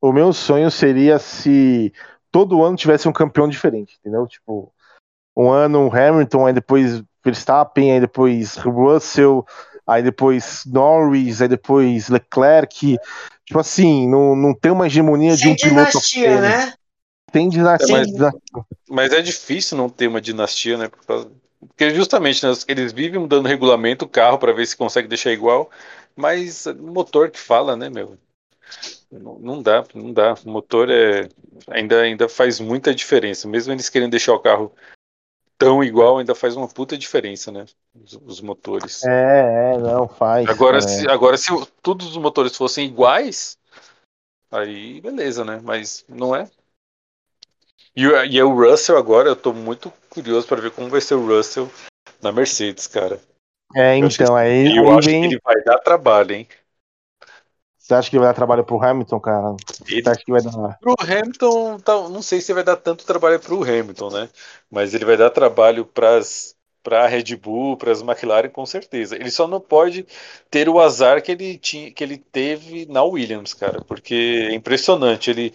O 0.00 0.12
meu 0.12 0.32
sonho 0.32 0.70
seria 0.70 1.18
se 1.18 1.92
todo 2.30 2.62
ano 2.62 2.76
tivesse 2.76 3.08
um 3.08 3.12
campeão 3.12 3.48
diferente, 3.48 3.98
entendeu? 4.00 4.26
Tipo, 4.26 4.72
um 5.36 5.50
ano 5.50 5.80
um 5.80 5.94
Hamilton, 5.94 6.46
aí 6.46 6.52
depois 6.52 7.02
Verstappen, 7.24 7.92
aí 7.92 8.00
depois 8.00 8.56
Russell, 8.56 9.44
aí 9.86 10.02
depois 10.02 10.62
Norris, 10.66 11.42
aí 11.42 11.48
depois 11.48 12.08
Leclerc. 12.08 12.96
Tipo 13.44 13.58
assim, 13.58 14.08
não, 14.08 14.36
não 14.36 14.54
tem 14.54 14.70
uma 14.70 14.86
hegemonia 14.86 15.36
Sem 15.36 15.54
de 15.54 15.66
um 15.66 15.68
piloto. 15.68 15.90
Dinastia, 15.90 16.40
né? 16.40 16.74
Tem 17.32 17.48
dinastia. 17.48 17.96
É, 17.96 18.00
mas, 18.00 18.34
mas, 18.88 19.12
é 19.12 19.20
difícil 19.20 19.76
não 19.76 19.88
ter 19.88 20.06
uma 20.06 20.20
dinastia, 20.20 20.78
né? 20.78 20.90
Porque 21.66 21.90
justamente 21.94 22.44
né, 22.46 22.52
eles 22.68 22.92
vivem 22.92 23.20
mudando 23.20 23.46
o 23.46 23.48
regulamento, 23.48 24.04
o 24.04 24.08
carro, 24.08 24.38
para 24.38 24.52
ver 24.52 24.66
se 24.66 24.76
consegue 24.76 25.08
deixar 25.08 25.32
igual. 25.32 25.70
Mas 26.14 26.66
o 26.66 26.74
motor 26.74 27.30
que 27.30 27.38
fala, 27.38 27.76
né, 27.76 27.88
meu? 27.88 28.16
Não, 29.10 29.38
não 29.38 29.62
dá, 29.62 29.84
não 29.94 30.12
dá. 30.12 30.34
O 30.44 30.50
motor 30.50 30.90
é, 30.90 31.28
ainda, 31.68 32.02
ainda 32.02 32.28
faz 32.28 32.60
muita 32.60 32.94
diferença. 32.94 33.48
Mesmo 33.48 33.72
eles 33.72 33.88
querendo 33.88 34.10
deixar 34.10 34.34
o 34.34 34.40
carro 34.40 34.72
tão 35.58 35.82
igual 35.82 36.18
ainda 36.18 36.34
faz 36.34 36.54
uma 36.54 36.68
puta 36.68 36.96
diferença, 36.96 37.50
né? 37.50 37.66
Os, 37.94 38.12
os 38.24 38.40
motores. 38.40 39.04
É, 39.04 39.74
é, 39.74 39.78
não 39.78 40.06
faz. 40.06 40.48
Agora, 40.48 40.78
é. 40.78 40.80
se, 40.80 41.08
agora 41.08 41.36
se 41.36 41.50
todos 41.82 42.06
os 42.06 42.16
motores 42.16 42.56
fossem 42.56 42.86
iguais, 42.86 43.58
aí 44.50 45.00
beleza, 45.00 45.44
né? 45.44 45.60
Mas 45.62 46.04
não 46.08 46.34
é. 46.34 46.48
E, 47.98 48.36
e 48.36 48.40
o 48.40 48.54
Russell 48.54 48.96
agora, 48.96 49.28
eu 49.28 49.34
tô 49.34 49.52
muito 49.52 49.92
curioso 50.08 50.46
para 50.46 50.60
ver 50.60 50.70
como 50.70 50.88
vai 50.88 51.00
ser 51.00 51.14
o 51.14 51.26
Russell 51.26 51.68
na 52.22 52.30
Mercedes, 52.30 52.86
cara. 52.86 53.20
É, 53.74 53.96
então, 53.96 54.36
aí. 54.36 54.76
Eu 54.76 54.88
aí 54.88 54.98
acho 54.98 55.08
vem... 55.08 55.22
que 55.22 55.26
ele 55.26 55.40
vai 55.44 55.60
dar 55.64 55.78
trabalho, 55.78 56.32
hein? 56.32 56.48
Você 57.76 57.94
acha 57.94 58.08
que 58.08 58.16
vai 58.16 58.28
dar 58.28 58.34
trabalho 58.34 58.62
pro 58.62 58.80
Hamilton, 58.80 59.18
cara? 59.18 59.56
Ele... 59.88 60.00
Você 60.00 60.10
acha 60.10 60.24
que 60.24 60.30
vai 60.30 60.40
dar. 60.40 60.78
Pro 60.78 60.94
Hamilton, 61.00 61.80
tá, 61.80 62.08
não 62.08 62.22
sei 62.22 62.40
se 62.40 62.52
vai 62.52 62.62
dar 62.62 62.76
tanto 62.76 63.04
trabalho 63.04 63.40
pro 63.40 63.64
Hamilton, 63.64 64.10
né? 64.10 64.28
Mas 64.70 64.94
ele 64.94 65.04
vai 65.04 65.16
dar 65.16 65.30
trabalho 65.30 65.84
pras, 65.84 66.54
pra 66.84 67.08
Red 67.08 67.34
Bull, 67.34 67.76
pras 67.76 68.00
McLaren, 68.00 68.48
com 68.48 68.64
certeza. 68.64 69.16
Ele 69.16 69.30
só 69.30 69.48
não 69.48 69.60
pode 69.60 70.06
ter 70.48 70.68
o 70.68 70.78
azar 70.78 71.20
que 71.20 71.32
ele, 71.32 71.58
tinha, 71.58 71.90
que 71.90 72.04
ele 72.04 72.18
teve 72.18 72.86
na 72.86 73.02
Williams, 73.02 73.54
cara, 73.54 73.82
porque 73.82 74.46
é 74.50 74.54
impressionante. 74.54 75.30
Ele 75.30 75.52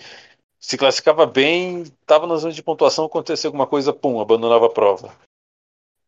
se 0.63 0.78
classificava 0.78 1.26
bem, 1.26 1.84
tava 2.06 2.26
na 2.26 2.38
zona 2.38 2.54
de 2.54 2.63
pontuação, 2.63 3.04
aconteceu 3.04 3.49
alguma 3.49 3.67
coisa, 3.67 3.91
pum, 3.91 4.21
abandonava 4.21 4.67
a 4.67 4.69
prova. 4.69 5.13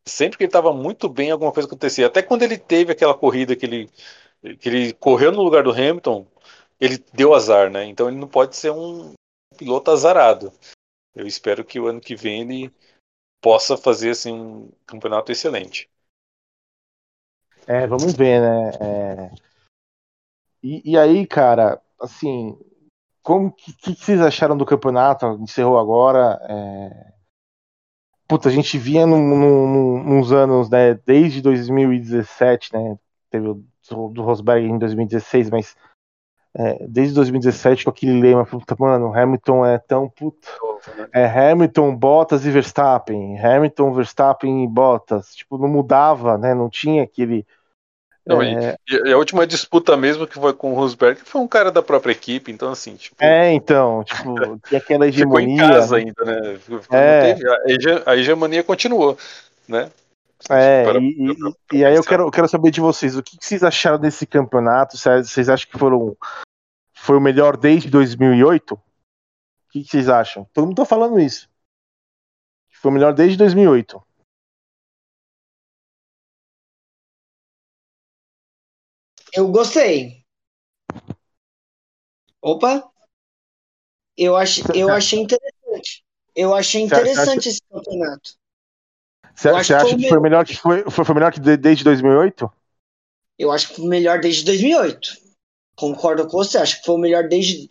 Sempre 0.07 0.37
que 0.37 0.43
ele 0.45 0.49
estava 0.49 0.71
muito 0.71 1.09
bem, 1.09 1.29
alguma 1.29 1.51
coisa 1.51 1.67
acontecia. 1.67 2.07
Até 2.07 2.23
quando 2.23 2.43
ele 2.43 2.57
teve 2.57 2.93
aquela 2.93 3.13
corrida 3.13 3.53
que 3.53 3.65
ele 3.65 3.89
que 4.59 4.69
ele 4.69 4.93
correu 4.93 5.31
no 5.31 5.41
lugar 5.41 5.63
do 5.63 5.71
Hamilton, 5.71 6.25
ele 6.79 7.03
deu 7.11 7.33
azar, 7.33 7.69
né? 7.69 7.83
Então 7.83 8.07
ele 8.07 8.17
não 8.17 8.29
pode 8.29 8.55
ser 8.55 8.71
um 8.71 9.13
piloto 9.57 9.91
azarado. 9.91 10.53
Eu 11.13 11.27
espero 11.27 11.65
que 11.65 11.77
o 11.77 11.87
ano 11.87 11.99
que 11.99 12.15
vem 12.15 12.41
ele 12.41 12.73
possa 13.41 13.75
fazer 13.75 14.11
assim 14.11 14.31
um 14.31 14.71
campeonato 14.85 15.33
excelente. 15.33 15.89
É, 17.67 17.85
vamos 17.87 18.13
ver, 18.13 18.39
né? 18.39 18.71
É... 18.79 19.35
E, 20.63 20.91
e, 20.93 20.97
aí, 20.97 21.27
cara, 21.27 21.81
assim, 21.99 22.57
como 23.25 23.51
que, 23.51 23.73
que, 23.73 23.95
vocês 23.95 24.21
acharam 24.21 24.55
do 24.55 24.65
campeonato? 24.65 25.25
Encerrou 25.41 25.79
agora. 25.79 26.39
É... 26.47 27.13
Puta, 28.27 28.49
a 28.49 28.51
gente 28.51 28.77
via 28.77 29.05
num, 29.05 29.17
num, 29.17 30.03
nos 30.03 30.31
anos, 30.31 30.69
né? 30.69 30.93
Desde 31.05 31.41
2017, 31.41 32.71
né? 32.71 32.97
Teve 33.31 33.47
o 33.47 33.63
do 34.09 34.21
Rosberg 34.21 34.67
em 34.67 34.77
2016, 34.77 35.49
mas 35.49 35.75
é, 36.53 36.87
desde 36.87 37.15
2017 37.15 37.83
com 37.83 37.89
aquele 37.89 38.21
lema, 38.21 38.45
puta, 38.45 38.75
mano, 38.79 39.13
Hamilton 39.13 39.65
é 39.65 39.77
tão 39.79 40.07
puta. 40.07 40.47
Né? 40.95 41.09
É 41.11 41.51
Hamilton, 41.51 41.95
Bottas 41.95 42.45
e 42.45 42.51
Verstappen. 42.51 43.39
Hamilton, 43.39 43.91
Verstappen 43.91 44.63
e 44.63 44.67
Bottas. 44.67 45.35
Tipo, 45.35 45.57
não 45.57 45.67
mudava, 45.67 46.37
né? 46.37 46.53
Não 46.53 46.69
tinha 46.69 47.03
aquele. 47.03 47.45
Não, 48.25 48.41
é... 48.41 48.75
e, 48.89 49.09
e, 49.09 49.13
a 49.13 49.17
última 49.17 49.45
disputa 49.45 49.95
mesmo 49.95 50.25
que 50.25 50.33
foi 50.33 50.51
com 50.53 50.71
o 50.71 50.75
Rosberg 50.75 51.21
foi 51.23 51.39
um 51.39 51.47
cara 51.47 51.71
da 51.71 51.83
própria 51.83 52.11
equipe, 52.11 52.51
então 52.51 52.71
assim, 52.71 52.95
tipo. 52.95 53.15
É, 53.19 53.53
então, 53.53 54.03
tipo, 54.03 54.59
que 54.67 54.75
aquela 54.75 55.07
hegemonia. 55.07 55.55
Ficou 55.55 55.67
em 55.67 55.71
casa 55.71 55.97
ainda, 55.97 56.25
né? 56.25 56.59
É. 56.91 57.35
a 58.05 58.15
hegemonia 58.15 58.63
continuou, 58.63 59.15
né? 59.67 59.91
É, 60.49 60.83
para, 60.83 60.99
e, 60.99 61.15
para, 61.15 61.51
para, 61.51 61.77
e 61.77 61.85
aí 61.85 61.95
eu 61.95 62.03
quero, 62.03 62.29
quero 62.31 62.47
saber 62.47 62.71
de 62.71 62.81
vocês, 62.81 63.15
o 63.15 63.23
que, 63.23 63.37
que 63.37 63.45
vocês 63.45 63.63
acharam 63.63 63.99
desse 63.99 64.25
campeonato? 64.25 64.97
Vocês 64.97 65.47
acham 65.47 65.69
que 65.69 65.77
foram, 65.77 66.17
foi 66.93 67.17
o 67.17 67.21
melhor 67.21 67.55
desde 67.55 67.89
2008? 67.89 68.73
O 68.73 68.79
que, 69.71 69.83
que 69.83 69.89
vocês 69.89 70.09
acham? 70.09 70.47
Todo 70.51 70.65
mundo 70.65 70.77
tá 70.77 70.85
falando 70.85 71.19
isso. 71.19 71.47
Foi 72.71 72.91
o 72.91 72.93
melhor 72.93 73.13
desde 73.13 73.37
2008. 73.37 74.01
Eu 79.35 79.49
gostei. 79.49 80.23
Opa! 82.41 82.89
Eu, 84.17 84.35
ach, 84.37 84.61
eu 84.73 84.89
achei 84.89 85.19
interessante. 85.19 86.05
Eu 86.35 86.53
achei 86.53 86.81
interessante 86.81 87.49
esse 87.49 87.61
campeonato. 87.69 88.35
Você, 89.35 89.49
você 89.49 89.73
acha 89.73 89.75
que, 89.75 89.81
foi, 89.81 89.97
que 89.97 90.09
foi 90.09 90.19
melhor 90.19 90.45
que 90.45 90.55
foi, 90.55 90.83
foi, 90.89 91.15
melhor 91.15 91.33
que 91.33 91.39
desde 91.39 91.83
2008? 91.83 92.49
Eu 93.37 93.51
acho 93.51 93.67
que 93.67 93.75
foi 93.75 93.87
melhor 93.87 94.21
desde 94.21 94.45
2008. 94.45 95.17
Concordo 95.75 96.25
com 96.27 96.37
você, 96.37 96.57
acho 96.57 96.79
que 96.79 96.85
foi 96.85 96.95
o 96.95 96.99
melhor 96.99 97.27
desde, 97.27 97.69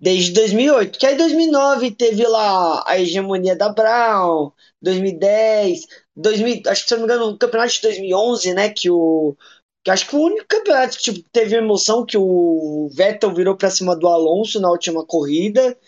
desde 0.00 0.32
2008. 0.32 0.98
Que 0.98 1.06
aí 1.06 1.16
2009 1.16 1.92
teve 1.92 2.26
lá 2.26 2.82
a 2.84 2.98
hegemonia 2.98 3.54
da 3.54 3.68
Brown, 3.68 4.50
2010, 4.82 5.86
2000, 6.16 6.62
acho 6.66 6.82
que 6.82 6.88
se 6.88 6.94
não 6.94 7.00
me 7.00 7.04
engano, 7.04 7.28
o 7.30 7.38
campeonato 7.38 7.74
de 7.74 7.82
2011, 7.82 8.54
né, 8.54 8.70
que 8.70 8.90
o 8.90 9.36
que 9.84 9.90
acho 9.90 10.06
que 10.06 10.12
foi 10.12 10.20
o 10.20 10.24
único 10.24 10.46
campeonato 10.48 10.96
que 10.96 11.02
tipo, 11.02 11.28
teve 11.30 11.56
emoção 11.56 12.06
que 12.06 12.16
o 12.16 12.88
Vettel 12.90 13.34
virou 13.34 13.54
para 13.54 13.70
cima 13.70 13.94
do 13.94 14.08
Alonso 14.08 14.58
na 14.58 14.70
última 14.70 15.04
corrida. 15.04 15.78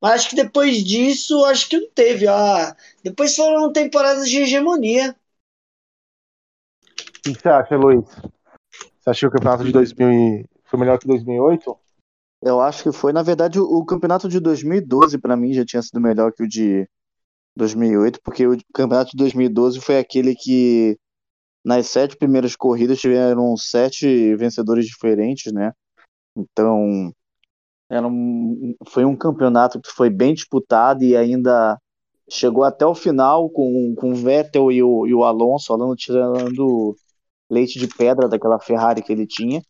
Mas 0.00 0.12
acho 0.12 0.30
que 0.30 0.36
depois 0.36 0.84
disso, 0.84 1.44
acho 1.46 1.68
que 1.68 1.78
não 1.78 1.88
teve. 1.90 2.28
Ah, 2.28 2.76
depois 3.02 3.34
foram 3.34 3.72
temporadas 3.72 4.28
de 4.28 4.38
hegemonia. 4.38 5.16
O 7.18 7.22
que 7.22 7.40
você 7.40 7.48
acha, 7.48 7.74
Luiz? 7.76 8.04
Você 9.00 9.10
achou 9.10 9.30
que 9.30 9.36
o 9.36 9.38
campeonato 9.38 9.64
de 9.64 9.72
2000 9.72 10.44
foi 10.64 10.78
melhor 10.78 10.98
que 10.98 11.08
2008? 11.08 11.76
Eu 12.42 12.60
acho 12.60 12.82
que 12.82 12.92
foi. 12.92 13.12
Na 13.12 13.22
verdade, 13.22 13.58
o, 13.58 13.84
campeonato 13.84 14.28
de 14.28 14.38
2012 14.38 15.18
para 15.18 15.36
mim 15.36 15.54
já 15.54 15.64
tinha 15.64 15.82
sido 15.82 16.00
melhor 16.00 16.32
que 16.32 16.42
o 16.42 16.48
de 16.48 16.88
2008, 17.56 18.20
porque 18.22 18.46
o 18.46 18.56
campeonato 18.72 19.10
de 19.12 19.16
2012 19.16 19.80
foi 19.80 19.98
aquele 19.98 20.36
que 20.36 20.96
nas 21.64 21.88
sete 21.88 22.16
primeiras 22.16 22.56
corridas 22.56 23.00
tiveram 23.00 23.56
sete 23.56 24.34
vencedores 24.36 24.86
diferentes, 24.86 25.52
né? 25.52 25.72
Então, 26.36 27.12
era 27.90 28.06
um, 28.06 28.74
foi 28.86 29.04
um 29.04 29.16
campeonato 29.16 29.80
que 29.80 29.90
foi 29.90 30.10
bem 30.10 30.34
disputado 30.34 31.02
e 31.02 31.16
ainda 31.16 31.78
chegou 32.28 32.64
até 32.64 32.86
o 32.86 32.94
final 32.94 33.48
com, 33.50 33.94
com 33.96 34.12
o 34.12 34.14
Vettel 34.14 34.70
e 34.70 34.82
o, 34.82 35.06
e 35.06 35.14
o 35.14 35.24
Alonso, 35.24 35.72
Alonso 35.72 35.96
tirando 35.96 36.94
leite 37.50 37.78
de 37.78 37.88
pedra 37.88 38.28
daquela 38.28 38.60
Ferrari 38.60 39.02
que 39.02 39.12
ele 39.12 39.26
tinha. 39.26 39.62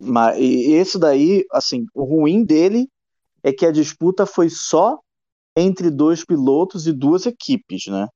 Mas 0.00 0.38
e 0.38 0.72
esse 0.72 0.98
daí, 0.98 1.44
assim, 1.52 1.84
o 1.94 2.04
ruim 2.04 2.44
dele 2.44 2.88
é 3.42 3.52
que 3.52 3.66
a 3.66 3.70
disputa 3.70 4.26
foi 4.26 4.48
só 4.48 4.98
entre 5.56 5.90
dois 5.90 6.24
pilotos 6.24 6.86
e 6.86 6.92
duas 6.92 7.26
equipes, 7.26 7.86
né? 7.86 8.08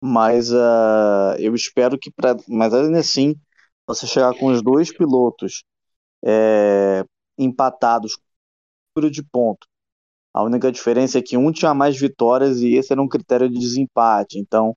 Mas 0.00 0.52
uh, 0.52 1.36
eu 1.38 1.54
espero 1.54 1.98
que 1.98 2.10
para, 2.10 2.36
mas 2.48 2.72
ainda 2.74 2.98
assim, 3.00 3.34
você 3.86 4.06
chegar 4.06 4.34
com 4.38 4.46
os 4.46 4.62
dois 4.62 4.92
pilotos 4.96 5.64
é, 6.24 7.04
empatados 7.38 8.18
de 9.10 9.22
ponto. 9.22 9.66
A 10.34 10.42
única 10.42 10.72
diferença 10.72 11.18
é 11.18 11.22
que 11.22 11.36
um 11.36 11.52
tinha 11.52 11.74
mais 11.74 11.98
vitórias 11.98 12.60
e 12.60 12.74
esse 12.74 12.92
era 12.92 13.02
um 13.02 13.08
critério 13.08 13.48
de 13.48 13.58
desempate. 13.58 14.38
Então, 14.38 14.76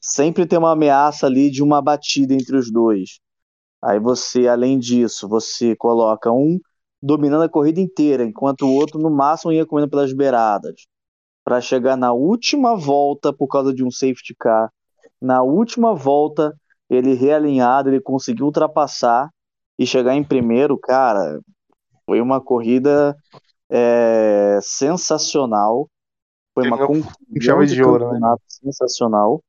sempre 0.00 0.46
tem 0.46 0.58
uma 0.58 0.72
ameaça 0.72 1.26
ali 1.26 1.50
de 1.50 1.62
uma 1.62 1.82
batida 1.82 2.34
entre 2.34 2.56
os 2.56 2.72
dois. 2.72 3.20
Aí 3.82 3.98
você, 4.00 4.48
além 4.48 4.78
disso, 4.78 5.28
você 5.28 5.76
coloca 5.76 6.30
um 6.32 6.58
dominando 7.02 7.44
a 7.44 7.48
corrida 7.48 7.80
inteira, 7.80 8.24
enquanto 8.24 8.62
o 8.62 8.74
outro 8.74 9.00
no 9.00 9.10
máximo 9.10 9.52
ia 9.52 9.66
comendo 9.66 9.88
pelas 9.90 10.12
beiradas. 10.12 10.86
Para 11.44 11.60
chegar 11.60 11.96
na 11.96 12.12
última 12.12 12.76
volta 12.76 13.32
por 13.32 13.48
causa 13.48 13.72
de 13.72 13.84
um 13.84 13.90
safety 13.90 14.34
car, 14.38 14.70
na 15.20 15.42
última 15.42 15.94
volta 15.94 16.54
ele 16.88 17.14
realinhado, 17.14 17.88
ele 17.88 18.00
conseguiu 18.00 18.46
ultrapassar 18.46 19.30
e 19.78 19.86
chegar 19.86 20.14
em 20.14 20.24
primeiro, 20.24 20.76
cara, 20.76 21.40
foi 22.04 22.20
uma 22.20 22.40
corrida 22.40 23.16
é, 23.70 24.58
sensacional. 24.60 25.88
Foi 26.52 26.66
uma 26.66 26.76
conclusão 26.76 27.64
de, 27.64 27.74
de 27.74 27.82
ouro, 27.82 28.12
né? 28.12 28.34
sensacional. 28.48 29.42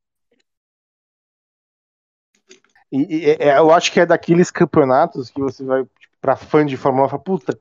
E, 2.92 3.02
e, 3.02 3.26
é, 3.40 3.58
eu 3.58 3.72
acho 3.74 3.92
que 3.92 4.00
é 4.00 4.06
daqueles 4.06 4.52
campeonatos 4.52 5.32
que 5.32 5.42
você 5.42 5.64
vai 5.64 5.84
tipo, 5.84 6.16
para 6.22 6.36
fã 6.36 6.66
de 6.66 6.78
Fórmula 6.78 7.08
1 7.08 7.10
fala, 7.10 7.24
puta, 7.24 7.60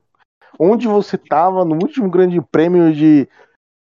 onde 0.59 0.87
você 0.87 1.17
tava 1.17 1.65
no 1.65 1.75
último 1.75 2.09
grande 2.09 2.39
prêmio 2.39 2.93
de, 2.93 3.27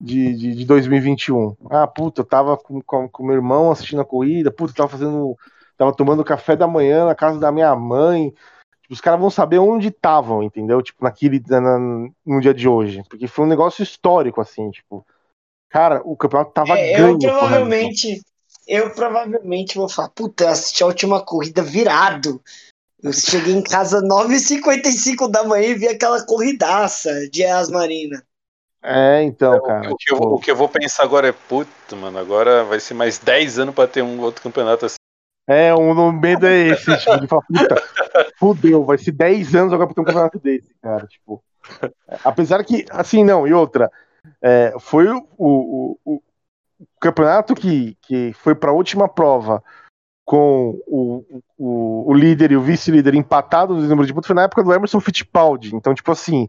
de, 0.01 0.35
de, 0.35 0.55
de 0.55 0.65
2021? 0.65 1.57
Ah, 1.71 1.87
puta, 1.87 2.21
eu 2.21 2.25
tava 2.25 2.57
com, 2.57 2.81
com, 2.83 3.09
com 3.09 3.25
meu 3.25 3.37
irmão 3.37 3.71
assistindo 3.71 4.01
a 4.01 4.05
corrida, 4.05 4.51
puta, 4.51 4.73
eu 4.73 4.77
tava 4.77 4.89
fazendo. 4.89 5.37
Tava 5.77 5.95
tomando 5.95 6.25
café 6.25 6.57
da 6.57 6.67
manhã 6.67 7.07
na 7.07 7.15
casa 7.15 7.39
da 7.39 7.53
minha 7.53 7.75
mãe. 7.77 8.31
Tipo, 8.83 8.95
os 8.95 9.01
caras 9.01 9.21
vão 9.21 9.31
saber 9.31 9.59
onde 9.59 9.89
estavam, 9.89 10.43
entendeu? 10.43 10.83
Tipo, 10.83 11.05
naquele. 11.05 11.41
Na, 11.49 11.79
no 12.27 12.41
dia 12.41 12.53
de 12.53 12.69
hoje. 12.69 13.03
Porque 13.09 13.29
foi 13.29 13.45
um 13.45 13.49
negócio 13.49 13.83
histórico, 13.83 14.41
assim, 14.41 14.71
tipo. 14.71 15.07
Cara, 15.71 16.01
o 16.05 16.17
campeonato 16.17 16.53
tava 16.53 16.77
é, 16.77 16.97
ganho. 16.97 17.19
Eu 17.23 17.31
provavelmente 17.31 18.23
eu 18.69 18.91
provavelmente 18.91 19.79
vou 19.79 19.89
falar, 19.89 20.11
puta, 20.11 20.45
eu 20.45 20.49
assisti 20.49 20.83
a 20.83 20.87
última 20.87 21.25
corrida 21.25 21.63
virado. 21.63 22.39
Eu 23.03 23.15
cheguei 23.15 23.55
em 23.55 23.63
casa 23.63 24.03
9h55 24.03 25.31
da 25.31 25.43
manhã 25.43 25.69
e 25.69 25.75
vi 25.75 25.89
aquela 25.89 26.25
corridaça 26.27 27.11
de 27.31 27.45
Asmarina. 27.45 28.23
É, 28.83 29.23
então, 29.23 29.61
cara. 29.63 29.93
O 29.93 29.97
que, 29.97 30.13
eu, 30.13 30.17
o 30.19 30.39
que 30.39 30.51
eu 30.51 30.57
vou 30.57 30.69
pensar 30.69 31.03
agora 31.03 31.29
é, 31.29 31.33
puta, 31.33 31.97
mano, 31.97 32.19
agora 32.19 32.65
vai 32.65 32.79
ser 32.79 32.95
mais 32.95 33.19
10 33.19 33.59
anos 33.59 33.75
pra 33.75 33.87
ter 33.87 34.03
um 34.03 34.21
outro 34.21 34.43
campeonato 34.43 34.87
assim. 34.87 34.97
É, 35.49 35.75
um 35.75 35.95
no 35.95 36.13
medo 36.13 36.47
é 36.47 36.69
esse, 36.69 36.97
tipo, 36.99 37.21
de 37.21 37.27
falar, 37.27 37.43
puta, 37.43 37.83
fudeu, 38.39 38.85
vai 38.85 38.99
ser 38.99 39.13
10 39.13 39.55
anos 39.55 39.73
agora 39.73 39.87
pra 39.87 39.95
ter 39.95 40.01
um 40.01 40.05
campeonato 40.05 40.39
desse, 40.39 40.75
cara, 40.81 41.07
tipo. 41.07 41.43
Apesar 42.25 42.63
que, 42.65 42.85
assim, 42.91 43.25
não, 43.25 43.47
e 43.47 43.53
outra, 43.53 43.91
é, 44.41 44.75
foi 44.79 45.09
o, 45.09 45.27
o, 45.37 45.99
o, 46.05 46.23
campeonato 47.01 47.55
que, 47.55 47.97
que 48.03 48.33
foi 48.35 48.55
para 48.55 48.71
a 48.71 48.75
última 48.75 49.09
prova 49.09 49.63
com 50.25 50.79
o, 50.87 51.25
o, 51.57 52.11
o 52.11 52.15
líder 52.15 52.53
e 52.53 52.57
o 52.57 52.61
vice-líder 52.61 53.15
empatados 53.15 53.79
no 53.79 53.89
número 53.89 54.07
de 54.07 54.13
pontos 54.13 54.27
foi 54.27 54.37
na 54.37 54.43
época 54.43 54.63
do 54.63 54.73
Emerson 54.73 55.01
Fittipaldi. 55.01 55.75
Então, 55.75 55.95
tipo 55.95 56.13
assim, 56.13 56.49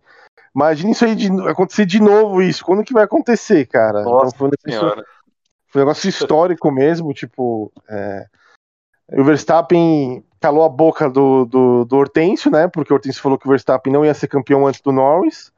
imagine 0.56 0.92
isso 0.92 1.06
aí 1.06 1.16
de, 1.16 1.30
acontecer 1.48 1.86
de 1.86 2.00
novo 2.00 2.42
isso. 2.42 2.64
Quando 2.64 2.84
que 2.84 2.94
vai 2.94 3.04
acontecer, 3.04 3.66
cara? 3.66 4.04
Nossa 4.04 4.36
então, 4.36 4.38
foi, 4.38 4.48
um 4.48 4.52
negócio, 4.52 5.06
foi 5.68 5.82
um 5.82 5.86
negócio 5.86 6.10
histórico 6.10 6.72
mesmo, 6.72 7.14
tipo. 7.14 7.72
É, 7.88 8.26
o 9.14 9.24
Verstappen 9.24 10.24
calou 10.40 10.64
a 10.64 10.70
boca 10.70 11.10
do, 11.10 11.46
do, 11.46 11.86
do 11.86 11.98
Hortêncio, 11.98 12.52
né? 12.52 12.68
Porque 12.68 12.94
o 12.94 12.96
Hortêncio 12.96 13.22
falou 13.22 13.38
que 13.38 13.48
o 13.48 13.50
Verstappen 13.50 13.92
não 13.92 14.06
ia 14.06 14.14
ser 14.14 14.28
campeão 14.28 14.68
antes 14.68 14.82
do 14.82 14.92
Norris 14.92 15.52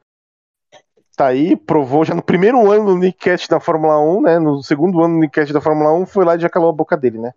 tá 1.14 1.26
aí, 1.26 1.54
provou 1.54 2.06
já 2.06 2.14
no 2.14 2.22
primeiro 2.22 2.70
ano 2.70 2.86
do 2.86 2.96
Nick 2.96 3.18
Cash 3.18 3.46
da 3.46 3.60
Fórmula 3.60 4.00
1, 4.00 4.22
né? 4.22 4.38
No 4.38 4.62
segundo 4.62 5.02
ano 5.02 5.14
do 5.14 5.20
Nick 5.20 5.34
Cash 5.34 5.52
da 5.52 5.60
Fórmula 5.60 5.92
1, 5.92 6.06
foi 6.06 6.24
lá 6.24 6.36
e 6.36 6.40
já 6.40 6.48
calou 6.48 6.70
a 6.70 6.72
boca 6.72 6.96
dele, 6.96 7.18
né? 7.18 7.34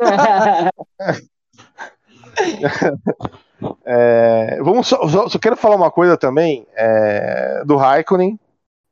é, 3.84 4.60
vamos 4.62 4.86
só, 4.86 5.06
só, 5.08 5.28
só, 5.28 5.38
quero 5.38 5.56
falar 5.56 5.76
uma 5.76 5.90
coisa 5.90 6.16
também 6.16 6.66
é, 6.74 7.62
do 7.64 7.76
Raikkonen, 7.76 8.38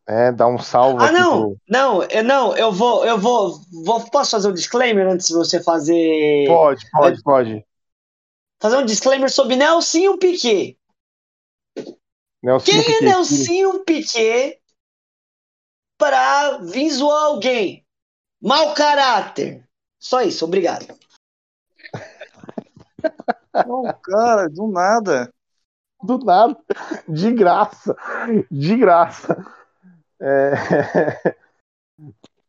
é, 0.06 0.32
dar 0.32 0.46
um 0.46 0.58
salve. 0.58 1.04
Ah, 1.04 1.12
não, 1.12 1.40
pro... 1.40 1.56
não, 1.68 2.02
eu, 2.04 2.24
não, 2.24 2.56
eu 2.56 2.72
vou, 2.72 3.04
eu 3.04 3.18
vou, 3.18 3.60
vou, 3.84 4.00
posso 4.10 4.32
fazer 4.32 4.48
um 4.48 4.54
disclaimer 4.54 5.06
antes 5.06 5.28
de 5.28 5.34
você 5.34 5.62
fazer? 5.62 6.46
Pode, 6.46 6.90
pode, 6.90 7.22
pode. 7.22 7.66
Fazer 8.60 8.76
um 8.76 8.84
disclaimer 8.84 9.30
sobre 9.30 9.56
Nelson 9.56 10.18
Piquet. 10.18 10.76
Nelsinho 12.42 12.84
Quem 12.84 12.96
é 12.96 13.00
Nelsinho 13.02 13.84
Piquet 13.84 14.58
para 15.96 16.58
visual 16.58 17.34
alguém? 17.34 17.84
Mau 18.40 18.74
caráter. 18.74 19.64
Só 19.98 20.22
isso, 20.22 20.44
obrigado. 20.44 20.86
Não, 23.66 23.82
cara, 24.02 24.48
do 24.48 24.68
nada. 24.68 25.32
Do 26.02 26.18
nada. 26.18 26.56
De 27.08 27.32
graça. 27.32 27.96
De 28.50 28.76
graça. 28.76 29.44
É... 30.20 30.52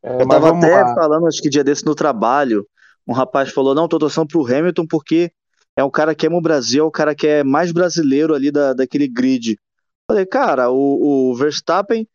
É, 0.02 0.22
eu 0.22 0.28
tava 0.28 0.58
até 0.58 0.82
lá. 0.82 0.95
falando, 0.95 1.28
acho 1.28 1.41
que 1.41 1.50
dia 1.50 1.64
desse 1.64 1.86
no 1.86 1.93
trabalho, 1.93 2.66
um 3.06 3.14
rapaz 3.14 3.52
falou, 3.52 3.76
não, 3.76 3.88
tô 3.88 4.00
torcendo 4.00 4.28
pro 4.28 4.45
Hamilton 4.45 4.86
porque 4.88 5.32
é 5.76 5.84
um 5.84 5.89
cara 5.89 6.16
que 6.16 6.26
ama 6.28 6.38
o 6.38 6.41
Brasil, 6.41 6.84
é 6.84 6.88
o 6.88 6.91
cara 6.91 7.14
que 7.14 7.28
é 7.28 7.43
mais 7.43 7.72
brasileiro 7.72 8.34
ali 8.34 8.52
da, 8.52 8.74
daquele 8.74 9.08
grid. 9.08 9.60
Falei, 10.08 10.26
cara, 10.26 10.70
o, 10.72 11.32
o 11.32 11.36
Verstappen 11.36 12.08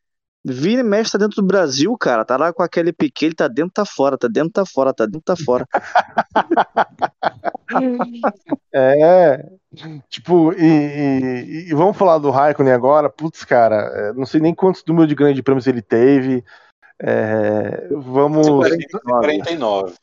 vira 0.45 0.83
e 0.83 0.85
mexe 0.85 1.13
tá 1.13 1.19
dentro 1.19 1.37
do 1.37 1.47
Brasil, 1.47 1.97
cara. 1.97 2.25
Tá 2.25 2.37
lá 2.37 2.53
com 2.53 2.63
aquele 2.63 2.93
Piquet, 2.93 3.27
ele 3.27 3.35
tá 3.35 3.49
dentro, 3.49 3.73
tá 3.73 3.85
fora, 3.85 4.19
tá 4.19 4.29
dentro, 4.29 4.51
tá 4.51 4.67
fora, 4.67 4.93
tá 4.93 5.07
dentro, 5.07 5.23
tá 5.23 5.37
fora. 5.37 5.67
é, 8.73 9.49
tipo, 10.09 10.53
e, 10.53 10.65
e, 10.65 11.71
e, 11.71 11.75
vamos 11.75 11.97
falar 11.97 12.19
do 12.19 12.31
Raikkonen 12.31 12.75
agora. 12.75 13.09
Putz, 13.09 13.45
cara, 13.45 13.77
é, 13.95 14.13
não 14.13 14.27
sei 14.27 14.41
nem 14.41 14.55
quantos 14.55 14.85
números 14.87 15.09
de 15.09 15.15
grande 15.15 15.43
prêmios 15.43 15.67
ele 15.67 15.81
teve. 15.81 16.45
É, 17.01 17.89
vamos. 17.91 18.47
49. 19.03 19.95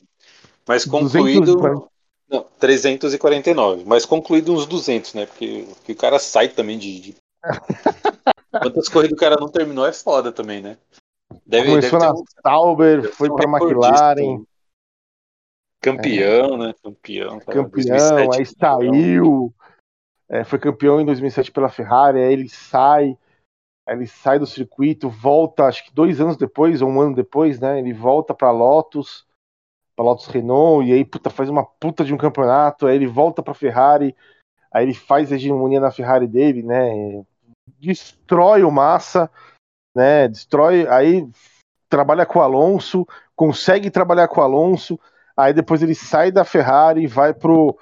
Mas 0.68 0.86
concluído. 0.86 1.42
240... 1.42 1.92
Não, 2.30 2.46
349. 2.60 3.84
Mas 3.86 4.06
concluído 4.06 4.54
uns 4.54 4.66
200, 4.66 5.14
né? 5.14 5.26
Porque, 5.26 5.68
porque 5.76 5.92
o 5.92 5.96
cara 5.96 6.18
sai 6.18 6.48
também 6.48 6.78
de, 6.78 7.00
de 7.00 7.16
Quantas 8.52 8.90
corridas 8.90 9.18
o 9.18 9.20
cara 9.20 9.38
não 9.40 9.48
terminou 9.48 9.86
é 9.86 9.94
foda 9.94 10.32
também, 10.32 10.62
né? 10.62 10.78
Deve, 11.46 11.70
Começou 11.70 12.00
deve 12.00 12.12
na 12.12 12.20
um, 12.20 12.24
Sauber, 12.44 13.14
foi 13.14 13.30
um 13.30 13.36
pra 13.36 13.50
McLaren. 13.50 14.44
Campeão, 15.82 16.56
é. 16.56 16.58
né? 16.58 16.76
Campeão. 16.84 17.40
Cara. 17.40 17.64
Campeão, 17.64 17.70
2007, 17.70 18.38
aí 18.38 18.46
saiu. 18.46 19.54
É, 20.30 20.44
foi 20.44 20.60
campeão 20.60 21.02
em 21.02 21.06
2007 21.06 21.52
pela 21.52 21.70
Ferrari, 21.70 22.20
aí 22.20 22.32
ele 22.32 22.48
sai. 22.48 23.18
Aí 23.86 23.96
ele 23.96 24.08
sai 24.08 24.38
do 24.38 24.46
circuito, 24.46 25.10
volta, 25.10 25.66
acho 25.66 25.84
que 25.84 25.94
dois 25.94 26.22
anos 26.22 26.38
depois, 26.38 26.82
ou 26.82 26.90
um 26.90 27.02
ano 27.02 27.16
depois, 27.16 27.60
né? 27.60 27.80
Ele 27.80 27.92
volta 27.92 28.34
pra 28.34 28.52
Lotus, 28.52 29.26
pra 29.96 30.06
Lotus 30.06 30.28
Renault, 30.28 30.88
e 30.88 30.94
aí, 30.94 31.04
puta, 31.04 31.30
faz 31.30 31.50
uma 31.50 31.66
puta 31.66 32.06
de 32.06 32.14
um 32.14 32.18
campeonato, 32.18 32.86
aí 32.86 32.96
ele 32.96 33.08
volta 33.08 33.42
pra 33.42 33.54
Ferrari, 33.54 34.16
aí 34.72 34.86
ele 34.86 34.94
faz 34.94 35.32
a 35.32 35.36
hegemonia 35.36 35.80
na 35.80 35.92
Ferrari 35.92 36.28
dele, 36.28 36.62
né? 36.62 37.26
Destrói 37.80 38.64
o 38.64 38.72
Massa, 38.72 39.30
né? 39.96 40.28
Destrói, 40.28 40.88
aí 40.88 41.28
trabalha 41.90 42.26
com 42.26 42.40
o 42.40 42.42
Alonso, 42.42 43.06
consegue 43.36 43.92
trabalhar 43.92 44.28
com 44.28 44.42
o 44.42 44.44
Alonso, 44.44 45.00
aí 45.36 45.54
depois 45.54 45.82
ele 45.82 45.96
sai 45.96 46.32
da 46.32 46.46
Ferrari 46.46 47.04
e 47.04 47.08
vai 47.08 47.34
pro 47.34 47.78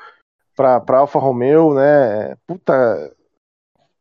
pra, 0.55 0.79
pra 0.79 0.99
Alfa 0.99 1.19
Romeo, 1.19 1.73
né? 1.73 2.35
Puta, 2.45 3.13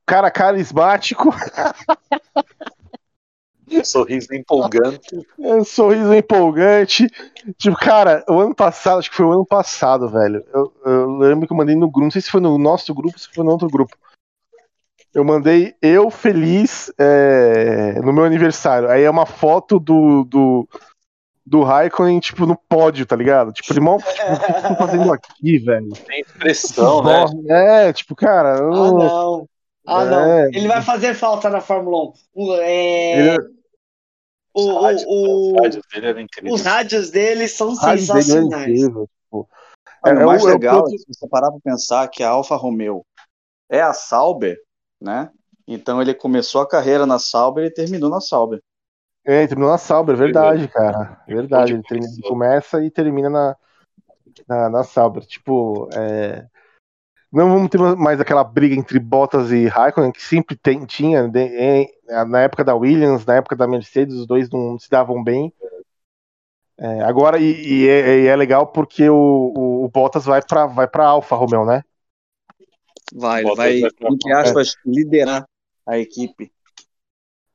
cara 0.04 0.30
carismático. 0.30 1.30
Sorriso 3.84 4.34
empolgante. 4.34 5.26
É, 5.38 5.62
sorriso 5.62 6.14
empolgante. 6.14 7.06
Tipo, 7.56 7.76
cara, 7.76 8.24
o 8.28 8.40
ano 8.40 8.54
passado, 8.54 8.98
acho 8.98 9.10
que 9.10 9.16
foi 9.16 9.26
o 9.26 9.32
ano 9.32 9.46
passado, 9.46 10.08
velho. 10.08 10.44
Eu, 10.52 10.72
eu 10.84 11.18
lembro 11.18 11.46
que 11.46 11.52
eu 11.52 11.56
mandei 11.56 11.76
no 11.76 11.90
grupo, 11.90 12.04
não 12.04 12.10
sei 12.10 12.22
se 12.22 12.30
foi 12.30 12.40
no 12.40 12.56
nosso 12.58 12.94
grupo 12.94 13.18
se 13.18 13.28
foi 13.28 13.44
no 13.44 13.50
outro 13.50 13.68
grupo. 13.68 13.96
Eu 15.14 15.24
mandei 15.24 15.74
eu 15.80 16.10
feliz 16.10 16.92
é, 16.98 18.00
no 18.02 18.12
meu 18.12 18.24
aniversário. 18.24 18.88
Aí 18.88 19.02
é 19.02 19.10
uma 19.10 19.26
foto 19.26 19.78
do, 19.80 20.22
do, 20.24 20.68
do 21.44 21.62
Raikkonen, 21.62 22.20
tipo, 22.20 22.44
no 22.46 22.56
pódio, 22.68 23.06
tá 23.06 23.16
ligado? 23.16 23.52
Tipo, 23.52 23.72
irmão, 23.72 23.98
tipo, 23.98 24.10
o 24.10 24.14
que 24.14 24.22
vocês 24.46 24.56
estão 24.58 24.76
fazendo 24.76 25.12
aqui, 25.12 25.58
velho? 25.58 25.88
Tem 26.06 26.20
expressão, 26.20 27.02
né? 27.02 27.24
É, 27.88 27.92
tipo, 27.92 28.14
cara. 28.14 28.56
Ah, 28.56 28.58
eu- 28.60 28.92
não. 28.98 29.48
Ah, 29.86 30.02
É. 30.02 30.10
não. 30.10 30.44
Ele 30.52 30.68
vai 30.68 30.82
fazer 30.82 31.14
falta 31.14 31.48
na 31.48 31.60
Fórmula 31.62 32.10
1. 32.10 32.12
O, 32.34 32.54
é, 32.56 33.18
ele- 33.34 33.38
o, 34.54 34.60
Os 34.76 34.82
rádios, 34.82 35.04
o- 35.08 35.52
os 35.54 35.60
rádios 35.62 35.82
dele 35.90 36.26
os 36.50 36.62
rádios 36.62 37.10
dele 37.10 37.48
são 37.48 37.68
dele 37.68 37.78
é 37.80 37.96
sensacionais. 37.96 38.68
incrível, 38.68 39.08
tipo. 39.24 39.48
Olha, 40.04 40.18
É, 40.20 40.22
o 40.22 40.26
mais 40.26 40.44
é 40.44 40.48
é 40.48 40.52
legal 40.52 40.84
é 40.86 40.90
se 40.98 41.04
você 41.08 41.26
parar 41.28 41.50
para 41.50 41.60
pensar 41.64 42.06
que 42.08 42.22
a 42.22 42.28
Alfa 42.28 42.54
Romeo 42.56 43.04
é 43.70 43.80
a 43.80 43.92
Sauber, 43.94 44.56
né? 45.00 45.30
Então 45.66 46.00
ele 46.00 46.14
começou 46.14 46.60
a 46.60 46.68
carreira 46.68 47.04
na 47.06 47.18
Sauber 47.18 47.64
e 47.64 47.70
terminou 47.72 48.08
na 48.10 48.20
Sauber. 48.20 48.60
É, 49.26 49.40
ele 49.40 49.48
terminou 49.48 49.70
na 49.70 49.78
Sauber, 49.78 50.14
é 50.14 50.18
verdade, 50.18 50.68
cara. 50.68 51.20
É 51.28 51.34
verdade. 51.34 51.72
Ele, 51.74 51.82
termina- 51.82 52.28
começa 52.28 52.82
e 52.82 52.90
termina 52.90 53.28
na, 53.28 53.56
na, 54.48 54.70
na 54.70 54.84
Sauber. 54.84 55.24
Tipo, 55.26 55.88
é, 55.92 56.46
não 57.30 57.50
vamos 57.50 57.68
ter 57.68 57.78
mais 57.96 58.20
aquela 58.20 58.42
briga 58.42 58.74
entre 58.74 58.98
Bottas 58.98 59.50
e 59.52 59.66
Raikkonen, 59.66 60.12
que 60.12 60.22
sempre 60.22 60.56
tem, 60.56 60.86
tinha 60.86 61.28
de- 61.28 61.40
em- 61.40 61.88
na 62.28 62.40
época 62.40 62.64
da 62.64 62.74
Williams, 62.74 63.26
na 63.26 63.36
época 63.36 63.54
da 63.54 63.66
Mercedes, 63.68 64.14
os 64.16 64.26
dois 64.26 64.48
não 64.50 64.78
se 64.78 64.88
davam 64.88 65.22
bem. 65.22 65.52
É, 66.80 67.02
agora, 67.02 67.38
e, 67.38 67.84
e 67.84 67.88
é, 67.88 68.20
e 68.20 68.26
é 68.28 68.36
legal 68.36 68.68
porque 68.68 69.10
o, 69.10 69.14
o, 69.54 69.84
o 69.84 69.88
Bottas 69.88 70.24
vai 70.24 70.40
pra, 70.40 70.66
vai 70.66 70.86
pra 70.86 71.06
Alfa 71.06 71.34
Romeo, 71.36 71.64
né? 71.66 71.82
Vai, 73.14 73.42
vai, 73.42 73.78
entre 73.78 74.32
aspas, 74.32 74.74
liderar 74.84 75.44
a 75.86 75.98
equipe. 75.98 76.52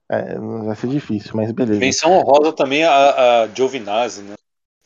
É, 0.10 0.38
vai 0.38 0.76
ser 0.76 0.88
difícil, 0.88 1.32
mas 1.36 1.51
beleza. 1.51 1.80
Menção 1.80 2.12
honrosa 2.12 2.54
também 2.54 2.84
a, 2.84 3.43
a 3.43 3.47
Giovinazzi, 3.47 4.22
né? 4.22 4.36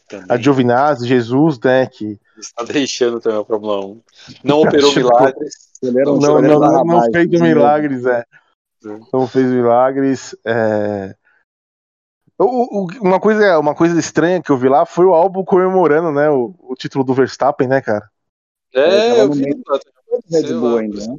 Também. 0.08 0.28
A 0.30 0.38
Giovinazzi, 0.38 1.08
Jesus, 1.08 1.60
né? 1.60 1.86
Que 1.88 2.20
Está 2.38 2.64
deixando 2.64 3.20
também 3.20 3.40
a 3.40 3.46
Fórmula 3.46 3.86
1. 3.86 4.02
Não 4.44 4.62
operou 4.62 4.94
milagres. 4.94 5.54
Não, 5.82 6.18
não, 6.18 6.42
não, 6.42 6.60
não 6.60 6.72
Ramais, 6.72 7.12
fez 7.12 7.30
milagres, 7.30 8.06
é. 8.06 8.24
Não 9.12 9.28
fez 9.28 9.46
milagres. 9.48 10.36
é. 10.46 11.16
O- 12.40 12.84
o- 12.84 12.88
uma, 13.02 13.20
coisa, 13.20 13.58
uma 13.60 13.74
coisa 13.74 14.00
estranha 14.00 14.42
que 14.42 14.52
eu 14.52 14.58
vi 14.58 14.70
lá 14.70 14.86
foi 14.86 15.06
o 15.06 15.14
álbum 15.14 15.44
comemorando, 15.44 16.12
né? 16.12 16.30
O, 16.30 16.54
o 16.60 16.76
título 16.76 17.04
do 17.04 17.14
Verstappen, 17.14 17.68
né, 17.68 17.82
cara? 17.82 18.08
É, 18.74 19.22
eu 19.22 19.32
vi. 19.32 19.46
Red 20.30 20.42
sei 20.42 20.54
Bull 20.54 20.76
lá. 20.76 20.82
ainda, 20.82 21.08
né? 21.08 21.18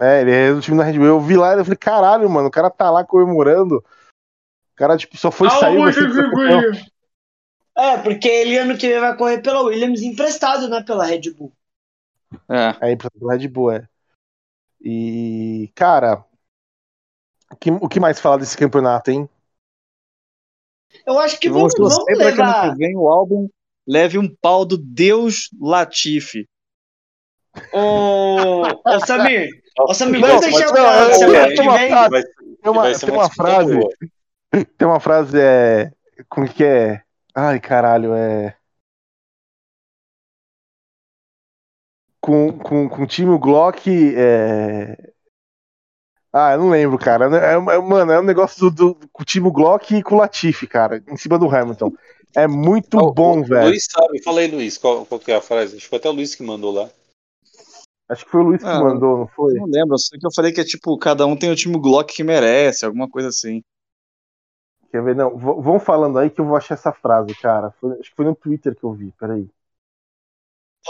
É, 0.00 0.20
ele 0.22 0.30
é 0.32 0.52
do 0.52 0.60
time 0.60 0.76
da 0.76 0.84
Red 0.84 0.98
Bull. 0.98 1.06
Eu 1.06 1.20
vi 1.20 1.36
lá 1.36 1.54
e 1.54 1.58
eu 1.58 1.64
falei, 1.64 1.78
caralho, 1.78 2.28
mano, 2.28 2.48
o 2.48 2.50
cara 2.50 2.70
tá 2.70 2.90
lá 2.90 3.04
comemorando. 3.04 3.76
O 3.76 4.76
cara, 4.76 4.96
tipo, 4.96 5.16
só 5.16 5.30
foi 5.30 5.48
sair. 5.50 5.92
ser 5.92 6.12
campeão. 6.12 6.62
É, 7.76 7.98
porque 7.98 8.28
ele 8.28 8.56
ano 8.56 8.76
que 8.76 8.86
vem 8.86 9.00
vai 9.00 9.16
correr 9.16 9.42
pela 9.42 9.62
Williams 9.62 10.02
emprestado, 10.02 10.68
né? 10.68 10.82
Pela 10.82 11.04
Red 11.04 11.32
Bull. 11.32 11.52
É. 12.48 12.76
Aí, 12.80 12.96
pra 12.96 13.10
do 13.14 13.28
Red 13.28 13.48
Bull, 13.48 13.72
é. 13.72 13.88
E, 14.80 15.70
cara, 15.74 16.24
o 17.50 17.56
que, 17.56 17.70
o 17.70 17.88
que 17.88 18.00
mais 18.00 18.20
falar 18.20 18.36
desse 18.36 18.56
campeonato, 18.56 19.10
hein? 19.10 19.28
Eu 21.06 21.18
acho 21.18 21.38
que 21.40 21.48
vamos, 21.50 21.72
vamos 21.76 22.04
que 22.04 22.12
ano 22.12 22.18
levar. 22.18 22.70
que 22.70 22.78
vem 22.78 22.96
o 22.96 23.08
álbum 23.08 23.48
leve 23.86 24.18
um 24.18 24.28
pau 24.28 24.64
do 24.64 24.76
Deus 24.76 25.50
Latifi. 25.60 26.48
Ô, 27.72 28.62
ô 28.62 29.00
Samir, 29.06 29.48
ô 29.78 29.94
Samir, 29.94 30.20
Não, 30.20 30.28
vamos 30.28 30.46
deixar 30.46 30.72
pra 30.72 31.08
eu- 31.08 31.14
semana 31.14 31.48
que 31.48 31.56
vem. 31.56 31.90
Vai, 31.90 32.22
Tem 32.22 32.72
uma, 32.72 32.82
vai 32.82 32.94
tem 32.94 33.10
uma 33.10 33.30
frase. 33.30 33.76
boa. 33.76 33.90
Tem 34.78 34.88
uma 34.88 35.00
frase, 35.00 35.38
é. 35.40 35.90
Como 36.28 36.48
que 36.48 36.64
é? 36.64 37.02
Ai, 37.34 37.60
caralho, 37.60 38.14
é. 38.14 38.56
Com, 42.20 42.52
com, 42.58 42.88
com 42.88 43.02
o 43.02 43.06
time 43.06 43.36
Glock. 43.38 43.88
É... 44.16 44.96
Ah, 46.32 46.52
eu 46.52 46.58
não 46.58 46.70
lembro, 46.70 46.98
cara. 46.98 47.26
É, 47.36 47.54
é- 47.54 47.78
mano, 47.78 48.10
é 48.12 48.18
um 48.20 48.24
negócio 48.24 48.70
do, 48.70 48.94
do, 48.94 49.08
com 49.12 49.22
o 49.22 49.26
time 49.26 49.50
Glock 49.50 49.94
e 49.94 50.02
com 50.02 50.14
o 50.16 50.18
Latifi, 50.18 50.66
cara, 50.66 51.02
em 51.08 51.16
cima 51.16 51.38
do 51.38 51.48
Hamilton. 51.54 51.92
É 52.34 52.48
muito 52.48 52.98
O- 52.98 53.12
bom, 53.12 53.40
o 53.40 53.44
velho. 53.44 53.68
Luiz 53.68 53.86
sabe, 53.88 54.20
fala 54.22 54.40
aí, 54.40 54.48
Luiz, 54.48 54.76
qual, 54.78 55.06
qual 55.06 55.20
que 55.20 55.30
é 55.30 55.36
a 55.36 55.40
frase? 55.40 55.76
Acho 55.76 55.84
que 55.84 55.88
foi 55.90 55.98
até 55.98 56.08
o 56.08 56.12
Luiz 56.12 56.34
que 56.34 56.42
mandou 56.42 56.72
lá. 56.72 56.88
Acho 58.08 58.24
que 58.24 58.30
foi 58.30 58.40
o 58.40 58.44
Luiz 58.44 58.64
que 58.64 58.76
Ah, 58.76 58.78
mandou, 58.78 59.18
não 59.18 59.28
foi? 59.28 59.54
Não 59.54 59.66
lembro, 59.66 59.98
sei 59.98 60.18
que 60.18 60.26
eu 60.26 60.32
falei 60.34 60.52
que 60.52 60.60
é 60.60 60.64
tipo, 60.64 60.98
cada 60.98 61.26
um 61.26 61.36
tem 61.36 61.50
o 61.50 61.56
time 61.56 61.78
Glock 61.78 62.14
que 62.14 62.24
merece, 62.24 62.84
alguma 62.84 63.08
coisa 63.08 63.28
assim. 63.28 63.62
Quer 64.90 65.02
ver? 65.02 65.14
Não, 65.14 65.36
v- 65.36 65.60
vão 65.62 65.78
falando 65.78 66.18
aí 66.18 66.30
que 66.30 66.40
eu 66.40 66.46
vou 66.46 66.56
achar 66.56 66.72
essa 66.74 66.90
frase, 66.92 67.34
cara. 67.34 67.70
Foi- 67.72 67.92
acho 68.00 68.08
que 68.10 68.16
foi 68.16 68.24
no 68.24 68.34
Twitter 68.34 68.74
que 68.74 68.84
eu 68.84 68.92
vi, 68.94 69.12
peraí. 69.18 69.46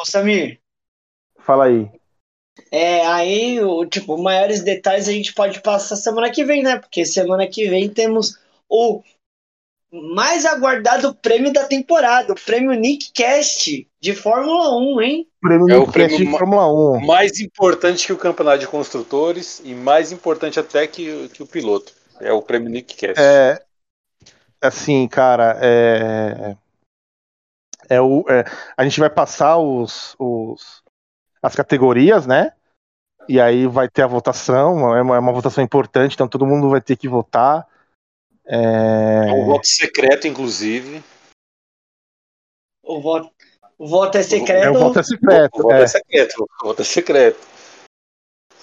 Ô 0.00 0.04
Samir, 0.04 0.60
Fala 1.38 1.66
aí. 1.66 1.88
é, 2.70 3.06
aí, 3.06 3.60
o, 3.62 3.84
tipo, 3.86 4.16
maiores 4.18 4.62
detalhes 4.62 5.08
a 5.08 5.12
gente 5.12 5.32
pode 5.34 5.60
passar 5.62 5.96
semana 5.96 6.30
que 6.30 6.44
vem, 6.44 6.62
né? 6.62 6.78
Porque 6.78 7.04
semana 7.04 7.46
que 7.46 7.68
vem 7.68 7.88
temos 7.92 8.38
o 8.68 9.02
mais 9.94 10.44
aguardado 10.44 11.14
prêmio 11.14 11.52
da 11.52 11.64
temporada, 11.64 12.32
o 12.32 12.36
prêmio 12.36 12.72
Nick 12.72 13.12
Cast 13.12 13.88
de 14.00 14.14
Fórmula 14.14 14.76
1, 14.76 15.00
hein? 15.00 15.28
Prêmio 15.40 15.70
É 15.70 15.76
o 15.76 15.80
Nick 15.80 15.92
prêmio 15.92 16.10
Cast 16.10 16.24
de 16.24 16.30
Fórmula 16.30 16.96
1. 16.98 17.06
Mais 17.06 17.40
importante 17.40 18.06
que 18.06 18.12
o 18.12 18.18
campeonato 18.18 18.58
de 18.58 18.66
construtores 18.66 19.62
e 19.64 19.74
mais 19.74 20.10
importante 20.10 20.58
até 20.58 20.86
que, 20.86 21.28
que 21.28 21.42
o 21.42 21.46
piloto. 21.46 21.92
É 22.20 22.32
o 22.32 22.42
prêmio 22.42 22.68
Nick 22.68 22.96
Cast. 22.96 23.20
É, 23.20 23.62
assim, 24.60 25.06
cara, 25.06 25.58
é, 25.60 26.56
é 27.88 28.00
o, 28.00 28.24
é, 28.28 28.44
a 28.76 28.84
gente 28.84 28.98
vai 28.98 29.10
passar 29.10 29.58
os, 29.58 30.16
os, 30.18 30.82
as 31.40 31.54
categorias, 31.54 32.26
né? 32.26 32.52
E 33.28 33.40
aí 33.40 33.66
vai 33.66 33.88
ter 33.88 34.02
a 34.02 34.06
votação, 34.06 34.94
é 34.94 35.00
uma, 35.00 35.16
é 35.16 35.18
uma 35.18 35.32
votação 35.32 35.62
importante, 35.62 36.14
então 36.14 36.28
todo 36.28 36.46
mundo 36.46 36.68
vai 36.68 36.80
ter 36.80 36.96
que 36.96 37.08
votar. 37.08 37.66
É, 38.46 39.28
É 39.28 39.32
um 39.32 39.44
voto 39.46 39.66
secreto, 39.66 40.26
inclusive. 40.26 41.02
O 42.82 43.00
voto, 43.00 43.32
o 43.78 43.86
voto 43.88 44.16
é 44.16 44.20
é 44.20 44.22
secreto. 44.22 44.70
um 44.70 44.80
voto 44.80 44.98
é 44.98 45.00
O 45.00 45.04
secreto. 45.04 45.62
voto 45.62 45.74
é. 45.74 45.82
é, 45.82 45.86
secreto. 45.86 46.34
O 46.62 46.64
voto 46.66 46.82
é 46.82 46.84
secreto. 46.84 47.40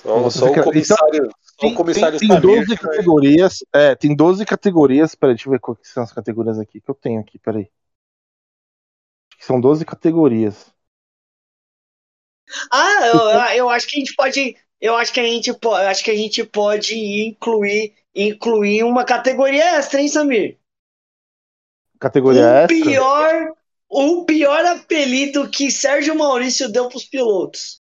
Só, 0.03 0.17
O 0.17 0.21
voto 0.21 0.27
é 0.27 0.31
só 0.39 0.45
o 0.45 0.47
secreto. 0.49 0.65
comissário, 0.65 1.25
só 1.41 1.55
Tem, 1.59 1.73
o 1.73 1.75
comissário 1.75 2.19
tem, 2.19 2.27
tem 2.29 2.37
Samir 2.37 2.55
12 2.57 2.77
que 2.77 2.83
vai- 2.85 2.95
categorias. 2.95 3.57
É, 3.73 3.95
tem 3.95 4.15
12 4.15 4.45
categorias. 4.45 5.15
Peraí, 5.15 5.35
deixa 5.35 5.47
eu 5.47 5.51
ver 5.51 5.59
quais 5.59 5.79
que 5.79 5.87
são 5.87 6.03
as 6.03 6.13
categorias 6.13 6.59
aqui 6.59 6.79
que 6.79 6.89
eu 6.89 6.95
tenho 6.95 7.19
aqui, 7.19 7.39
peraí. 7.39 7.69
São 9.39 9.59
12 9.59 9.83
categorias. 9.85 10.71
Ah, 12.71 13.07
eu, 13.07 13.57
eu 13.57 13.69
acho 13.69 13.87
que 13.87 13.95
a 13.95 13.99
gente 13.99 14.13
pode. 14.15 14.55
Eu 14.81 14.95
acho 14.95 15.13
que 15.13 15.19
a 15.19 15.23
gente 15.23 15.53
pode. 15.53 15.85
Acho 15.85 16.03
que 16.03 16.11
a 16.11 16.15
gente 16.15 16.43
pode 16.43 16.95
incluir, 17.27 17.93
incluir 18.15 18.83
uma 18.83 19.05
categoria 19.05 19.77
extra, 19.77 20.01
hein, 20.01 20.07
Samir? 20.07 20.57
Categoria 21.99 22.41
o 22.41 22.45
extra. 22.45 22.67
pior. 22.83 23.53
O 23.93 24.23
pior 24.25 24.65
apelido 24.65 25.49
que 25.49 25.69
Sérgio 25.69 26.15
Maurício 26.17 26.71
deu 26.71 26.87
pros 26.87 27.03
pilotos. 27.03 27.81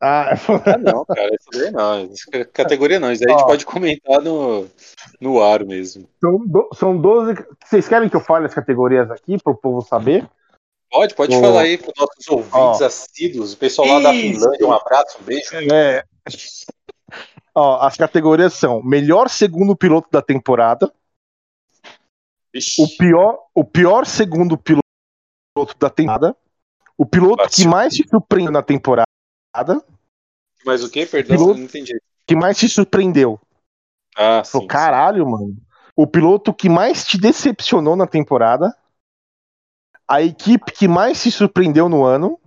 Ah, 0.00 0.30
Ah, 0.64 0.78
não, 0.78 1.04
cara, 1.04 1.28
isso 1.34 1.48
daí 1.52 1.70
não. 1.72 2.08
É 2.32 2.44
categoria 2.44 3.00
não. 3.00 3.10
Isso 3.10 3.24
aí 3.26 3.34
a 3.34 3.36
gente 3.38 3.46
pode 3.46 3.66
comentar 3.66 4.22
no, 4.22 4.68
no 5.20 5.42
ar 5.42 5.64
mesmo. 5.64 6.08
São, 6.20 6.38
do- 6.46 6.70
são 6.74 6.96
12. 6.96 7.34
Vocês 7.66 7.88
querem 7.88 8.08
que 8.08 8.14
eu 8.14 8.20
fale 8.20 8.46
as 8.46 8.54
categorias 8.54 9.10
aqui 9.10 9.36
para 9.42 9.52
o 9.52 9.56
povo 9.56 9.80
saber? 9.82 10.28
Pode, 10.90 11.14
pode 11.16 11.38
falar 11.38 11.62
aí 11.62 11.76
para 11.76 11.88
os 11.90 11.94
nossos 11.98 12.28
ouvintes 12.28 12.80
Ó. 12.80 12.84
assíduos, 12.86 13.52
o 13.52 13.56
pessoal 13.58 13.88
lá 13.88 14.00
da 14.00 14.14
Isso. 14.14 14.38
Finlândia, 14.40 14.66
um 14.68 14.72
abraço, 14.72 15.18
um 15.20 15.24
beijo. 15.24 15.50
É. 15.74 16.04
Ó, 17.54 17.80
as 17.80 17.96
categorias 17.96 18.54
são 18.54 18.82
melhor 18.82 19.28
segundo 19.28 19.74
piloto 19.76 20.08
da 20.10 20.22
temporada, 20.22 20.92
o 22.78 22.88
pior, 22.96 23.38
o 23.54 23.64
pior 23.64 24.06
segundo 24.06 24.56
piloto 24.56 25.76
da 25.78 25.90
temporada, 25.90 26.36
o 26.96 27.04
piloto 27.04 27.48
que 27.48 27.66
mais 27.66 27.94
te 27.94 28.06
surpreendeu 28.08 28.52
na 28.52 28.62
temporada, 28.62 29.04
Mas 30.64 30.82
o 30.84 30.90
que? 30.90 31.04
Perdão, 31.06 31.36
Piloto- 31.36 31.58
não 31.58 31.64
entendi. 31.64 32.00
que 32.26 32.36
mais 32.36 32.58
te 32.58 32.68
surpreendeu. 32.68 33.40
Ah, 34.16 34.42
sim. 34.44 34.52
Falou, 34.52 34.68
caralho, 34.68 35.28
mano. 35.28 35.56
O 35.96 36.06
piloto 36.06 36.52
que 36.54 36.68
mais 36.68 37.04
te 37.04 37.18
decepcionou 37.18 37.96
na 37.96 38.06
temporada, 38.06 38.76
a 40.06 40.22
equipe 40.22 40.72
que 40.72 40.86
mais 40.88 41.22
te 41.22 41.30
surpreendeu 41.30 41.88
no 41.88 42.04
ano, 42.04 42.38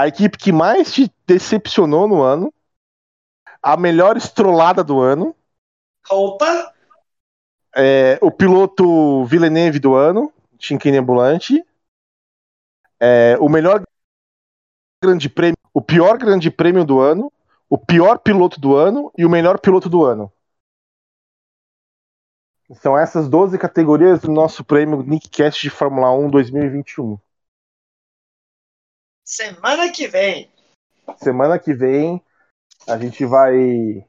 a 0.00 0.08
equipe 0.08 0.38
que 0.38 0.50
mais 0.50 0.90
te 0.90 1.12
decepcionou 1.26 2.08
no 2.08 2.22
ano, 2.22 2.52
a 3.62 3.76
melhor 3.76 4.16
estrolada 4.16 4.82
do 4.82 4.98
ano, 4.98 5.36
Opa! 6.10 6.72
é, 7.76 8.18
o 8.22 8.30
piloto 8.30 9.26
Villeneuve 9.26 9.78
do 9.78 9.94
ano, 9.94 10.32
Chinquine 10.58 10.96
Ambulante, 10.96 11.62
é, 12.98 13.36
o 13.38 13.48
melhor 13.50 13.82
grande 15.04 15.28
prêmio, 15.28 15.58
o 15.74 15.82
pior 15.82 16.16
grande 16.16 16.50
prêmio 16.50 16.82
do 16.82 16.98
ano, 16.98 17.30
o 17.68 17.76
pior 17.76 18.20
piloto 18.20 18.58
do 18.58 18.76
ano 18.76 19.12
e 19.18 19.26
o 19.26 19.30
melhor 19.30 19.60
piloto 19.60 19.90
do 19.90 20.02
ano. 20.06 20.32
São 22.72 22.96
essas 22.96 23.28
12 23.28 23.58
categorias 23.58 24.20
do 24.20 24.32
nosso 24.32 24.64
prêmio 24.64 25.02
Nickcast 25.02 25.60
de 25.60 25.68
Fórmula 25.68 26.10
1 26.12 26.30
2021. 26.30 27.18
Semana 29.30 29.92
que 29.92 30.08
vem. 30.08 30.50
Semana 31.18 31.56
que 31.56 31.72
vem 31.72 32.20
a 32.88 32.98
gente 32.98 33.24
vai 33.24 34.04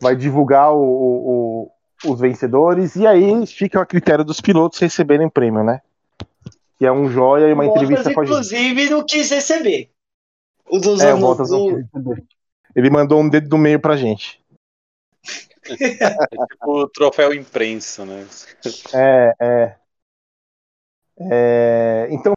vai 0.00 0.14
divulgar 0.14 0.72
o, 0.72 0.78
o- 0.80 1.72
os 2.04 2.20
vencedores 2.20 2.94
e 2.94 3.04
aí 3.04 3.44
fica 3.44 3.82
a 3.82 3.86
critério 3.86 4.24
dos 4.24 4.40
pilotos 4.40 4.78
receberem 4.78 5.28
prêmio, 5.28 5.64
né? 5.64 5.82
Que 6.78 6.86
é 6.86 6.92
um 6.92 7.08
joia 7.10 7.48
e 7.48 7.52
uma 7.52 7.64
Bottas, 7.64 7.82
entrevista 7.82 8.14
com 8.14 8.20
a 8.20 8.24
gente. 8.24 8.32
inclusive, 8.32 8.90
não 8.90 9.04
quis 9.04 9.28
receber. 9.30 9.90
O 10.68 10.78
dos 10.78 11.00
É, 11.00 11.10
anos- 11.10 11.20
Bottas 11.20 11.50
não 11.50 11.66
quis 11.66 11.76
receber. 11.92 12.24
Ele 12.76 12.90
mandou 12.90 13.20
um 13.20 13.28
dedo 13.28 13.48
do 13.48 13.58
meio 13.58 13.80
pra 13.80 13.96
gente. 13.96 14.40
Tipo 15.64 16.70
o 16.70 16.88
troféu 16.88 17.34
imprensa, 17.34 18.04
né? 18.06 18.24
É, 18.94 19.34
é. 19.40 19.76
É, 21.18 22.08
então, 22.10 22.34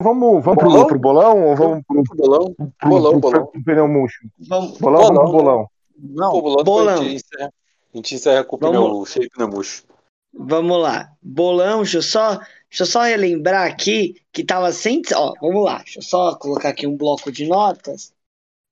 vamos, 0.00 0.44
vamos 0.44 0.64
Bolão? 0.64 0.86
pro, 0.86 0.98
bolão 0.98 1.48
ou 1.48 1.56
vamos 1.56 1.84
pro, 1.86 2.02
Bolão. 2.16 2.54
pro, 2.54 2.88
Bolão, 2.88 3.20
pro, 3.20 3.20
bolão. 3.20 3.46
pro 3.46 3.64
pneu 3.64 3.88
murcho? 3.88 4.26
Vamos, 4.38 4.78
Bolão, 4.78 5.00
Bolão, 5.02 5.14
vamos 5.14 5.30
pro 5.30 5.42
bolão. 5.42 5.70
Não, 5.98 6.30
bolão, 6.40 6.64
bolão. 6.64 7.00
A 7.00 7.04
gente 7.04 7.14
encerra, 7.16 7.52
a 7.92 7.96
gente 7.96 8.14
encerra 8.14 8.44
com 8.44 8.56
o 8.56 8.58
Vamos. 8.58 8.78
pneu 8.78 9.06
cheio 9.06 9.24
de 9.24 9.30
pneu 9.30 9.48
murcho. 9.48 9.84
vamos 10.32 10.80
lá. 10.82 11.12
Bolão, 11.22 11.78
deixa 11.82 11.98
eu 11.98 12.02
só, 12.02 12.36
deixa 12.68 12.82
eu 12.82 12.86
só 12.86 13.02
relembrar 13.02 13.66
aqui 13.70 14.14
que 14.32 14.44
tava 14.44 14.72
sem. 14.72 15.02
Ó, 15.14 15.34
vamos 15.40 15.64
lá. 15.64 15.78
Deixa 15.78 15.98
eu 15.98 16.02
só 16.02 16.34
colocar 16.36 16.70
aqui 16.70 16.86
um 16.86 16.96
bloco 16.96 17.30
de 17.30 17.46
notas. 17.46 18.12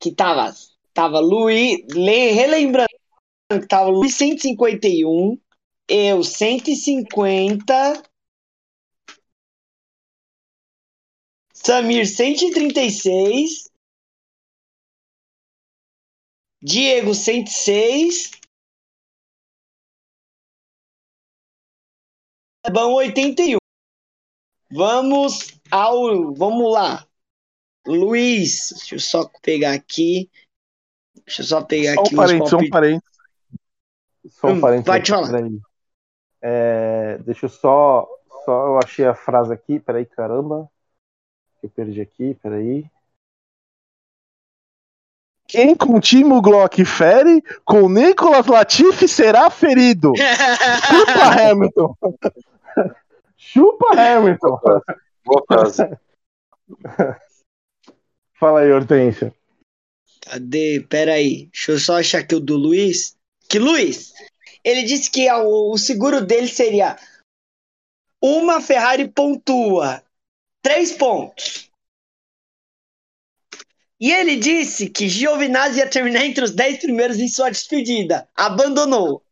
Que 0.01 0.12
tava, 0.12 0.55
tava 0.95 1.18
Luiz. 1.20 1.85
Le, 1.93 2.31
relembrando 2.33 2.89
que 3.51 3.66
tava 3.66 3.89
Luiz 3.91 4.14
151, 4.14 5.39
eu 5.89 6.22
150. 6.22 8.03
Samir 11.65 12.07
136. 12.07 13.71
Diego 16.63 17.15
106. 17.15 18.31
Bom 22.73 22.95
81. 22.95 23.59
Vamos 24.71 25.59
ao. 25.71 26.35
Vamos 26.35 26.73
lá. 26.73 27.07
Luiz, 27.87 28.71
deixa 28.71 28.95
eu 28.95 29.01
só 29.01 29.29
pegar 29.43 29.73
aqui. 29.73 30.31
Deixa 31.25 31.43
eu 31.43 31.47
só 31.47 31.65
pegar 31.65 31.95
Só 31.95 32.03
aqui 32.03 32.15
um 32.17 32.21
os 32.21 32.27
parênteses, 32.27 32.51
só 32.51 32.59
um 32.59 32.71
parênteses. 32.71 33.19
Só 34.31 34.47
um 34.49 34.53
Hum, 34.53 34.61
parênteses. 34.61 34.87
vai 34.87 35.03
te 35.03 35.11
falar. 35.11 35.41
É, 36.41 37.19
deixa 37.19 37.47
eu 37.47 37.51
só, 37.51 38.09
só. 38.45 38.67
Eu 38.67 38.79
achei 38.79 39.07
a 39.07 39.15
frase 39.15 39.53
aqui, 39.53 39.81
peraí, 39.81 40.05
caramba. 40.05 40.71
Eu 41.63 41.71
perdi 41.71 42.01
aqui, 42.01 42.35
peraí. 42.35 42.89
Quem 45.47 45.75
com 45.75 45.97
o 45.97 46.01
Timo 46.01 46.43
Glock 46.43 46.85
fere, 46.85 47.43
com 47.65 47.89
Nicolas 47.89 48.47
Latifi 48.47 49.09
será 49.09 49.49
ferido. 49.49 50.13
Chupa 50.87 51.23
Hamilton. 51.51 51.97
Chupa 53.35 53.99
Hamilton. 53.99 54.61
Boa 55.25 55.45
frase. 55.47 55.83
Fala 58.39 58.61
aí, 58.61 58.71
Hortência. 58.71 59.35
Cadê? 60.21 60.85
Pera 60.89 61.15
aí. 61.15 61.47
Deixa 61.47 61.73
eu 61.73 61.79
só 61.79 61.99
achar 61.99 62.19
aqui 62.21 62.35
o 62.35 62.41
do 62.41 62.57
Luiz. 62.57 63.17
Que 63.49 63.59
Luiz, 63.59 64.13
ele 64.63 64.83
disse 64.83 65.11
que 65.11 65.33
o 65.33 65.79
seguro 65.79 66.21
dele 66.21 66.47
seria 66.47 66.97
uma 68.23 68.61
Ferrari 68.61 69.09
pontua 69.09 70.03
três 70.63 70.93
pontos. 70.93 71.71
E 74.01 74.13
ele 74.13 74.37
disse 74.37 74.89
que 74.89 75.09
Giovinazzi 75.09 75.79
ia 75.79 75.91
terminar 75.91 76.25
entre 76.25 76.45
os 76.45 76.53
dez 76.53 76.79
primeiros 76.79 77.19
em 77.19 77.29
sua 77.29 77.51
despedida. 77.51 78.29
Abandonou. 78.35 79.25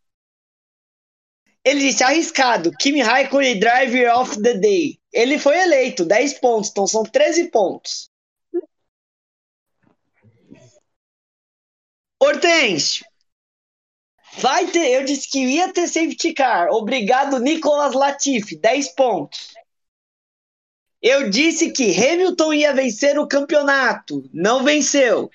Ele 1.64 1.80
disse 1.80 2.02
arriscado. 2.02 2.72
Kimi 2.72 3.00
Raikkonen 3.00 3.58
Driver 3.58 4.16
of 4.18 4.40
the 4.42 4.54
Day. 4.54 5.00
Ele 5.12 5.38
foi 5.38 5.58
eleito, 5.58 6.04
10 6.04 6.34
pontos, 6.40 6.70
então 6.70 6.86
são 6.86 7.02
13 7.02 7.50
pontos. 7.50 8.10
Hortêncio. 12.20 13.06
Vai 14.38 14.66
ter, 14.66 14.90
eu 14.90 15.04
disse 15.04 15.30
que 15.30 15.38
ia 15.38 15.72
ter 15.72 15.88
safety 15.88 16.34
car. 16.34 16.68
Obrigado, 16.70 17.38
Nicolas 17.38 17.94
Latifi, 17.94 18.56
10 18.56 18.94
pontos. 18.94 19.54
Eu 21.02 21.30
disse 21.30 21.72
que 21.72 21.94
Hamilton 21.94 22.52
ia 22.52 22.74
vencer 22.74 23.18
o 23.18 23.28
campeonato. 23.28 24.28
Não 24.32 24.64
venceu. 24.64 25.30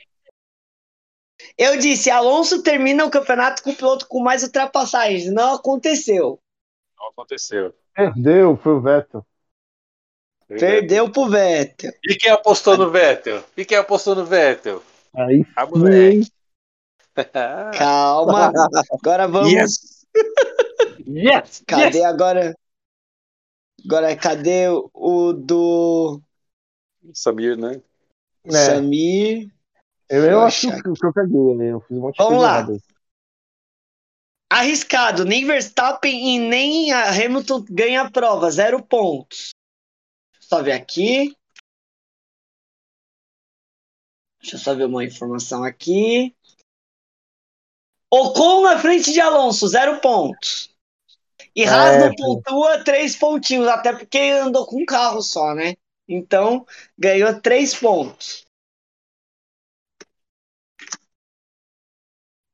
Eu 1.57 1.77
disse 1.77 2.09
Alonso 2.09 2.63
termina 2.63 3.05
o 3.05 3.11
campeonato 3.11 3.63
com 3.63 3.71
o 3.71 3.75
piloto 3.75 4.07
com 4.07 4.21
mais 4.21 4.43
ultrapassagens. 4.43 5.31
Não 5.31 5.55
aconteceu. 5.55 6.39
Não 6.97 7.07
aconteceu. 7.09 7.73
Perdeu, 7.93 8.57
foi 8.57 8.73
o 8.73 8.81
Vettel. 8.81 9.25
Perdeu 10.47 11.11
pro 11.11 11.29
Vettel. 11.29 11.93
E 12.03 12.15
quem 12.15 12.31
apostou 12.31 12.77
no 12.77 12.91
Vettel? 12.91 13.43
E 13.55 13.63
quem 13.63 13.77
apostou 13.77 14.15
no 14.15 14.25
Vettel? 14.25 14.83
Aí 15.13 15.45
A 15.55 15.65
moleque. 15.65 16.29
Calma. 17.77 18.51
Agora 18.91 19.27
vamos. 19.27 19.51
Yes! 19.51 20.05
yes! 21.07 21.63
Cadê 21.67 22.03
agora? 22.03 22.55
Agora, 23.85 24.15
cadê 24.15 24.67
o 24.93 25.33
do 25.33 26.21
Samir, 27.13 27.57
né? 27.57 27.81
É. 28.45 28.51
Samir? 28.51 29.51
eu, 30.09 30.23
eu 30.23 30.41
acho 30.41 30.69
que, 30.69 30.93
que 30.93 31.05
eu 31.05 31.13
caguei, 31.13 31.55
né? 31.55 31.71
eu 31.71 31.81
fiz 31.81 31.97
um 31.97 32.01
monte 32.01 32.17
de 32.17 32.23
Vamos 32.23 32.39
coisa 32.39 32.47
lá. 32.47 32.67
Arriscado. 34.51 35.25
Nem 35.25 35.45
Verstappen 35.45 36.35
e 36.35 36.39
nem 36.39 36.91
a 36.91 37.09
Hamilton 37.09 37.65
ganha 37.69 38.01
a 38.01 38.11
prova. 38.11 38.51
Zero 38.51 38.83
pontos. 38.83 39.51
Só 40.39 40.61
ver 40.61 40.73
aqui. 40.73 41.35
Deixa 44.41 44.55
eu 44.55 44.59
só 44.59 44.75
ver 44.75 44.85
uma 44.85 45.05
informação 45.05 45.63
aqui. 45.63 46.35
Ocon 48.11 48.63
na 48.63 48.77
frente 48.77 49.13
de 49.13 49.21
Alonso, 49.21 49.67
zero 49.67 50.01
pontos. 50.01 50.70
E 51.55 51.63
Haas 51.65 51.95
É, 51.95 52.07
não 52.07 52.15
pontua 52.15 52.83
três 52.83 53.15
pontinhos, 53.15 53.67
até 53.67 53.93
porque 53.93 54.17
andou 54.17 54.65
com 54.65 54.81
um 54.81 54.85
carro 54.85 55.21
só, 55.21 55.53
né? 55.53 55.75
Então, 56.07 56.65
ganhou 56.97 57.39
três 57.41 57.73
pontos. 57.73 58.45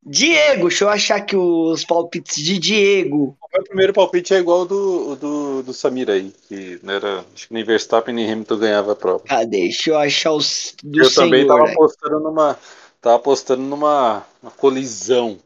Diego, 0.09 0.69
deixa 0.69 0.85
eu 0.85 0.89
achar 0.89 1.17
aqui 1.17 1.35
os 1.35 1.83
palpites 1.83 2.41
de 2.41 2.57
Diego. 2.57 3.37
O 3.41 3.49
meu 3.53 3.63
primeiro 3.65 3.93
palpite 3.93 4.33
é 4.33 4.37
igual 4.37 4.59
ao 4.59 4.65
do, 4.65 5.15
do, 5.17 5.63
do 5.63 5.73
Samir 5.73 6.09
aí, 6.09 6.33
que 6.47 6.79
não 6.81 6.93
era, 6.93 7.25
acho 7.35 7.49
que 7.49 7.53
nem 7.53 7.63
Verstappen 7.63 8.15
nem 8.15 8.31
Hamilton 8.31 8.57
ganhava 8.57 8.93
a 8.93 8.95
prova. 8.95 9.23
Cadê? 9.25 9.63
Deixa 9.63 9.89
eu 9.89 9.97
achar 9.97 10.31
os 10.31 10.73
do 10.81 11.03
eu 11.03 11.13
também 11.13 11.41
senhor. 11.41 11.57
tava 11.57 11.67
aí. 11.67 11.73
apostando 11.73 12.19
numa, 12.21 12.57
tava 13.01 13.15
apostando 13.17 13.63
numa 13.63 14.25
uma 14.41 14.51
colisão. 14.51 15.37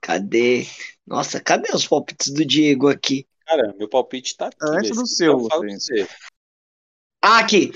Cadê? 0.00 0.66
Nossa, 1.08 1.40
cadê 1.40 1.70
os 1.74 1.86
palpites 1.86 2.30
do 2.32 2.44
Diego 2.44 2.88
aqui? 2.88 3.26
Cara, 3.46 3.74
meu 3.78 3.88
palpite 3.88 4.36
tá 4.36 4.48
aqui. 4.48 4.58
Antes 4.60 4.90
do 4.94 5.06
seu, 5.06 5.38
você. 5.38 6.06
Ah, 7.22 7.38
aqui. 7.38 7.72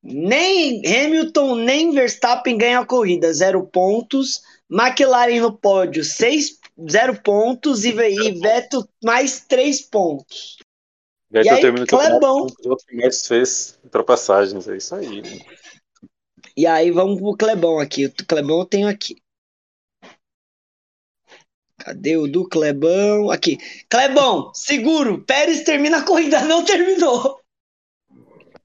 Nem 0.00 0.80
Hamilton, 0.86 1.56
nem 1.56 1.92
Verstappen 1.92 2.56
ganham 2.56 2.82
a 2.82 2.86
corrida, 2.86 3.32
zero 3.32 3.66
pontos. 3.66 4.40
McLaren 4.70 5.40
no 5.40 5.52
pódio, 5.56 6.04
seis, 6.04 6.60
zero 6.88 7.20
pontos. 7.20 7.84
E, 7.84 7.88
e 7.88 8.38
Vettel 8.38 8.86
mais 9.02 9.40
três 9.40 9.82
pontos. 9.82 10.58
Vettel 11.28 11.54
E 11.54 11.56
aí, 11.56 11.60
termina 11.60 11.86
Clebão? 11.86 12.46
o 12.46 12.76
mais 12.92 13.26
fez 13.26 13.78
ultrapassagens. 13.82 14.68
É 14.68 14.76
isso 14.76 14.94
aí. 14.94 15.22
né? 15.22 15.40
E 16.56 16.66
aí 16.68 16.92
vamos 16.92 17.18
pro 17.18 17.36
Clebão 17.36 17.80
aqui. 17.80 18.06
O 18.06 18.12
Clebão 18.28 18.60
eu 18.60 18.66
tenho 18.66 18.86
aqui. 18.86 19.16
Cadê 21.84 22.16
o 22.16 22.26
do 22.26 22.48
Clebão? 22.48 23.30
Aqui. 23.30 23.58
Clebão, 23.90 24.50
seguro. 24.54 25.22
Pérez 25.22 25.64
termina 25.64 25.98
a 25.98 26.02
corrida. 26.02 26.40
Não 26.40 26.64
terminou. 26.64 27.38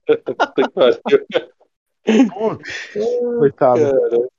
Coitado. 3.38 4.30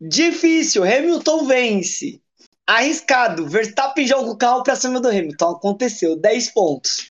Difícil. 0.00 0.84
Hamilton 0.84 1.46
vence. 1.46 2.22
Arriscado. 2.64 3.48
Verstappen 3.48 4.06
joga 4.06 4.30
o 4.30 4.38
carro 4.38 4.62
pra 4.62 4.76
cima 4.76 5.00
do 5.00 5.08
Hamilton. 5.08 5.50
Aconteceu. 5.50 6.14
10 6.14 6.52
pontos. 6.52 7.10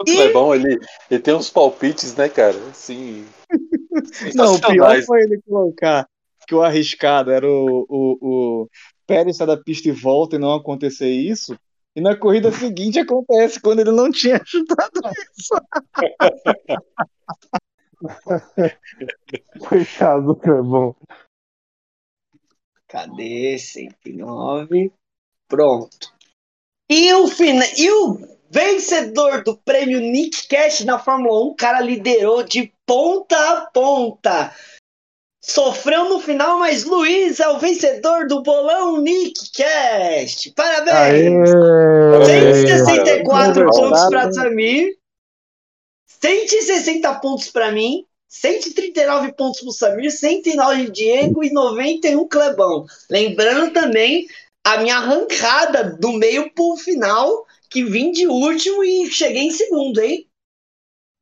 O 0.00 0.04
Clebão, 0.04 0.52
ele, 0.52 0.80
ele 1.08 1.20
tem 1.20 1.32
uns 1.32 1.48
palpites, 1.48 2.16
né, 2.16 2.28
cara? 2.28 2.58
Assim. 2.70 3.24
Não, 4.34 4.56
o 4.56 4.60
pior 4.60 5.00
foi 5.02 5.22
ele 5.22 5.40
colocar 5.42 6.08
que 6.52 6.56
o 6.56 6.62
arriscado 6.62 7.30
era 7.30 7.48
o, 7.48 7.86
o, 7.88 8.18
o 8.20 8.68
Pérez 9.06 9.38
sair 9.38 9.46
da 9.46 9.56
pista 9.56 9.88
e 9.88 9.90
volta 9.90 10.36
e 10.36 10.38
não 10.38 10.52
acontecer 10.52 11.08
isso. 11.08 11.58
E 11.96 12.00
na 12.00 12.14
corrida 12.14 12.52
seguinte 12.52 12.98
acontece 12.98 13.58
quando 13.58 13.80
ele 13.80 13.90
não 13.90 14.10
tinha 14.10 14.38
chutado 14.44 15.00
isso. 15.34 15.54
Coitado 19.66 20.26
do 20.26 20.36
Carbon. 20.36 20.94
Cadê? 22.86 23.56
109. 23.58 24.92
Pronto. 25.48 26.12
E 26.90 27.14
o, 27.14 27.28
fina... 27.28 27.64
e 27.78 27.90
o 27.90 28.18
vencedor 28.50 29.42
do 29.42 29.56
prêmio 29.56 30.00
Nick 30.00 30.46
Cash 30.48 30.84
na 30.84 30.98
Fórmula 30.98 31.46
1, 31.46 31.46
o 31.46 31.54
cara 31.54 31.80
liderou 31.80 32.42
de 32.42 32.70
ponta 32.84 33.36
a 33.36 33.66
ponta. 33.66 34.54
Sofreu 35.44 36.08
no 36.08 36.20
final, 36.20 36.60
mas 36.60 36.84
Luiz 36.84 37.40
é 37.40 37.48
o 37.48 37.58
vencedor 37.58 38.28
do 38.28 38.42
bolão 38.42 39.00
Nick 39.00 39.50
Cast. 39.50 40.52
Parabéns! 40.52 41.50
Aê! 41.50 42.56
164 42.56 43.62
Aê! 43.62 43.68
pontos 43.68 44.08
para 44.08 44.32
Samir, 44.32 44.96
160 46.06 47.14
pontos 47.16 47.50
para 47.50 47.72
mim, 47.72 48.06
139 48.28 49.32
pontos 49.32 49.60
para 49.60 49.72
Samir, 49.72 50.12
109 50.12 50.90
Diego 50.92 51.42
e 51.42 51.52
91 51.52 52.28
Clebão. 52.28 52.86
Lembrando 53.10 53.72
também 53.72 54.28
a 54.62 54.76
minha 54.76 54.96
arrancada 54.98 55.82
do 55.82 56.12
meio 56.12 56.54
pro 56.54 56.76
final, 56.76 57.44
que 57.68 57.82
vim 57.82 58.12
de 58.12 58.28
último 58.28 58.84
e 58.84 59.10
cheguei 59.10 59.42
em 59.42 59.50
segundo, 59.50 60.00
hein? 60.00 60.28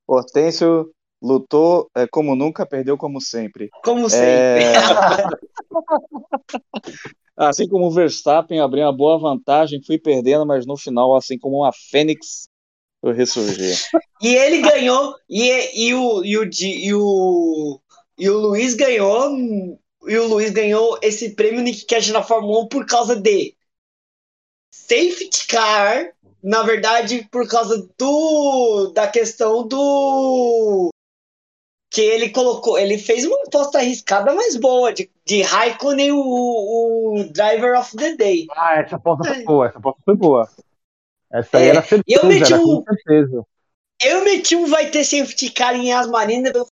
Hortêncio 0.06 0.92
lutou 1.22 1.90
é, 1.94 2.06
como 2.06 2.34
nunca, 2.34 2.66
perdeu 2.66 2.96
como 2.96 3.20
sempre. 3.20 3.68
Como 3.84 4.08
sempre. 4.08 4.64
É... 4.64 4.72
assim 7.36 7.68
como 7.68 7.86
o 7.86 7.90
Verstappen 7.90 8.60
abriu 8.60 8.84
uma 8.84 8.96
boa 8.96 9.18
vantagem, 9.18 9.82
fui 9.82 9.98
perdendo, 9.98 10.46
mas 10.46 10.66
no 10.66 10.76
final, 10.76 11.16
assim 11.16 11.38
como 11.38 11.58
uma 11.58 11.72
fênix, 11.72 12.48
eu 13.02 13.12
ressurgi. 13.12 13.74
E 14.20 14.34
ele 14.34 14.60
ganhou, 14.60 15.14
e, 15.28 15.88
e, 15.88 15.94
o, 15.94 16.24
e, 16.24 16.38
o, 16.38 16.50
e, 16.62 16.94
o, 16.94 17.80
e 18.18 18.30
o 18.30 18.38
Luiz 18.38 18.74
ganhou, 18.74 19.78
e 20.06 20.18
o 20.18 20.28
Luiz 20.28 20.50
ganhou 20.50 20.98
esse 21.02 21.34
prêmio 21.34 21.62
Nick 21.62 21.86
Cash 21.86 22.10
na 22.10 22.22
Fórmula 22.22 22.64
1 22.64 22.68
por 22.68 22.84
causa 22.84 23.16
de 23.16 23.54
safety 24.70 25.46
car, 25.46 26.12
na 26.42 26.62
verdade, 26.62 27.26
por 27.30 27.48
causa 27.48 27.88
do 27.98 28.92
da 28.94 29.08
questão 29.08 29.66
do 29.66 30.90
que 31.90 32.00
ele 32.00 32.30
colocou, 32.30 32.78
ele 32.78 32.96
fez 32.98 33.24
uma 33.24 33.36
aposta 33.46 33.78
arriscada 33.78 34.34
mais 34.34 34.56
boa 34.56 34.92
de, 34.92 35.10
de 35.26 35.42
Raikkonen 35.42 36.12
o, 36.12 36.20
o 37.20 37.24
driver 37.32 37.78
of 37.78 37.96
the 37.96 38.16
day. 38.16 38.46
Ah, 38.56 38.76
essa 38.80 38.96
aposta 38.96 39.24
foi 39.24 39.42
boa, 39.44 39.66
essa 39.66 39.78
aposta 39.78 40.00
foi 40.04 40.16
boa. 40.16 40.48
Essa 41.32 41.58
aí 41.58 41.68
É, 41.68 41.70
era 41.70 41.82
certeza, 41.82 42.06
eu 42.06 42.26
meti 42.28 42.54
um- 42.54 42.82
com 42.82 42.82
certeza. 42.84 43.44
Eu 44.02 44.24
meti 44.24 44.56
um 44.56 44.66
vai 44.66 44.90
ter 44.90 45.04
safety 45.04 45.50
car 45.50 45.74
em 45.74 45.92
Asmarina. 45.92 46.48
Eu 46.54 46.66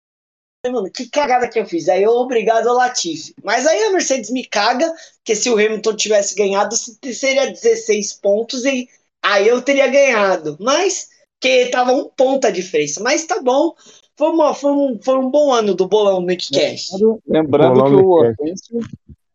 falei, 0.66 0.74
mano, 0.80 0.92
que 0.92 1.08
cagada 1.08 1.48
que 1.48 1.58
eu 1.58 1.66
fiz. 1.66 1.88
Aí 1.88 2.02
eu, 2.02 2.12
obrigado 2.12 2.68
ao 2.68 2.76
Latifi. 2.76 3.34
Mas 3.44 3.66
aí 3.66 3.84
a 3.84 3.92
Mercedes 3.92 4.30
me 4.30 4.44
caga, 4.46 4.92
que 5.24 5.34
se 5.36 5.50
o 5.50 5.54
Hamilton 5.54 5.96
tivesse 5.96 6.34
ganhado, 6.34 6.76
seria 6.76 7.50
16 7.52 8.14
pontos 8.14 8.64
e 8.64 8.88
aí 9.22 9.48
eu 9.48 9.62
teria 9.62 9.88
ganhado. 9.88 10.56
Mas, 10.60 11.08
que 11.40 11.66
tava 11.68 11.92
um 11.92 12.08
ponto 12.08 12.46
a 12.46 12.50
diferença. 12.50 13.02
Mas 13.02 13.26
tá 13.26 13.40
bom. 13.42 13.74
Foi, 14.16 14.28
uma, 14.28 14.54
foi, 14.54 14.70
um, 14.70 14.98
foi 15.02 15.18
um 15.18 15.30
bom 15.30 15.52
ano 15.52 15.74
do 15.74 15.88
bolão 15.88 16.20
no 16.20 16.26
Nickcast. 16.26 16.92
Lembrando 17.26 17.74
Bolão 17.74 17.86
que 17.96 18.02
o 18.02 18.08
Hortêncio 18.10 18.80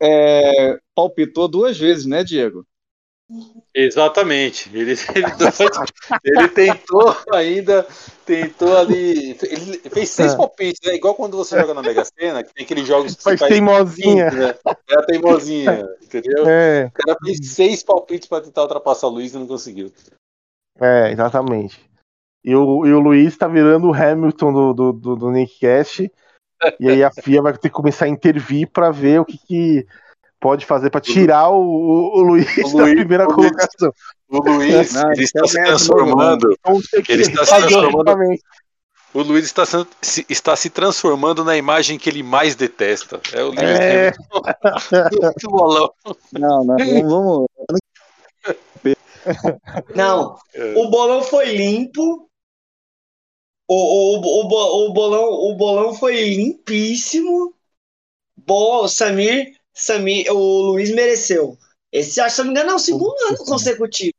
é, 0.02 0.80
palpitou 0.96 1.48
duas 1.48 1.78
vezes, 1.78 2.06
né, 2.06 2.24
Diego? 2.24 2.66
Exatamente. 3.76 4.70
Ele, 4.74 4.92
ele, 5.14 5.32
ele 6.24 6.48
tentou 6.50 7.16
ainda, 7.32 7.86
tentou 8.26 8.76
ali. 8.78 9.38
Ele 9.44 9.80
fez 9.90 10.10
seis 10.10 10.34
É. 10.34 10.38
palpites, 10.38 10.80
né? 10.84 10.96
Igual 10.96 11.14
quando 11.14 11.38
você 11.38 11.60
joga 11.60 11.74
na 11.74 11.84
Mega 11.84 12.04
Sena, 12.06 12.44
que 12.44 12.54
tem 12.54 12.64
aqueles 12.66 12.88
jogos 12.88 13.16
que 13.16 13.22
você 13.22 13.38
Faz 13.38 13.40
faz 13.40 13.52
teimosinha. 13.52 14.30
15, 14.32 14.38
né? 14.42 14.56
É 14.90 14.94
a 14.96 15.04
teimosinha, 15.04 15.88
entendeu? 16.02 16.50
É, 16.50 16.86
O 16.88 16.92
cara 16.92 17.18
fez 17.24 17.38
seis 17.54 17.84
palpites 17.84 18.28
pra 18.28 18.42
tentar 18.42 18.64
ultrapassar 18.64 19.08
o 19.08 19.12
Luiz 19.12 19.34
e 19.34 19.38
não 19.38 19.46
conseguiu. 19.46 19.92
é, 20.80 21.12
exatamente. 21.12 21.89
E 22.44 22.56
o, 22.56 22.86
e 22.86 22.94
o 22.94 23.00
Luiz 23.00 23.38
tá 23.38 23.48
virando 23.48 23.88
o 23.90 23.94
Hamilton 23.94 24.54
do, 24.54 24.74
do, 24.74 24.94
do, 24.94 25.16
do 25.16 25.32
Nick 25.32 25.60
Cash. 25.60 26.02
E 26.80 26.90
aí 26.90 27.04
a 27.04 27.12
FIA 27.12 27.42
vai 27.42 27.54
ter 27.54 27.70
que 27.70 27.70
começar 27.70 28.06
a 28.06 28.10
intervir 28.10 28.68
pra 28.72 28.92
ver 28.92 29.22
o 29.22 29.26
que, 29.26 29.38
que 29.38 29.86
pode 30.40 30.66
fazer 30.66 30.90
pra 30.90 31.02
tirar 31.02 31.50
o, 31.50 31.62
o, 31.62 32.18
o 32.18 32.22
Luiz 32.22 32.48
O 32.58 32.78
da 32.78 32.84
Luiz- 32.84 32.96
primeira 32.96 33.24
o 33.28 33.32
Luiz- 33.32 33.52
colocação. 33.52 33.94
O 34.30 34.38
Luiz, 34.40 34.94
Não, 34.94 35.12
ele 35.12 35.24
está 35.24 35.40
então 35.40 35.48
se 35.48 35.58
novo, 35.58 35.68
transformando. 35.68 36.54
Então, 36.60 36.82
Ele 37.10 37.22
está 37.24 37.46
se 37.46 37.56
transformando-. 37.56 38.38
O 39.12 39.22
Luiz 39.24 39.44
está, 39.46 39.64
se- 39.66 40.26
está 40.30 40.56
se 40.56 40.70
transformando 40.70 41.44
na 41.44 41.58
imagem 41.58 41.98
que 41.98 42.08
ele 42.10 42.22
mais 42.22 42.56
detesta. 42.56 43.20
É 43.34 43.42
o 43.44 43.48
Luiz 43.48 43.60
É. 43.62 44.12
Do 45.42 45.50
bolão. 45.50 45.90
Não, 46.34 46.64
não, 46.64 46.78
vamos, 46.78 47.48
Não, 49.96 50.36
É. 50.54 50.74
o 50.78 50.90
bolão 50.90 51.22
foi 51.24 51.56
limpo. 51.56 52.29
O, 53.72 53.76
o, 53.76 54.20
o, 54.20 54.88
o, 54.88 54.94
bolão, 54.94 55.30
o 55.30 55.56
bolão 55.56 55.94
foi 55.94 56.16
limpíssimo. 56.28 57.54
Bom, 58.36 58.84
o 58.84 58.88
Samir, 58.88 59.56
Samir, 59.72 60.26
o 60.34 60.62
Luiz 60.72 60.90
mereceu. 60.90 61.56
Esse, 61.92 62.20
acho, 62.20 62.38
se 62.38 62.42
não 62.42 62.48
me 62.48 62.52
engano, 62.52 62.72
é 62.72 62.74
o 62.74 62.80
segundo 62.80 63.16
ano 63.28 63.38
consecutivo. 63.38 64.14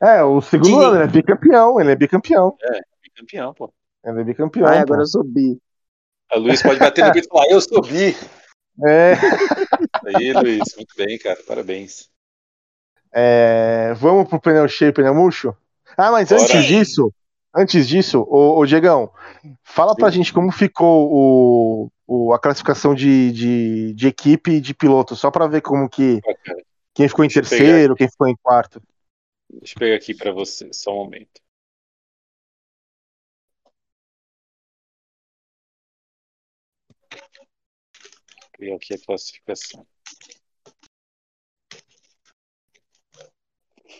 É, 0.00 0.22
o 0.22 0.40
segundo 0.40 0.80
ano, 0.80 0.96
ele 0.96 1.04
é 1.04 1.06
bicampeão, 1.08 1.80
ele 1.80 1.90
é 1.90 1.96
bicampeão. 1.96 2.56
Campeão, 3.16 3.52
pô. 3.52 3.72
Ele 4.04 4.20
é 4.20 4.24
bicampeão. 4.24 4.68
Ai, 4.68 4.76
pô. 4.76 4.82
agora 4.82 5.02
eu 5.02 5.06
subi. 5.06 5.58
A 6.30 6.38
Luiz 6.38 6.62
pode 6.62 6.78
bater 6.78 7.04
no 7.04 7.12
peito 7.12 7.26
e 7.26 7.28
falar, 7.28 7.50
eu 7.50 7.60
subi. 7.60 8.14
É, 8.86 9.14
Aí, 10.14 10.34
Luiz, 10.34 10.76
muito 10.76 10.94
bem, 10.98 11.18
cara. 11.18 11.42
Parabéns. 11.48 12.10
é, 13.10 13.94
vamos 13.94 14.28
pro 14.28 14.38
pneu 14.38 14.68
cheio 14.68 14.92
pneu 14.92 15.14
murcho? 15.14 15.56
Ah, 15.96 16.10
mas 16.10 16.28
Bora. 16.28 16.42
antes 16.42 16.64
disso, 16.66 17.10
antes 17.56 17.88
disso, 17.88 18.20
ô, 18.28 18.58
ô 18.58 18.66
Diegão, 18.66 19.10
fala 19.64 19.94
pra 19.96 20.10
gente 20.10 20.32
como 20.32 20.52
ficou 20.52 21.10
o, 21.12 21.90
o- 22.06 22.32
a 22.32 22.38
classificação 22.38 22.94
de, 22.94 23.32
de, 23.32 23.92
de 23.94 24.06
equipe 24.06 24.52
e 24.52 24.60
de 24.60 24.74
piloto, 24.74 25.16
só 25.16 25.30
pra 25.30 25.46
ver 25.46 25.62
como 25.62 25.88
que 25.88 26.20
quem 26.94 27.08
ficou 27.08 27.24
em 27.24 27.28
Deixa 27.28 27.40
terceiro, 27.40 27.94
quem 27.96 28.08
ficou 28.08 28.28
em 28.28 28.36
quarto. 28.36 28.82
Deixa 29.50 29.74
eu 29.74 29.78
pegar 29.78 29.96
aqui 29.96 30.14
pra 30.14 30.32
você, 30.32 30.72
só 30.72 30.92
um 30.92 31.04
momento. 31.04 31.40
Criar 38.52 38.76
aqui 38.76 38.94
a 38.94 38.98
classificação. 38.98 39.86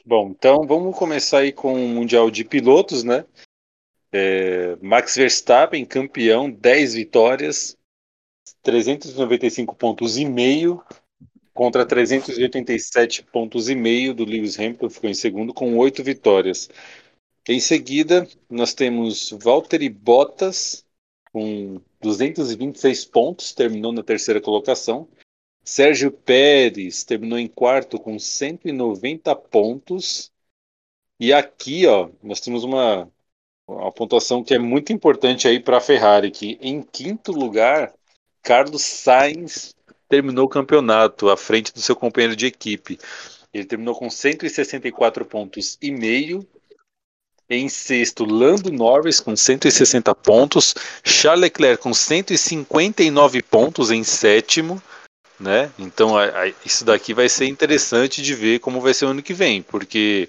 Bom, 0.05 0.29
então 0.31 0.67
vamos 0.67 0.97
começar 0.97 1.39
aí 1.39 1.53
com 1.53 1.75
o 1.75 1.89
Mundial 1.89 2.31
de 2.31 2.45
Pilotos, 2.45 3.03
né? 3.03 3.25
É, 4.13 4.77
Max 4.81 5.17
Verstappen, 5.17 5.85
campeão, 5.85 6.51
10 6.51 6.95
vitórias, 6.95 7.77
395 8.63 9.75
pontos 9.75 10.17
e 10.17 10.25
meio 10.25 10.83
contra 11.53 11.87
387 11.87 13.25
pontos 13.25 13.69
e 13.69 13.75
meio 13.75 14.13
do 14.13 14.25
Lewis 14.25 14.59
Hamilton, 14.59 14.91
ficou 14.91 15.09
em 15.09 15.15
segundo 15.15 15.55
com 15.55 15.77
oito 15.79 16.05
vitórias. 16.05 16.69
Em 17.49 17.59
seguida, 17.61 18.29
nós 18.51 18.75
temos 18.75 19.31
Valtteri 19.43 19.89
Bottas 19.89 20.85
com 21.33 21.81
226 22.01 23.05
pontos, 23.07 23.53
terminou 23.53 23.93
na 23.93 24.03
terceira 24.03 24.41
colocação. 24.41 25.09
Sérgio 25.65 26.11
Pérez 26.11 27.05
terminou 27.05 27.39
em 27.39 27.49
quarto 27.49 27.99
com 27.99 28.19
190 28.19 29.35
pontos. 29.37 30.33
E 31.19 31.33
aqui, 31.33 31.87
ó, 31.87 32.11
nós 32.23 32.41
temos 32.41 32.65
uma, 32.65 33.11
uma 33.69 33.91
pontuação 33.91 34.45
que 34.45 34.55
é 34.55 34.59
muito 34.59 34.93
importante 34.93 35.49
aí 35.49 35.59
para 35.59 35.79
a 35.79 35.81
Ferrari, 35.81 36.31
que 36.31 36.59
em 36.61 36.83
quinto 36.83 37.33
lugar, 37.33 37.93
Carlos 38.43 38.83
Sainz 38.83 39.75
terminou 40.09 40.47
o 40.47 40.49
campeonato 40.49 41.29
à 41.29 41.37
frente 41.37 41.73
do 41.73 41.81
seu 41.81 41.97
companheiro 41.97 42.37
de 42.37 42.47
equipe. 42.47 42.99
Ele 43.53 43.65
terminou 43.65 43.95
com 43.95 44.09
164 44.09 45.25
pontos 45.25 45.77
e 45.83 45.91
meio. 45.91 46.47
Em 47.49 47.69
sexto, 47.69 48.25
Lando 48.25 48.73
Norris 48.73 49.21
com 49.21 49.37
160 49.37 50.13
pontos, 50.17 50.75
Charles 51.05 51.43
Leclerc 51.43 51.81
com 51.81 51.95
159 51.95 53.41
pontos 53.41 53.93
em 53.93 54.03
sétimo, 54.03 54.83
né? 55.39 55.71
Então 55.79 56.17
a- 56.19 56.25
a- 56.25 56.49
isso 56.65 56.85
daqui 56.85 57.15
vai 57.15 57.29
ser 57.29 57.47
interessante 57.47 58.21
de 58.21 58.35
ver 58.35 58.59
como 58.59 58.81
vai 58.81 58.93
ser 58.93 59.05
o 59.07 59.09
ano 59.11 59.23
que 59.23 59.33
vem, 59.33 59.63
porque 59.63 60.29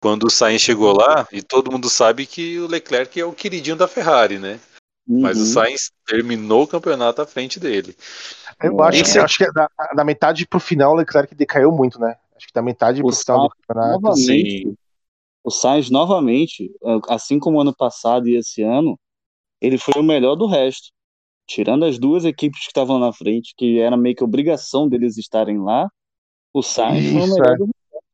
quando 0.00 0.24
o 0.24 0.30
Sainz 0.30 0.62
chegou 0.62 0.92
lá, 0.96 1.26
e 1.32 1.42
todo 1.42 1.72
mundo 1.72 1.88
sabe 1.88 2.26
que 2.26 2.58
o 2.58 2.66
Leclerc 2.66 3.18
é 3.20 3.24
o 3.24 3.32
queridinho 3.32 3.76
da 3.76 3.88
Ferrari, 3.88 4.38
né? 4.38 4.60
Mas 5.06 5.38
o 5.38 5.40
Uhum. 5.40 5.46
Sainz 5.46 5.90
terminou 6.06 6.64
o 6.64 6.68
campeonato 6.68 7.22
à 7.22 7.26
frente 7.26 7.58
dele. 7.58 7.96
Eu 8.62 8.80
acho, 8.82 9.04
que, 9.04 9.18
é- 9.18 9.20
acho 9.22 9.38
que 9.38 9.44
é 9.44 9.52
da, 9.52 9.68
da 9.96 10.04
metade 10.04 10.46
pro 10.46 10.60
final 10.60 10.92
o 10.92 10.96
Leclerc 10.96 11.34
decaiu 11.34 11.72
muito, 11.72 11.98
né? 11.98 12.16
Acho 12.36 12.46
que 12.46 12.52
da 12.52 12.62
metade 12.62 13.00
pro 13.00 13.08
O 13.08 13.12
final 13.12 13.48
do 13.48 13.50
campeonato. 13.50 14.02
novamente, 14.02 14.62
Sim. 14.62 14.76
o 15.42 15.50
Sainz 15.50 15.90
novamente, 15.90 16.70
assim 17.08 17.38
como 17.38 17.60
ano 17.60 17.74
passado 17.74 18.28
e 18.28 18.36
esse 18.36 18.62
ano, 18.62 18.98
ele 19.60 19.78
foi 19.78 19.94
o 19.96 20.04
melhor 20.04 20.36
do 20.36 20.46
resto. 20.46 20.90
Tirando 21.46 21.86
as 21.86 21.98
duas 21.98 22.26
equipes 22.26 22.60
que 22.60 22.66
estavam 22.66 22.98
na 22.98 23.12
frente, 23.12 23.54
que 23.56 23.80
era 23.80 23.96
meio 23.96 24.14
que 24.14 24.22
obrigação 24.22 24.86
deles 24.86 25.16
estarem 25.16 25.58
lá, 25.58 25.88
o 26.52 26.62
Sainz 26.62 27.10
foi 27.10 27.22
o 27.22 27.24
Isso, 27.24 27.34
melhor 27.34 27.54
é. 27.54 27.56
do 27.56 27.68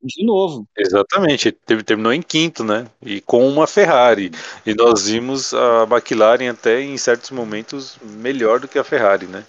de 0.05 0.25
novo. 0.25 0.69
Exatamente, 0.77 1.57
ele 1.69 1.83
terminou 1.83 2.13
em 2.13 2.23
quinto, 2.23 2.63
né? 2.63 2.87
E 3.01 3.21
com 3.21 3.49
uma 3.49 3.67
Ferrari. 3.67 4.31
E 4.67 4.75
nós 4.75 5.07
vimos 5.07 5.55
a 5.55 5.85
McLaren 5.91 6.51
até 6.51 6.81
em 6.83 6.97
certos 6.99 7.31
momentos 7.31 7.99
melhor 8.03 8.61
do 8.61 8.69
que 8.69 8.79
a 8.79 8.85
Ferrari, 8.85 9.27
né? 9.27 9.45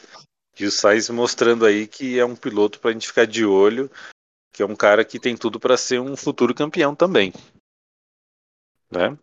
E 0.57 0.65
o 0.65 0.71
Sainz 0.71 1.09
mostrando 1.09 1.65
aí 1.65 1.85
que 1.85 2.17
é 2.17 2.25
um 2.25 2.35
piloto 2.35 2.79
para 2.79 2.91
a 2.91 2.93
gente 2.93 3.07
ficar 3.07 3.25
de 3.25 3.45
olho, 3.45 3.91
que 4.53 4.63
é 4.63 4.65
um 4.65 4.75
cara 4.75 5.03
que 5.03 5.19
tem 5.19 5.35
tudo 5.35 5.59
para 5.59 5.75
ser 5.75 5.99
um 5.99 6.15
futuro 6.15 6.53
campeão 6.53 6.95
também. 6.95 7.33
Né? 8.89 9.17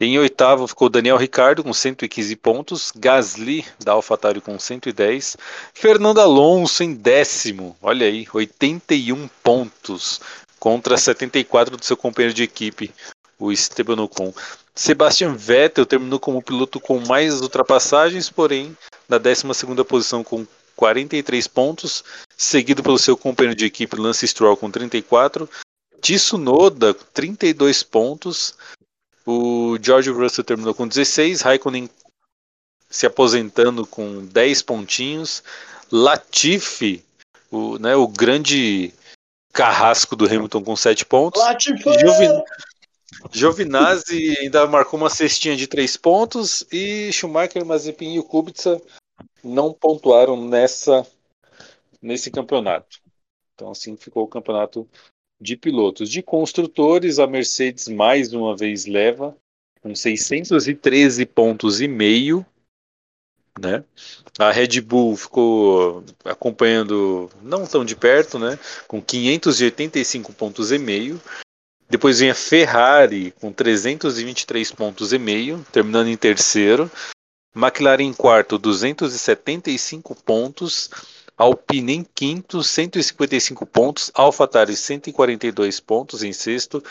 Em 0.00 0.18
oitavo 0.18 0.66
ficou 0.66 0.88
Daniel 0.88 1.16
Ricardo 1.18 1.62
com 1.62 1.74
115 1.74 2.34
pontos, 2.36 2.92
Gasly 2.96 3.66
da 3.84 3.92
AlphaTauri 3.92 4.40
com 4.40 4.58
110, 4.58 5.36
Fernando 5.74 6.20
Alonso 6.20 6.82
em 6.82 6.94
décimo, 6.94 7.76
olha 7.82 8.06
aí, 8.06 8.26
81 8.32 9.28
pontos 9.42 10.20
contra 10.58 10.96
74 10.96 11.76
do 11.76 11.84
seu 11.84 11.96
companheiro 11.96 12.34
de 12.34 12.42
equipe, 12.42 12.92
o 13.38 13.52
Esteban 13.52 14.02
Ocon. 14.02 14.32
Sebastian 14.74 15.34
Vettel 15.34 15.86
terminou 15.86 16.20
como 16.20 16.42
piloto 16.42 16.78
com 16.80 16.98
mais 17.00 17.40
ultrapassagens, 17.40 18.30
porém 18.30 18.76
na 19.08 19.18
12ª 19.18 19.84
posição 19.84 20.22
com 20.22 20.46
43 20.76 21.46
pontos, 21.48 22.04
seguido 22.36 22.82
pelo 22.82 22.98
seu 22.98 23.16
companheiro 23.16 23.56
de 23.56 23.64
equipe 23.64 23.96
Lance 23.96 24.26
Stroll 24.28 24.56
com 24.56 24.70
34, 24.70 25.48
Tsunoda 26.00 26.94
32 26.94 27.82
pontos, 27.82 28.54
o 29.26 29.76
George 29.82 30.10
Russell 30.10 30.44
terminou 30.44 30.72
com 30.72 30.86
16, 30.86 31.40
Raikkonen 31.40 31.90
se 32.88 33.04
aposentando 33.04 33.86
com 33.86 34.24
10 34.24 34.62
pontinhos, 34.62 35.42
Latifi, 35.90 37.04
o, 37.50 37.78
né, 37.78 37.96
o 37.96 38.06
grande 38.06 38.92
carrasco 39.58 40.14
do 40.14 40.24
Hamilton 40.24 40.62
com 40.62 40.76
7 40.76 41.04
pontos! 41.04 41.42
Giovi- 41.98 42.42
Giovinazzi 43.32 44.38
ainda 44.38 44.64
marcou 44.66 45.00
uma 45.00 45.10
cestinha 45.10 45.56
de 45.56 45.66
3 45.66 45.96
pontos 45.96 46.64
e 46.70 47.10
Schumacher, 47.12 47.64
Mazepin 47.64 48.14
e 48.14 48.18
o 48.20 48.22
Kubica 48.22 48.80
não 49.42 49.72
pontuaram 49.72 50.36
nessa 50.48 51.04
nesse 52.00 52.30
campeonato. 52.30 53.00
Então 53.54 53.72
assim 53.72 53.96
ficou 53.96 54.22
o 54.22 54.28
campeonato 54.28 54.88
de 55.40 55.56
pilotos. 55.56 56.08
De 56.08 56.22
construtores, 56.22 57.18
a 57.18 57.26
Mercedes 57.26 57.88
mais 57.88 58.32
uma 58.32 58.56
vez 58.56 58.86
leva 58.86 59.36
com 59.80 59.94
613 59.94 61.26
pontos 61.26 61.80
e 61.80 61.88
meio, 61.88 62.46
né? 63.58 63.84
A 64.38 64.50
Red 64.52 64.80
Bull 64.80 65.16
ficou 65.16 66.04
acompanhando 66.24 67.28
não 67.42 67.66
tão 67.66 67.84
de 67.84 67.96
perto, 67.96 68.38
né? 68.38 68.58
Com 68.86 69.02
585 69.02 70.32
pontos 70.32 70.70
e 70.70 70.78
meio. 70.78 71.20
Depois 71.90 72.20
vem 72.20 72.30
a 72.30 72.34
Ferrari 72.34 73.32
com 73.40 73.52
323 73.52 74.70
pontos 74.72 75.12
e 75.12 75.18
meio, 75.18 75.64
terminando 75.72 76.08
em 76.08 76.16
terceiro. 76.16 76.90
McLaren 77.56 78.04
em 78.04 78.12
quarto, 78.12 78.58
275 78.58 80.14
pontos. 80.22 80.90
Alpine 81.36 81.94
em 81.94 82.06
quinto, 82.14 82.62
155 82.62 83.64
pontos. 83.64 84.10
AlphaTauri 84.12 84.76
142 84.76 85.80
pontos 85.80 86.22
em 86.22 86.32
sexto. 86.32 86.82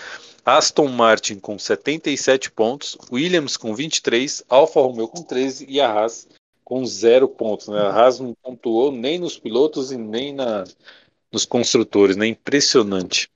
Aston 0.46 0.88
Martin 0.88 1.40
com 1.40 1.60
77 1.60 2.50
pontos. 2.52 2.98
Williams 3.12 3.56
com 3.56 3.76
23. 3.76 4.44
Alfa 4.50 4.80
Romeo 4.80 5.08
com 5.08 5.22
13 5.22 5.66
e 5.70 5.80
a 5.80 5.92
Haas 5.92 6.28
com 6.68 6.86
zero 6.86 7.30
pontos. 7.30 7.70
Né? 7.70 7.80
A 7.80 7.90
Haas 7.94 8.20
não 8.20 8.34
pontuou 8.44 8.92
nem 8.92 9.18
nos 9.18 9.40
pilotos 9.40 9.90
e 9.94 9.98
nem 9.98 10.34
na, 10.34 10.66
nos 11.32 11.46
construtores. 11.46 12.18
Né? 12.18 12.28
Impressionante. 12.28 13.32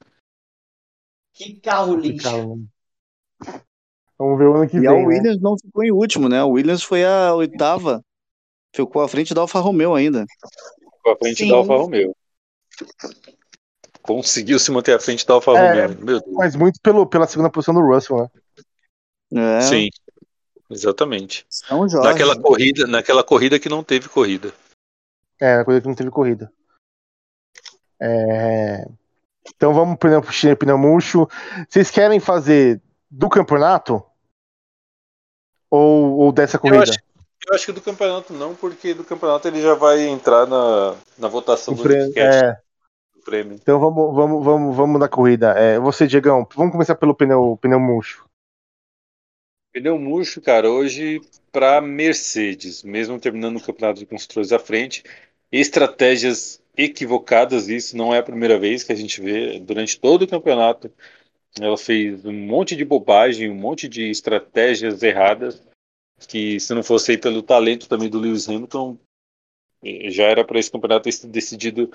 Que 1.33 1.55
carro 1.61 1.95
lixo. 1.95 2.27
Vamos 4.19 4.37
ver 4.37 4.47
o 4.47 4.55
ano 4.55 4.69
que 4.69 4.75
E 4.75 4.81
vem. 4.81 4.89
a 4.89 4.91
né? 4.91 5.05
Williams 5.05 5.41
não 5.41 5.55
ficou 5.57 5.81
em 5.81 5.93
último, 5.93 6.27
né? 6.27 6.39
A 6.39 6.45
Williams 6.45 6.83
foi 6.83 7.05
a 7.05 7.33
oitava. 7.33 8.03
Ficou 8.75 9.01
à 9.01 9.07
frente 9.07 9.33
da 9.33 9.39
Alfa 9.39 9.61
Romeo 9.61 9.95
ainda. 9.95 10.25
Ficou 10.97 11.13
à 11.13 11.15
frente 11.15 11.37
Sim. 11.37 11.51
da 11.51 11.55
Alfa 11.55 11.77
Romeo. 11.77 12.13
Conseguiu 14.01 14.59
se 14.59 14.71
manter 14.71 14.93
à 14.93 14.99
frente 14.99 15.25
da 15.25 15.35
Alfa 15.35 15.51
É. 15.51 15.85
Romeo. 15.85 16.05
Meu 16.05 16.19
Deus. 16.19 16.35
Mas 16.35 16.53
muito 16.57 16.81
pelo, 16.81 17.07
pela 17.07 17.25
segunda 17.27 17.49
posição 17.49 17.73
do 17.73 17.79
Russell, 17.79 18.29
né? 19.31 19.57
É, 19.59 19.61
Sim, 19.61 19.89
exatamente. 20.71 21.45
São 21.49 21.87
Jorge. 21.87 22.07
Naquela 22.09 22.39
corrida, 22.41 22.87
naquela 22.87 23.23
corrida 23.23 23.59
que 23.59 23.69
não 23.69 23.83
teve 23.83 24.09
corrida. 24.09 24.53
É, 25.39 25.63
coisa 25.63 25.81
que 25.81 25.87
não 25.87 25.95
teve 25.95 26.09
corrida. 26.11 26.51
É, 27.99 28.85
Então 29.55 29.73
vamos 29.73 29.97
pneu, 29.97 30.21
pro 30.21 30.57
pneu 30.57 30.77
murcho. 30.77 31.27
Vocês 31.69 31.89
querem 31.91 32.19
fazer 32.19 32.81
do 33.09 33.29
campeonato? 33.29 34.03
Ou, 35.69 36.17
ou 36.17 36.31
dessa 36.31 36.57
Eu 36.57 36.61
corrida? 36.61 36.83
acho, 36.83 36.99
eu 37.47 37.55
acho 37.55 37.65
que 37.67 37.71
do 37.71 37.81
campeonato 37.81 38.33
não, 38.33 38.53
porque 38.55 38.93
do 38.93 39.03
campeonato 39.03 39.47
ele 39.47 39.61
já 39.61 39.73
vai 39.73 40.01
entrar 40.01 40.45
na, 40.45 40.95
na 41.17 41.27
votação 41.27 41.73
O 41.73 41.77
do 41.77 41.83
prêmio- 41.83 42.13
é, 42.17 42.53
do 43.15 43.21
prêmio. 43.23 43.53
então 43.55 43.79
vamos, 43.79 44.13
vamos, 44.15 44.43
vamos, 44.45 44.75
vamos 44.75 44.99
da 44.99 45.07
corrida. 45.07 45.51
É, 45.51 45.79
você, 45.79 46.05
Diegão, 46.07 46.45
vamos 46.55 46.71
começar 46.73 46.95
pelo 46.95 47.15
pneu, 47.15 47.57
pneu 47.61 47.79
murcho. 47.79 48.25
Pneu 49.71 49.97
murcho, 49.97 50.41
cara, 50.41 50.69
hoje 50.69 51.21
para 51.49 51.79
Mercedes, 51.79 52.83
mesmo 52.83 53.19
terminando 53.19 53.57
o 53.57 53.63
campeonato 53.63 53.99
de 53.99 54.05
construtores 54.05 54.51
à 54.51 54.59
frente, 54.59 55.01
estratégias 55.49 56.61
equivocadas, 56.75 57.69
isso 57.69 57.95
não 57.95 58.13
é 58.13 58.19
a 58.19 58.23
primeira 58.23 58.59
vez 58.59 58.83
que 58.83 58.91
a 58.91 58.95
gente 58.95 59.21
vê 59.21 59.59
durante 59.59 59.99
todo 59.99 60.23
o 60.23 60.27
campeonato. 60.27 60.91
Ela 61.59 61.77
fez 61.77 62.25
um 62.25 62.33
monte 62.33 62.75
de 62.75 62.83
bobagem, 62.83 63.49
um 63.49 63.55
monte 63.55 63.87
de 63.87 64.09
estratégias 64.09 65.01
erradas, 65.03 65.61
que 66.27 66.59
se 66.59 66.73
não 66.73 66.83
fosse 66.83 67.11
aí 67.11 67.17
pelo 67.17 67.41
talento 67.41 67.87
também 67.87 68.09
do 68.09 68.19
Lewis 68.19 68.49
Hamilton, 68.49 68.97
eh, 69.83 70.09
já 70.09 70.25
era 70.25 70.43
para 70.43 70.59
esse 70.59 70.71
campeonato 70.71 71.03
ter 71.05 71.13
sido 71.13 71.31
decidido 71.31 71.91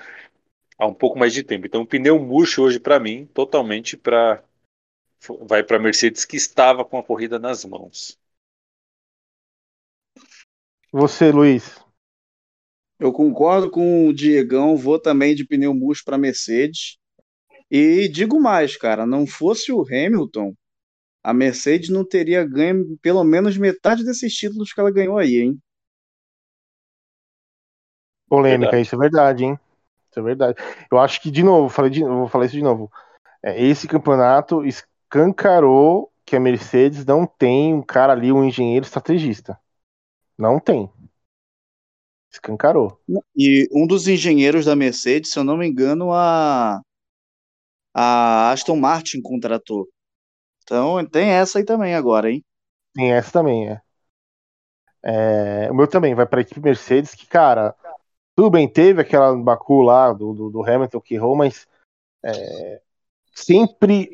há 0.79 0.87
um 0.87 0.93
pouco 0.93 1.17
mais 1.17 1.33
de 1.33 1.43
tempo. 1.43 1.67
Então, 1.67 1.85
pneu 1.85 2.19
murcho 2.19 2.63
hoje 2.63 2.79
para 2.79 2.99
mim, 2.99 3.27
totalmente 3.33 3.95
para 3.95 4.43
vai 5.47 5.63
para 5.63 5.79
Mercedes 5.79 6.25
que 6.25 6.37
estava 6.37 6.85
com 6.85 6.97
a 6.97 7.03
corrida 7.03 7.39
nas 7.39 7.65
mãos. 7.65 8.17
Você, 10.91 11.31
Luiz. 11.31 11.79
Eu 12.99 13.11
concordo 13.13 13.69
com 13.69 14.07
o 14.07 14.13
Diegão, 14.13 14.75
vou 14.75 14.99
também 14.99 15.35
de 15.35 15.45
pneu 15.45 15.73
murcho 15.73 16.03
para 16.03 16.17
Mercedes. 16.17 16.97
E 17.69 18.07
digo 18.09 18.39
mais, 18.39 18.77
cara, 18.77 19.05
não 19.05 19.27
fosse 19.27 19.71
o 19.71 19.81
Hamilton, 19.81 20.53
a 21.23 21.33
Mercedes 21.33 21.89
não 21.89 22.05
teria 22.05 22.45
ganho 22.45 22.97
pelo 23.01 23.23
menos 23.23 23.57
metade 23.57 24.03
desses 24.03 24.33
títulos 24.33 24.73
que 24.73 24.79
ela 24.79 24.91
ganhou 24.91 25.17
aí, 25.17 25.37
hein? 25.37 25.59
Polêmica, 28.29 28.79
Verdade. 28.79 28.81
isso 28.81 28.95
é 28.95 28.97
verdade, 28.97 29.43
hein? 29.45 29.59
Isso 30.09 30.19
é 30.19 30.23
verdade. 30.23 30.57
Eu 30.91 30.99
acho 30.99 31.21
que, 31.21 31.31
de 31.31 31.43
novo, 31.43 31.69
falei 31.69 31.91
de, 31.91 32.03
vou 32.03 32.27
falar 32.27 32.45
isso 32.45 32.55
de 32.55 32.61
novo. 32.63 32.91
É, 33.43 33.61
esse 33.61 33.87
campeonato 33.87 34.65
escancarou 35.07 36.11
que 36.25 36.35
a 36.35 36.39
Mercedes 36.39 37.05
não 37.05 37.25
tem 37.25 37.73
um 37.73 37.81
cara 37.81 38.11
ali, 38.11 38.31
um 38.31 38.43
engenheiro 38.43 38.85
estrategista. 38.85 39.57
Não 40.37 40.59
tem. 40.59 40.91
Escancarou. 42.29 43.01
E 43.35 43.67
um 43.71 43.87
dos 43.87 44.07
engenheiros 44.07 44.65
da 44.65 44.75
Mercedes, 44.75 45.31
se 45.31 45.39
eu 45.39 45.43
não 45.43 45.57
me 45.57 45.65
engano, 45.65 46.11
a, 46.11 46.81
a 47.93 48.51
Aston 48.51 48.75
Martin 48.75 49.21
contratou. 49.21 49.87
Então 50.61 51.03
tem 51.05 51.29
essa 51.29 51.59
aí 51.59 51.63
também 51.63 51.95
agora, 51.95 52.29
hein? 52.29 52.43
Tem 52.93 53.13
essa 53.13 53.31
também, 53.31 53.69
é. 53.69 53.81
É, 55.01 55.71
o 55.71 55.73
meu 55.73 55.87
também 55.87 56.13
vai 56.13 56.25
para 56.25 56.39
a 56.39 56.41
equipe 56.41 56.59
Mercedes, 56.59 57.15
que, 57.15 57.25
cara, 57.25 57.73
tudo 58.35 58.49
bem, 58.49 58.67
teve 58.67 59.01
aquela 59.01 59.33
Baku 59.37 59.81
lá 59.81 60.11
do, 60.11 60.33
do, 60.33 60.49
do 60.49 60.63
Hamilton 60.63 60.99
que 60.99 61.15
errou, 61.15 61.35
mas 61.35 61.65
é, 62.21 62.81
sempre 63.33 64.13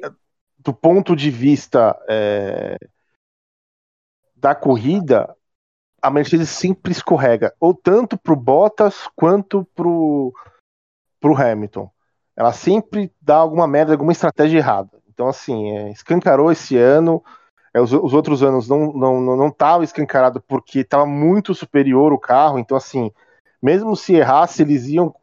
do 0.64 0.74
ponto 0.74 1.16
de 1.16 1.30
vista 1.30 1.98
é, 2.08 2.78
da 4.36 4.56
corrida, 4.56 5.36
a 6.02 6.10
Mercedes 6.10 6.50
sempre 6.50 6.92
escorrega, 6.92 7.54
ou 7.60 7.74
tanto 7.74 8.18
pro 8.18 8.36
Bottas 8.36 9.08
quanto 9.16 9.66
pro, 9.76 10.34
pro 11.20 11.36
Hamilton. 11.36 11.90
Ela 12.36 12.52
sempre 12.52 13.12
dá 13.22 13.38
alguma 13.38 13.68
merda, 13.68 13.94
alguma 13.94 14.12
estratégia 14.12 14.58
errada. 14.58 15.02
Então, 15.08 15.28
assim, 15.28 15.72
é, 15.78 15.92
escancarou 15.92 16.52
esse 16.52 16.78
ano. 16.78 17.24
É, 17.74 17.80
os, 17.80 17.92
os, 17.94 18.14
outros 18.14 18.44
anos 18.44 18.68
não 18.68 18.92
não 18.94 19.22
não, 19.22 19.36
não 19.36 19.52
tava 19.52 19.84
escancarado 19.84 20.42
porque 20.42 20.80
estava 20.80 21.06
muito 21.06 21.56
superior 21.56 22.14
o 22.14 22.20
carro, 22.20 22.60
então 22.60 22.78
assim, 22.78 23.12
mesmo 23.62 23.96
se 23.96 24.14
errasse, 24.14 24.62
eles 24.62 24.88
iam 24.88 25.14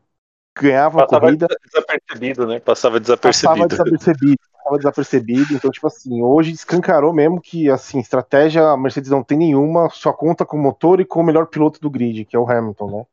ganhavam 0.59 1.03
a 1.03 1.07
corrida. 1.07 1.47
desapercebido, 1.65 2.47
né? 2.47 2.59
Passava 2.61 2.99
desapercebido. 2.99 3.69
Passava 3.69 3.69
desapercebido, 3.69 4.43
passava 4.61 4.77
desapercebido. 4.77 5.55
Então, 5.55 5.71
tipo 5.71 5.87
assim, 5.87 6.23
hoje 6.23 6.53
escancarou 6.53 7.13
mesmo 7.13 7.41
que 7.41 7.71
assim, 7.71 7.99
estratégia 7.99 8.69
a 8.69 8.77
Mercedes 8.77 9.11
não 9.11 9.25
tem 9.25 9.39
nenhuma, 9.39 9.89
só 9.91 10.13
conta 10.13 10.45
com 10.45 10.57
o 10.57 10.61
motor 10.61 11.01
e 11.01 11.05
com 11.05 11.21
o 11.21 11.25
melhor 11.25 11.47
piloto 11.47 11.81
do 11.81 11.91
grid, 11.91 12.25
que 12.25 12.37
é 12.37 12.39
o 12.39 12.49
Hamilton, 12.49 12.91
né? 12.91 13.07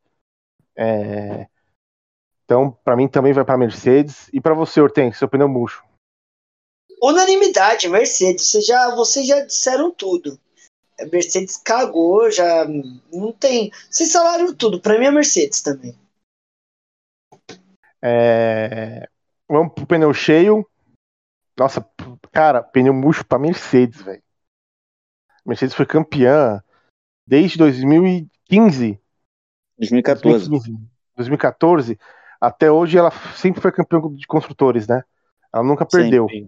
É... 0.75 1.47
Então, 2.45 2.71
para 2.83 2.95
mim 2.95 3.07
também 3.07 3.33
vai 3.33 3.43
para 3.43 3.57
Mercedes. 3.57 4.29
E 4.31 4.39
para 4.39 4.53
você, 4.53 4.79
Hortense, 4.79 5.17
seu 5.17 5.27
pneu 5.27 5.49
murcho? 5.49 5.83
Unanimidade, 7.01 7.89
Mercedes. 7.89 8.49
Você 8.49 8.61
já, 8.61 8.95
vocês 8.95 9.27
já 9.27 9.41
disseram 9.41 9.91
tudo. 9.91 10.39
A 10.99 11.05
Mercedes 11.05 11.57
cagou, 11.57 12.31
já 12.31 12.65
não 13.11 13.31
tem. 13.33 13.71
Vocês 13.89 14.11
falaram 14.11 14.53
tudo. 14.53 14.79
Para 14.79 14.97
mim 14.97 15.05
é 15.05 15.11
Mercedes 15.11 15.61
também. 15.61 15.95
É... 18.01 19.09
Vamos 19.49 19.73
pro 19.73 19.85
pneu 19.85 20.13
cheio. 20.13 20.65
Nossa, 21.57 21.85
cara, 22.31 22.61
pneu 22.61 22.93
murcho 22.93 23.25
para 23.25 23.39
Mercedes, 23.39 24.01
velho. 24.01 24.21
Mercedes 25.45 25.75
foi 25.75 25.85
campeã 25.85 26.61
desde 27.25 27.57
2015. 27.57 28.99
2014. 29.77 30.49
2015, 30.49 30.89
2014 31.15 31.99
até 32.39 32.71
hoje 32.71 32.97
ela 32.97 33.11
sempre 33.35 33.61
foi 33.61 33.71
campeã 33.71 33.99
de 34.13 34.25
construtores, 34.27 34.87
né? 34.87 35.03
Ela 35.53 35.63
nunca 35.63 35.85
perdeu. 35.85 36.27
Sim. 36.29 36.47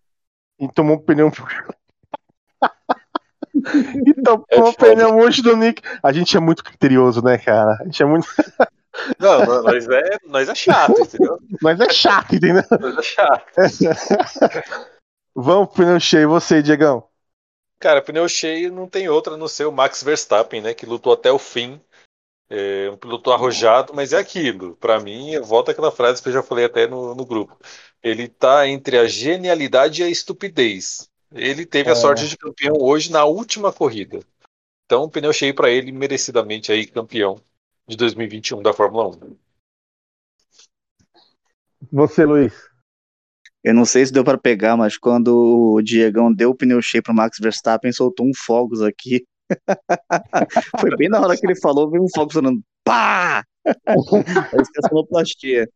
E 0.60 0.68
tomou 0.72 0.98
um 0.98 1.00
pneu. 1.00 1.32
e 4.06 4.14
tomou 4.22 4.46
é 4.50 4.62
um 4.62 4.74
pneu 4.74 5.14
murcho 5.14 5.42
do 5.42 5.56
Nick. 5.56 5.82
A 6.04 6.12
gente 6.12 6.38
é 6.38 6.40
muito 6.40 6.64
criterioso, 6.64 7.24
né, 7.24 7.38
cara? 7.38 7.78
A 7.82 7.86
gente 7.86 8.02
é 8.02 8.06
muito. 8.06 8.28
Não, 9.18 9.64
nós 9.64 9.88
é, 9.88 10.18
nós 10.26 10.50
é 10.50 10.56
chato, 10.56 11.02
entendeu? 11.02 11.40
Nós 11.62 11.80
é 11.80 11.90
chato, 11.90 12.36
entendeu? 12.36 12.64
Nós 12.80 12.98
é 12.98 13.02
chato. 13.02 13.46
Vamos 15.42 15.68
pro 15.68 15.84
pneu 15.86 16.00
cheio, 16.00 16.30
você, 16.30 16.62
Diegão. 16.62 17.08
Cara, 17.80 18.02
pneu 18.02 18.28
cheio 18.28 18.74
não 18.74 18.88
tem 18.88 19.08
outra 19.08 19.36
a 19.36 19.38
não 19.38 19.48
ser 19.48 19.66
o 19.66 19.72
Max 19.72 20.04
Verstappen, 20.04 20.62
né? 20.62 20.74
Que 20.74 20.86
lutou 20.86 21.14
até 21.14 21.32
o 21.32 21.40
fim 21.40 21.82
é 22.50 22.90
um 22.90 22.98
piloto 22.98 23.32
arrojado, 23.32 23.94
mas 23.94 24.12
é 24.12 24.18
aquilo. 24.18 24.76
Para 24.78 25.00
mim, 25.00 25.40
volta 25.40 25.72
aquela 25.72 25.92
frase 25.92 26.22
que 26.22 26.30
eu 26.30 26.34
já 26.34 26.42
falei 26.42 26.66
até 26.66 26.88
no, 26.88 27.14
no 27.14 27.26
grupo. 27.26 27.56
Ele 28.02 28.28
tá 28.28 28.68
entre 28.68 28.98
a 28.98 29.06
genialidade 29.06 30.02
e 30.02 30.06
a 30.06 30.10
estupidez. 30.10 31.10
Ele 31.32 31.66
teve 31.66 31.90
é. 31.90 31.94
a 31.94 31.96
sorte 31.96 32.28
de 32.28 32.36
campeão 32.36 32.76
hoje 32.80 33.12
na 33.12 33.24
última 33.24 33.72
corrida. 33.72 34.20
Então, 34.86 35.08
pneu 35.08 35.32
cheio 35.32 35.54
para 35.54 35.70
ele, 35.70 35.92
merecidamente 35.92 36.72
aí 36.72 36.88
campeão 36.88 37.40
de 37.88 37.96
2021 37.96 38.64
da 38.64 38.74
Fórmula 38.74 39.08
1. 39.10 39.38
Você, 41.92 42.26
Luiz. 42.26 42.69
Eu 43.64 43.74
não 43.74 43.86
sei 43.86 44.06
se 44.06 44.14
deu 44.14 44.24
para 44.24 44.38
pegar, 44.38 44.78
mas 44.78 44.98
quando 44.98 45.76
o 45.76 45.82
Diegão 45.82 46.34
deu 46.34 46.52
o 46.52 46.56
pneu 46.56 46.82
cheio 46.82 47.04
para 47.04 47.14
Max 47.14 47.38
Verstappen, 47.42 47.92
soltou 47.92 48.26
um 48.26 48.32
fogos 48.34 48.82
aqui 48.82 49.26
Foi 50.80 50.96
bem 50.96 51.10
na 51.10 51.20
hora 51.20 51.36
que 51.36 51.46
ele 51.46 51.60
falou, 51.60 51.90
veio 51.90 52.04
um 52.04 52.10
fogo 52.14 52.32
sonando. 52.32 52.62
Pá! 52.84 53.44
Parece 53.64 54.72
que 54.72 54.80
é 54.80 54.88
sonoplastia. 54.88 55.70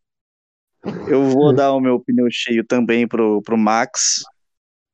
Eu 1.08 1.30
vou 1.30 1.54
dar 1.54 1.74
o 1.74 1.80
meu 1.80 2.00
pneu 2.00 2.28
cheio 2.30 2.66
também 2.66 3.08
pro, 3.08 3.42
pro 3.42 3.58
Max, 3.58 4.24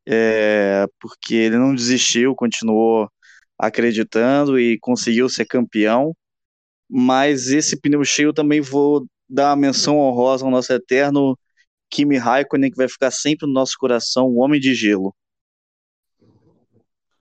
é, 0.07 0.85
porque 0.99 1.33
ele 1.33 1.57
não 1.57 1.73
desistiu, 1.73 2.35
continuou 2.35 3.09
acreditando 3.57 4.59
e 4.59 4.77
conseguiu 4.79 5.27
ser 5.29 5.45
campeão. 5.45 6.15
Mas 6.89 7.47
esse 7.47 7.79
pneu 7.79 8.03
cheio 8.03 8.33
também 8.33 8.61
vou 8.61 9.05
dar 9.27 9.51
a 9.51 9.55
menção 9.55 9.97
honrosa 9.97 10.45
ao 10.45 10.51
nosso 10.51 10.71
eterno 10.73 11.37
Kimi 11.89 12.17
Raikkonen, 12.17 12.69
que 12.71 12.77
vai 12.77 12.87
ficar 12.87 13.11
sempre 13.11 13.47
no 13.47 13.53
nosso 13.53 13.77
coração, 13.77 14.27
o 14.27 14.37
homem 14.37 14.59
de 14.59 14.73
gelo. 14.73 15.13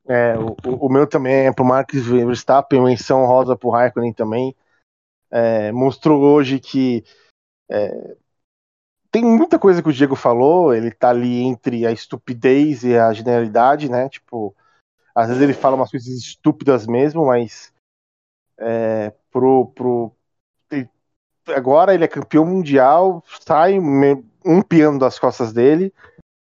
É, 0.07 0.35
o, 0.39 0.87
o 0.87 0.89
meu 0.89 1.07
também 1.07 1.47
é 1.47 1.53
pro 1.53 1.65
Max 1.65 1.95
Verstappen, 1.95 2.83
menção 2.83 3.27
rosa 3.27 3.57
pro 3.57 3.71
Raikkonen 3.71 4.13
também. 4.13 4.55
É, 5.31 5.71
mostrou 5.73 6.23
hoje 6.23 6.59
que 6.59 7.05
é, 7.71 8.17
tem 9.11 9.25
muita 9.25 9.59
coisa 9.59 9.83
que 9.83 9.89
o 9.89 9.93
Diego 9.93 10.15
falou, 10.15 10.75
ele 10.75 10.91
tá 10.91 11.11
ali 11.11 11.43
entre 11.43 11.87
a 11.87 11.93
estupidez 11.93 12.85
e 12.85 12.97
a 12.97 13.13
genialidade, 13.13 13.91
né? 13.91 14.09
Tipo, 14.09 14.55
às 15.15 15.29
vezes 15.29 15.43
ele 15.43 15.55
fala 15.55 15.77
umas 15.77 15.91
coisas 15.91 16.09
estúpidas 16.09 16.87
mesmo, 16.87 17.27
mas 17.27 17.73
é, 18.59 19.11
pro, 19.31 19.67
pro, 19.75 20.13
agora 21.55 21.95
ele 21.95 22.05
é 22.05 22.09
campeão 22.09 22.45
mundial, 22.45 23.25
sai 23.41 23.79
um 23.79 24.63
piano 24.63 24.99
das 24.99 25.19
costas 25.19 25.53
dele, 25.53 25.93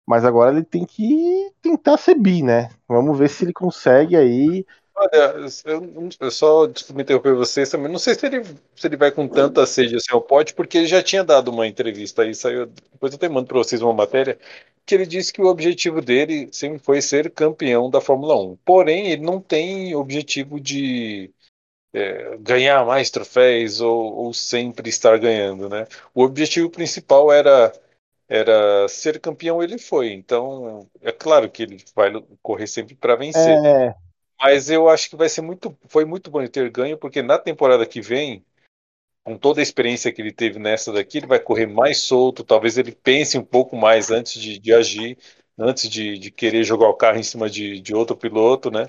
mas 0.07 0.24
agora 0.24 0.53
ele 0.53 0.64
tem 0.64 0.84
que 0.84 1.51
tentar 1.62 1.97
ser 1.97 2.14
bi, 2.14 2.42
né? 2.42 2.70
Vamos 2.86 3.18
ver 3.18 3.28
se 3.28 3.45
ele 3.45 3.53
consegue 3.53 4.16
aí. 4.16 4.66
Olha, 4.97 5.34
eu, 5.64 6.09
eu 6.20 6.30
só 6.30 6.66
desculpa 6.66 7.03
interromper 7.03 7.34
vocês 7.34 7.68
também. 7.68 7.90
Não 7.90 7.99
sei 7.99 8.14
se 8.14 8.26
ele, 8.26 8.45
se 8.76 8.86
ele 8.86 8.97
vai 8.97 9.11
com 9.11 9.26
tanta 9.26 9.66
sede 9.66 9.97
assim 9.97 10.12
ao 10.12 10.20
pote, 10.20 10.55
porque 10.55 10.78
ele 10.78 10.86
já 10.86 11.03
tinha 11.03 11.24
dado 11.24 11.51
uma 11.51 11.66
entrevista 11.66 12.22
aí, 12.22 12.34
saiu. 12.34 12.66
Depois 12.92 13.12
eu 13.12 13.16
até 13.16 13.28
mando 13.28 13.49
para 13.49 13.59
vocês 13.59 13.82
uma 13.82 13.92
matéria 13.92 14.38
que 14.86 14.95
ele 14.95 15.07
disse 15.07 15.32
que 15.32 15.40
o 15.40 15.47
objetivo 15.47 16.01
dele 16.01 16.49
sempre 16.53 16.78
foi 16.78 17.01
ser 17.01 17.30
campeão 17.30 17.90
da 17.90 18.01
Fórmula 18.01 18.36
1. 18.40 18.57
Porém, 18.64 19.11
ele 19.11 19.22
não 19.22 19.40
tem 19.40 19.95
objetivo 19.97 20.61
de 20.61 21.30
é, 21.95 22.36
ganhar 22.38 22.84
mais 22.84 23.09
troféus 23.09 23.80
ou, 23.80 24.12
ou 24.14 24.34
sempre 24.34 24.90
estar 24.90 25.16
ganhando, 25.18 25.68
né? 25.68 25.86
O 26.12 26.22
objetivo 26.22 26.68
principal 26.68 27.32
era 27.32 27.72
era 28.28 28.88
ser 28.88 29.20
campeão, 29.20 29.62
ele 29.62 29.78
foi. 29.78 30.12
Então, 30.12 30.88
é 31.01 31.12
claro 31.12 31.49
que 31.51 31.62
ele 31.62 31.84
vai 31.95 32.11
correr 32.42 32.66
sempre 32.66 32.95
para 32.95 33.16
vencer. 33.16 33.57
É. 33.64 33.95
Mas 34.40 34.70
eu 34.70 34.88
acho 34.88 35.09
que 35.09 35.16
vai 35.16 35.28
ser 35.28 35.42
muito, 35.42 35.76
foi 35.88 36.05
muito 36.05 36.30
bom 36.30 36.40
ele 36.40 36.49
ter 36.49 36.68
ganho, 36.70 36.99
porque 36.99 37.22
na 37.22 37.38
temporada 37.38 37.86
que 37.86 38.01
vem, 38.01 38.45
com 39.22 39.36
toda 39.36 39.61
a 39.61 39.62
experiência 39.62 40.12
que 40.12 40.20
ele 40.20 40.32
teve 40.32 40.59
nessa 40.59 40.92
daqui, 40.92 41.18
ele 41.18 41.26
vai 41.26 41.38
correr 41.38 41.66
mais 41.66 41.99
solto. 42.01 42.42
Talvez 42.42 42.76
ele 42.76 42.92
pense 42.92 43.38
um 43.38 43.45
pouco 43.45 43.76
mais 43.76 44.11
antes 44.11 44.40
de, 44.40 44.59
de 44.59 44.72
agir, 44.72 45.18
antes 45.59 45.88
de, 45.88 46.18
de, 46.18 46.30
querer 46.30 46.64
jogar 46.64 46.88
o 46.88 46.97
carro 46.97 47.18
em 47.18 47.22
cima 47.22 47.49
de, 47.49 47.80
de 47.80 47.95
outro 47.95 48.16
piloto, 48.16 48.70
né? 48.70 48.88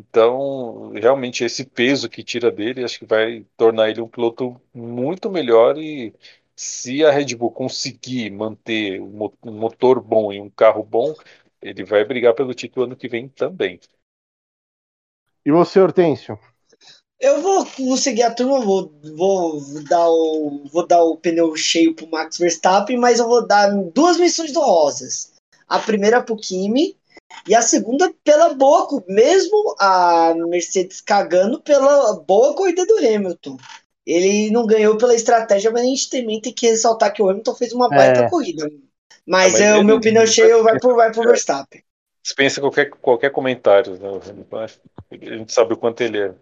Então, 0.00 0.92
realmente, 0.92 1.44
esse 1.44 1.62
peso 1.62 2.08
que 2.08 2.24
tira 2.24 2.50
dele, 2.50 2.82
acho 2.82 2.98
que 2.98 3.04
vai 3.04 3.44
tornar 3.54 3.90
ele 3.90 4.00
um 4.00 4.08
piloto 4.08 4.58
muito 4.72 5.30
melhor 5.30 5.76
e 5.76 6.14
se 6.56 7.04
a 7.04 7.10
Red 7.10 7.36
Bull 7.36 7.50
conseguir 7.50 8.30
manter 8.30 8.98
um 8.98 9.28
motor 9.44 10.00
bom 10.00 10.32
e 10.32 10.40
um 10.40 10.48
carro 10.48 10.82
bom, 10.82 11.14
ele 11.60 11.84
vai 11.84 12.02
brigar 12.02 12.34
pelo 12.34 12.54
título 12.54 12.86
ano 12.86 12.96
que 12.96 13.08
vem 13.08 13.28
também. 13.28 13.78
E 15.44 15.50
você, 15.50 15.78
Hortêncio? 15.78 16.38
Eu 17.18 17.42
vou, 17.42 17.64
vou 17.64 17.96
seguir 17.98 18.22
a 18.22 18.34
turma, 18.34 18.58
vou, 18.60 18.90
vou, 19.14 19.60
dar 19.84 20.08
o, 20.08 20.64
vou 20.72 20.86
dar 20.86 21.02
o 21.02 21.18
pneu 21.18 21.54
cheio 21.56 21.94
pro 21.94 22.08
Max 22.08 22.38
Verstappen, 22.38 22.96
mas 22.96 23.18
eu 23.18 23.28
vou 23.28 23.46
dar 23.46 23.68
duas 23.92 24.16
missões 24.16 24.56
honrosas. 24.56 25.34
A 25.68 25.78
primeira 25.78 26.22
pro 26.22 26.36
Kimi 26.36 26.98
e 27.46 27.54
a 27.54 27.62
segunda 27.62 28.12
pela 28.22 28.54
boa, 28.54 29.02
mesmo 29.08 29.74
a 29.78 30.34
Mercedes 30.48 31.00
cagando 31.00 31.60
pela 31.60 32.14
boa 32.14 32.54
corrida 32.54 32.84
do 32.86 32.98
Hamilton. 32.98 33.56
Ele 34.06 34.50
não 34.50 34.66
ganhou 34.66 34.96
pela 34.96 35.14
estratégia, 35.14 35.70
mas 35.70 35.82
a 35.82 35.86
gente 35.86 36.10
também 36.10 36.40
tem 36.40 36.52
que 36.52 36.68
ressaltar 36.68 37.12
que 37.12 37.22
o 37.22 37.28
Hamilton 37.28 37.54
fez 37.54 37.72
uma 37.72 37.88
baita 37.88 38.22
é. 38.22 38.30
corrida. 38.30 38.68
Mas, 39.26 39.54
ah, 39.54 39.58
mas 39.58 39.60
é, 39.60 39.74
o 39.76 39.84
meu 39.84 40.00
pneu 40.00 40.26
cheio 40.26 40.62
vai 40.62 40.78
pro, 40.78 40.96
vai 40.96 41.12
pro 41.12 41.22
Verstappen. 41.22 41.82
Dispensa 42.22 42.60
qualquer, 42.60 42.90
qualquer 42.90 43.30
comentário. 43.30 43.98
Né? 43.98 44.66
A 45.10 45.36
gente 45.36 45.52
sabe 45.52 45.74
o 45.74 45.76
quanto 45.76 46.00
ele 46.00 46.18
é, 46.18 46.26
ele 46.26 46.34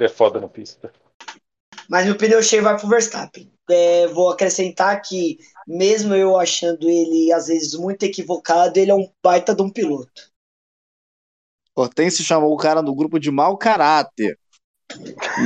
é 0.00 0.08
foda 0.08 0.40
na 0.40 0.48
pista. 0.48 0.92
Mas 1.88 2.06
meu 2.06 2.16
pneu 2.16 2.42
cheio 2.42 2.62
vai 2.62 2.76
pro 2.76 2.88
Verstappen. 2.88 3.50
É, 3.68 4.06
vou 4.08 4.30
acrescentar 4.30 5.00
que, 5.02 5.38
mesmo 5.66 6.14
eu 6.14 6.36
achando 6.36 6.88
ele 6.88 7.32
às 7.32 7.48
vezes 7.48 7.74
muito 7.74 8.04
equivocado, 8.04 8.78
ele 8.78 8.90
é 8.90 8.94
um 8.94 9.10
baita 9.22 9.54
de 9.54 9.62
um 9.62 9.70
piloto. 9.70 10.30
Hortense 11.74 12.24
chamou 12.24 12.52
o 12.52 12.56
cara 12.56 12.80
no 12.80 12.94
grupo 12.94 13.18
de 13.18 13.30
mau 13.30 13.56
caráter. 13.56 14.38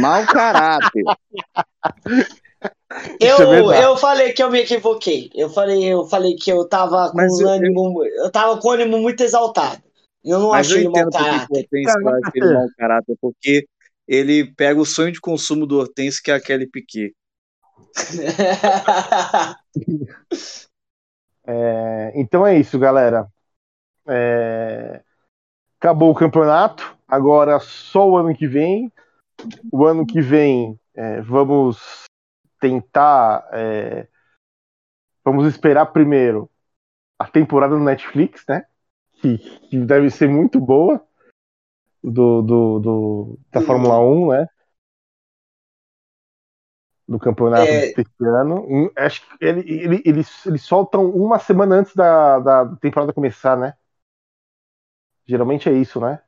Mau 0.00 0.24
caráter. 0.26 1.02
Eu, 3.20 3.72
é 3.72 3.84
eu 3.84 3.96
falei 3.96 4.32
que 4.32 4.42
eu 4.42 4.50
me 4.50 4.60
equivoquei. 4.60 5.30
Eu 5.34 5.48
falei, 5.48 5.84
eu 5.84 6.04
falei 6.06 6.34
que 6.34 6.50
eu 6.50 6.68
tava 6.68 7.10
com 7.12 7.20
eu, 7.20 7.48
ânimo, 7.48 8.04
eu... 8.04 8.24
eu 8.24 8.30
tava 8.30 8.60
com 8.60 8.70
ânimo 8.70 8.98
muito 8.98 9.22
exaltado. 9.22 9.80
Eu 10.24 10.38
não 10.38 10.50
mas 10.50 10.66
achei 10.66 10.86
eu 10.86 10.90
mau 10.90 11.08
caráter. 11.10 11.56
Hortense 11.56 11.94
ele 12.34 12.54
mau 12.54 12.66
caráter 12.76 13.16
porque 13.20 13.66
ele 14.06 14.52
pega 14.54 14.80
o 14.80 14.84
sonho 14.84 15.12
de 15.12 15.20
consumo 15.20 15.66
do 15.66 15.78
Hortense, 15.78 16.22
que 16.22 16.30
é 16.30 16.34
a 16.34 16.40
Kelly 16.40 16.68
Piquet. 16.68 17.14
É, 21.46 22.12
então 22.14 22.46
é 22.46 22.58
isso, 22.58 22.78
galera. 22.78 23.26
É, 24.06 25.02
acabou 25.78 26.10
o 26.10 26.14
campeonato, 26.14 26.96
agora 27.06 27.58
só 27.60 28.08
o 28.08 28.16
ano 28.16 28.34
que 28.34 28.46
vem. 28.46 28.92
O 29.72 29.84
ano 29.86 30.06
que 30.06 30.20
vem 30.20 30.78
é, 30.94 31.20
vamos 31.22 32.04
tentar. 32.60 33.48
É, 33.52 34.06
vamos 35.24 35.46
esperar 35.46 35.86
primeiro 35.86 36.50
a 37.18 37.26
temporada 37.26 37.74
do 37.74 37.84
Netflix, 37.84 38.44
né? 38.48 38.64
Que, 39.14 39.38
que 39.38 39.78
deve 39.78 40.10
ser 40.10 40.28
muito 40.28 40.58
boa 40.58 41.04
do, 42.02 42.42
do, 42.42 42.78
do 42.78 43.38
da 43.50 43.60
Fórmula 43.60 44.00
1, 44.00 44.28
né? 44.28 44.46
Do 47.10 47.18
campeonato 47.20 47.72
É. 47.72 47.90
desse 47.92 48.06
ano. 48.24 48.92
Acho 48.96 49.22
que 49.22 49.44
ele, 49.44 49.60
ele, 49.68 50.02
eles, 50.06 50.46
eles 50.46 50.62
soltam 50.62 51.10
uma 51.10 51.40
semana 51.40 51.76
antes 51.76 51.94
da, 51.94 52.38
da 52.40 52.76
temporada 52.78 53.12
começar, 53.12 53.56
né? 53.58 53.74
Geralmente 55.26 55.68
é 55.68 55.72
isso, 55.72 55.98
né? 56.00 56.20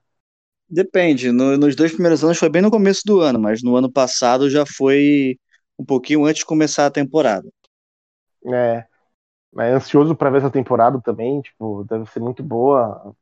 Depende. 0.68 1.30
no- 1.30 1.56
nos 1.56 1.76
dois 1.76 1.92
primeiros 1.92 2.24
anos 2.24 2.38
foi 2.38 2.48
bem 2.48 2.62
no 2.62 2.70
começo 2.70 3.02
do 3.04 3.20
ano, 3.20 3.38
mas 3.38 3.62
no 3.62 3.76
ano 3.76 3.90
passado 3.92 4.48
já 4.50 4.64
foi 4.66 5.38
um 5.78 5.84
pouquinho 5.84 6.24
antes 6.24 6.40
de 6.40 6.46
começar 6.46 6.86
a 6.86 6.90
temporada. 6.90 7.48
É, 8.46 8.86
é 9.58 9.72
ansioso 9.72 10.16
para 10.16 10.30
ver 10.30 10.38
essa 10.38 10.50
temporada 10.50 11.00
também, 11.02 11.40
tipo, 11.42 11.84
deve 11.84 12.06
ser 12.10 12.20
muito 12.20 12.42
boa. 12.42 13.14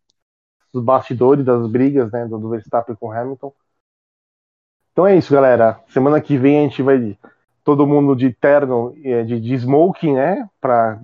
Os 0.74 0.84
bastidores 0.84 1.44
das 1.44 1.68
brigas, 1.70 2.12
né, 2.12 2.26
do, 2.26 2.38
do 2.38 2.50
Verstappen 2.50 2.96
com 2.96 3.08
o 3.08 3.12
Hamilton. 3.12 3.54
Então 4.92 5.06
é 5.06 5.16
isso, 5.16 5.32
galera. 5.32 5.80
Semana 5.88 6.20
que 6.20 6.36
vem 6.38 6.58
a 6.58 6.62
gente 6.62 6.82
vai 6.82 6.98
todo 7.70 7.86
mundo 7.86 8.16
de 8.16 8.32
terno, 8.32 8.92
eh, 9.04 9.22
de, 9.22 9.40
de 9.40 9.54
smoking, 9.54 10.14
né, 10.14 10.50
para 10.60 11.00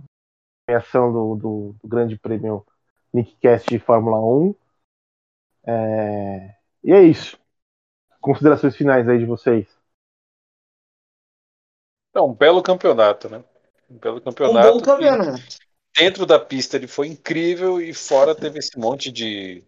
reação 0.69 1.13
do, 1.13 1.37
do, 1.37 1.77
do 1.81 1.89
Grande 1.89 2.19
Prêmio 2.19 2.67
Nickcast 3.15 3.69
de 3.69 3.79
Fórmula 3.79 4.19
1. 4.19 4.55
É, 5.65 6.57
e 6.83 6.93
é 6.93 7.03
isso. 7.03 7.39
Considerações 8.21 8.75
finais 8.75 9.09
aí 9.09 9.19
de 9.19 9.25
vocês. 9.25 9.69
É 12.13 12.21
um 12.21 12.35
belo 12.35 12.61
campeonato, 12.61 13.29
né? 13.29 13.45
Um 13.89 13.97
belo 13.99 14.17
Um 14.17 14.21
campeonato. 14.23 14.73
bom 14.73 14.79
que 14.79 14.85
campeonato. 14.87 15.43
Dentro 15.97 16.27
da 16.27 16.41
pista 16.41 16.77
ele 16.77 16.89
foi 16.89 17.07
incrível 17.07 17.81
e 17.81 17.95
fora 17.95 18.35
teve 18.35 18.59
esse 18.59 18.77
monte 18.77 19.13
de, 19.13 19.63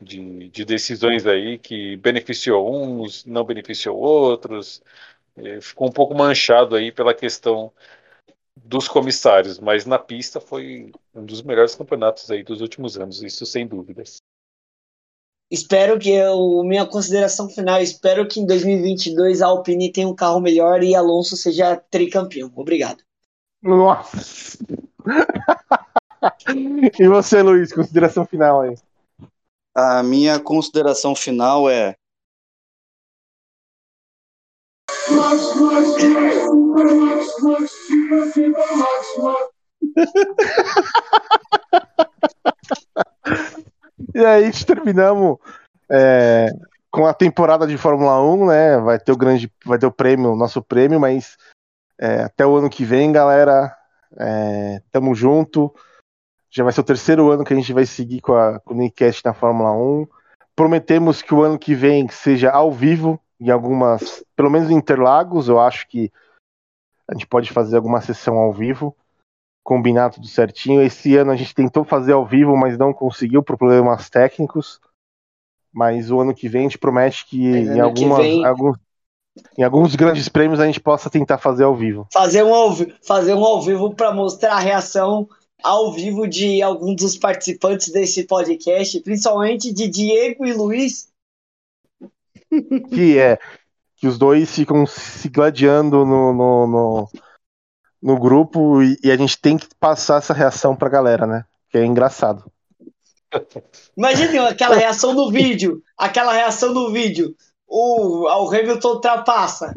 de, 0.00 0.48
de 0.50 0.64
decisões 0.64 1.26
aí 1.26 1.58
que 1.58 1.96
beneficiou 1.96 2.72
uns, 2.72 3.24
não 3.24 3.44
beneficiou 3.44 3.98
outros. 3.98 4.80
Eh, 5.36 5.60
Ficou 5.60 5.88
um 5.88 5.92
pouco 5.92 6.14
manchado 6.14 6.76
aí 6.76 6.92
pela 6.92 7.14
questão 7.14 7.72
dos 8.56 8.86
comissários, 8.88 9.58
mas 9.58 9.86
na 9.86 9.98
pista 9.98 10.40
foi 10.40 10.92
um 11.14 11.24
dos 11.24 11.42
melhores 11.42 11.74
campeonatos 11.74 12.30
aí 12.30 12.42
dos 12.42 12.60
últimos 12.60 12.96
anos, 12.98 13.22
isso 13.22 13.44
sem 13.46 13.66
dúvidas. 13.66 14.16
Espero 15.50 15.98
que 15.98 16.10
eu, 16.10 16.62
minha 16.64 16.86
consideração 16.86 17.48
final, 17.48 17.80
espero 17.82 18.26
que 18.26 18.40
em 18.40 18.46
2022 18.46 19.42
a 19.42 19.48
Alpine 19.48 19.92
tenha 19.92 20.08
um 20.08 20.14
carro 20.14 20.40
melhor 20.40 20.82
e 20.82 20.94
Alonso 20.94 21.36
seja 21.36 21.76
tricampeão. 21.76 22.50
Obrigado. 22.56 23.02
Nossa! 23.62 24.56
e 26.98 27.06
você, 27.06 27.42
Luiz, 27.42 27.72
consideração 27.72 28.24
final 28.24 28.62
aí. 28.62 28.74
A 29.74 30.02
minha 30.02 30.40
consideração 30.40 31.14
final 31.14 31.68
é 31.68 31.96
E 44.14 44.24
aí 44.24 44.50
terminamos 44.64 45.38
é, 45.90 46.50
com 46.90 47.06
a 47.06 47.14
temporada 47.14 47.66
de 47.66 47.78
Fórmula 47.78 48.22
1, 48.22 48.46
né? 48.46 48.78
Vai 48.78 48.98
ter 48.98 49.12
o 49.12 49.16
grande, 49.16 49.50
vai 49.64 49.78
ter 49.78 49.86
o 49.86 49.92
prêmio, 49.92 50.32
o 50.32 50.36
nosso 50.36 50.62
prêmio, 50.62 51.00
mas 51.00 51.36
é, 51.98 52.24
até 52.24 52.46
o 52.46 52.56
ano 52.56 52.68
que 52.68 52.84
vem, 52.84 53.10
galera, 53.10 53.74
é, 54.18 54.82
tamo 54.90 55.14
junto. 55.14 55.74
Já 56.50 56.62
vai 56.62 56.72
ser 56.72 56.82
o 56.82 56.84
terceiro 56.84 57.30
ano 57.30 57.44
que 57.44 57.54
a 57.54 57.56
gente 57.56 57.72
vai 57.72 57.86
seguir 57.86 58.20
com, 58.20 58.34
a, 58.34 58.60
com 58.60 58.74
o 58.74 58.76
Nickcast 58.76 59.24
na 59.24 59.32
Fórmula 59.32 59.72
1. 59.72 60.06
Prometemos 60.54 61.22
que 61.22 61.32
o 61.32 61.42
ano 61.42 61.58
que 61.58 61.74
vem 61.74 62.06
seja 62.08 62.50
ao 62.50 62.70
vivo, 62.70 63.18
em 63.42 63.50
algumas, 63.50 64.24
pelo 64.36 64.50
menos 64.50 64.70
em 64.70 64.74
Interlagos, 64.74 65.48
eu 65.48 65.58
acho 65.60 65.88
que 65.88 66.10
a 67.08 67.14
gente 67.14 67.26
pode 67.26 67.50
fazer 67.50 67.76
alguma 67.76 68.00
sessão 68.00 68.36
ao 68.36 68.52
vivo 68.52 68.96
combinar 69.64 70.10
tudo 70.10 70.26
certinho. 70.26 70.82
Esse 70.82 71.16
ano 71.16 71.30
a 71.30 71.36
gente 71.36 71.54
tentou 71.54 71.84
fazer 71.84 72.12
ao 72.12 72.26
vivo, 72.26 72.56
mas 72.56 72.76
não 72.76 72.92
conseguiu 72.92 73.42
por 73.42 73.56
problemas 73.56 74.10
técnicos. 74.10 74.80
Mas 75.72 76.10
o 76.10 76.20
ano 76.20 76.34
que 76.34 76.48
vem 76.48 76.62
a 76.62 76.64
gente 76.64 76.78
promete 76.78 77.26
que 77.26 77.50
Mas 77.50 77.70
em, 77.70 77.80
algumas, 77.80 78.18
vem- 78.18 78.44
alguns, 78.44 78.76
em 79.56 79.62
alguns 79.62 79.94
grandes 79.94 80.28
prêmios 80.28 80.60
a 80.60 80.66
gente 80.66 80.80
possa 80.80 81.08
tentar 81.08 81.38
fazer 81.38 81.64
ao 81.64 81.74
vivo. 81.74 82.06
Fazer 82.12 82.42
um 82.42 82.52
ao, 82.52 82.70
fazer 83.06 83.34
um 83.34 83.44
ao 83.44 83.62
vivo 83.62 83.94
para 83.94 84.12
mostrar 84.12 84.54
a 84.54 84.58
reação 84.58 85.28
ao 85.62 85.92
vivo 85.92 86.26
de 86.26 86.60
alguns 86.60 86.96
dos 86.96 87.16
participantes 87.16 87.90
desse 87.92 88.24
podcast, 88.24 89.00
principalmente 89.00 89.72
de 89.72 89.88
Diego 89.88 90.44
e 90.44 90.52
Luiz. 90.52 91.11
Que 92.90 93.18
é 93.18 93.38
que 94.02 94.08
os 94.08 94.18
dois 94.18 94.52
ficam 94.52 94.84
se 94.84 95.28
gladiando 95.28 96.04
no, 96.04 96.32
no, 96.32 96.66
no, 96.66 97.08
no 98.02 98.18
grupo 98.18 98.82
e, 98.82 98.98
e 99.00 99.12
a 99.12 99.16
gente 99.16 99.40
tem 99.40 99.56
que 99.56 99.68
passar 99.78 100.18
essa 100.18 100.34
reação 100.34 100.74
pra 100.74 100.88
galera, 100.88 101.24
né? 101.24 101.44
Que 101.70 101.78
é 101.78 101.84
engraçado. 101.84 102.44
Imagina 103.96 104.48
aquela 104.48 104.74
reação 104.74 105.14
do 105.14 105.30
vídeo, 105.30 105.80
aquela 105.96 106.32
reação 106.32 106.74
do 106.74 106.90
vídeo. 106.90 107.32
O, 107.64 108.24
o 108.24 108.48
Hamilton 108.48 108.88
ultrapassa. 108.88 109.72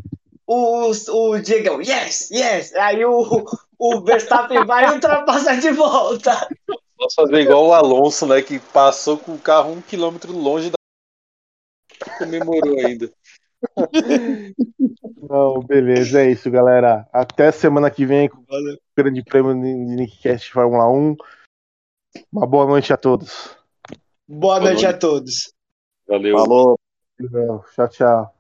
O, 0.47 0.89
o 0.89 1.39
Diego, 1.39 1.81
yes, 1.81 2.31
yes. 2.31 2.73
Aí 2.75 3.05
o, 3.05 3.45
o 3.77 4.01
Verstappen 4.01 4.65
vai 4.65 4.85
e 4.85 4.91
ultrapassa 4.91 5.55
de 5.55 5.69
volta. 5.69 6.49
Vamos 6.97 7.13
fazer 7.13 7.41
igual 7.41 7.67
o 7.67 7.73
Alonso, 7.73 8.25
né? 8.25 8.41
Que 8.41 8.57
passou 8.57 9.19
com 9.19 9.33
o 9.33 9.39
carro 9.39 9.71
um 9.71 9.81
quilômetro 9.81 10.31
longe. 10.31 10.71
Comemorou 12.17 12.77
ainda. 12.79 13.11
Não, 15.29 15.59
beleza, 15.61 16.21
é 16.21 16.31
isso, 16.31 16.49
galera. 16.51 17.07
Até 17.11 17.51
semana 17.51 17.89
que 17.89 18.05
vem 18.05 18.29
com 18.29 18.37
o 18.37 18.77
Grande 18.95 19.23
Prêmio 19.23 19.53
de 19.53 19.73
Nickcast 19.73 20.51
Fórmula 20.51 20.87
1. 20.89 21.15
Uma 22.31 22.45
boa 22.45 22.65
noite 22.65 22.93
a 22.93 22.97
todos. 22.97 23.57
Boa 24.27 24.59
Boa 24.59 24.59
noite 24.59 24.85
a 24.85 24.89
noite. 24.89 25.01
todos. 25.01 25.53
Valeu. 26.07 26.37
falou. 26.37 26.79
Tchau, 27.73 27.89
tchau. 27.89 28.34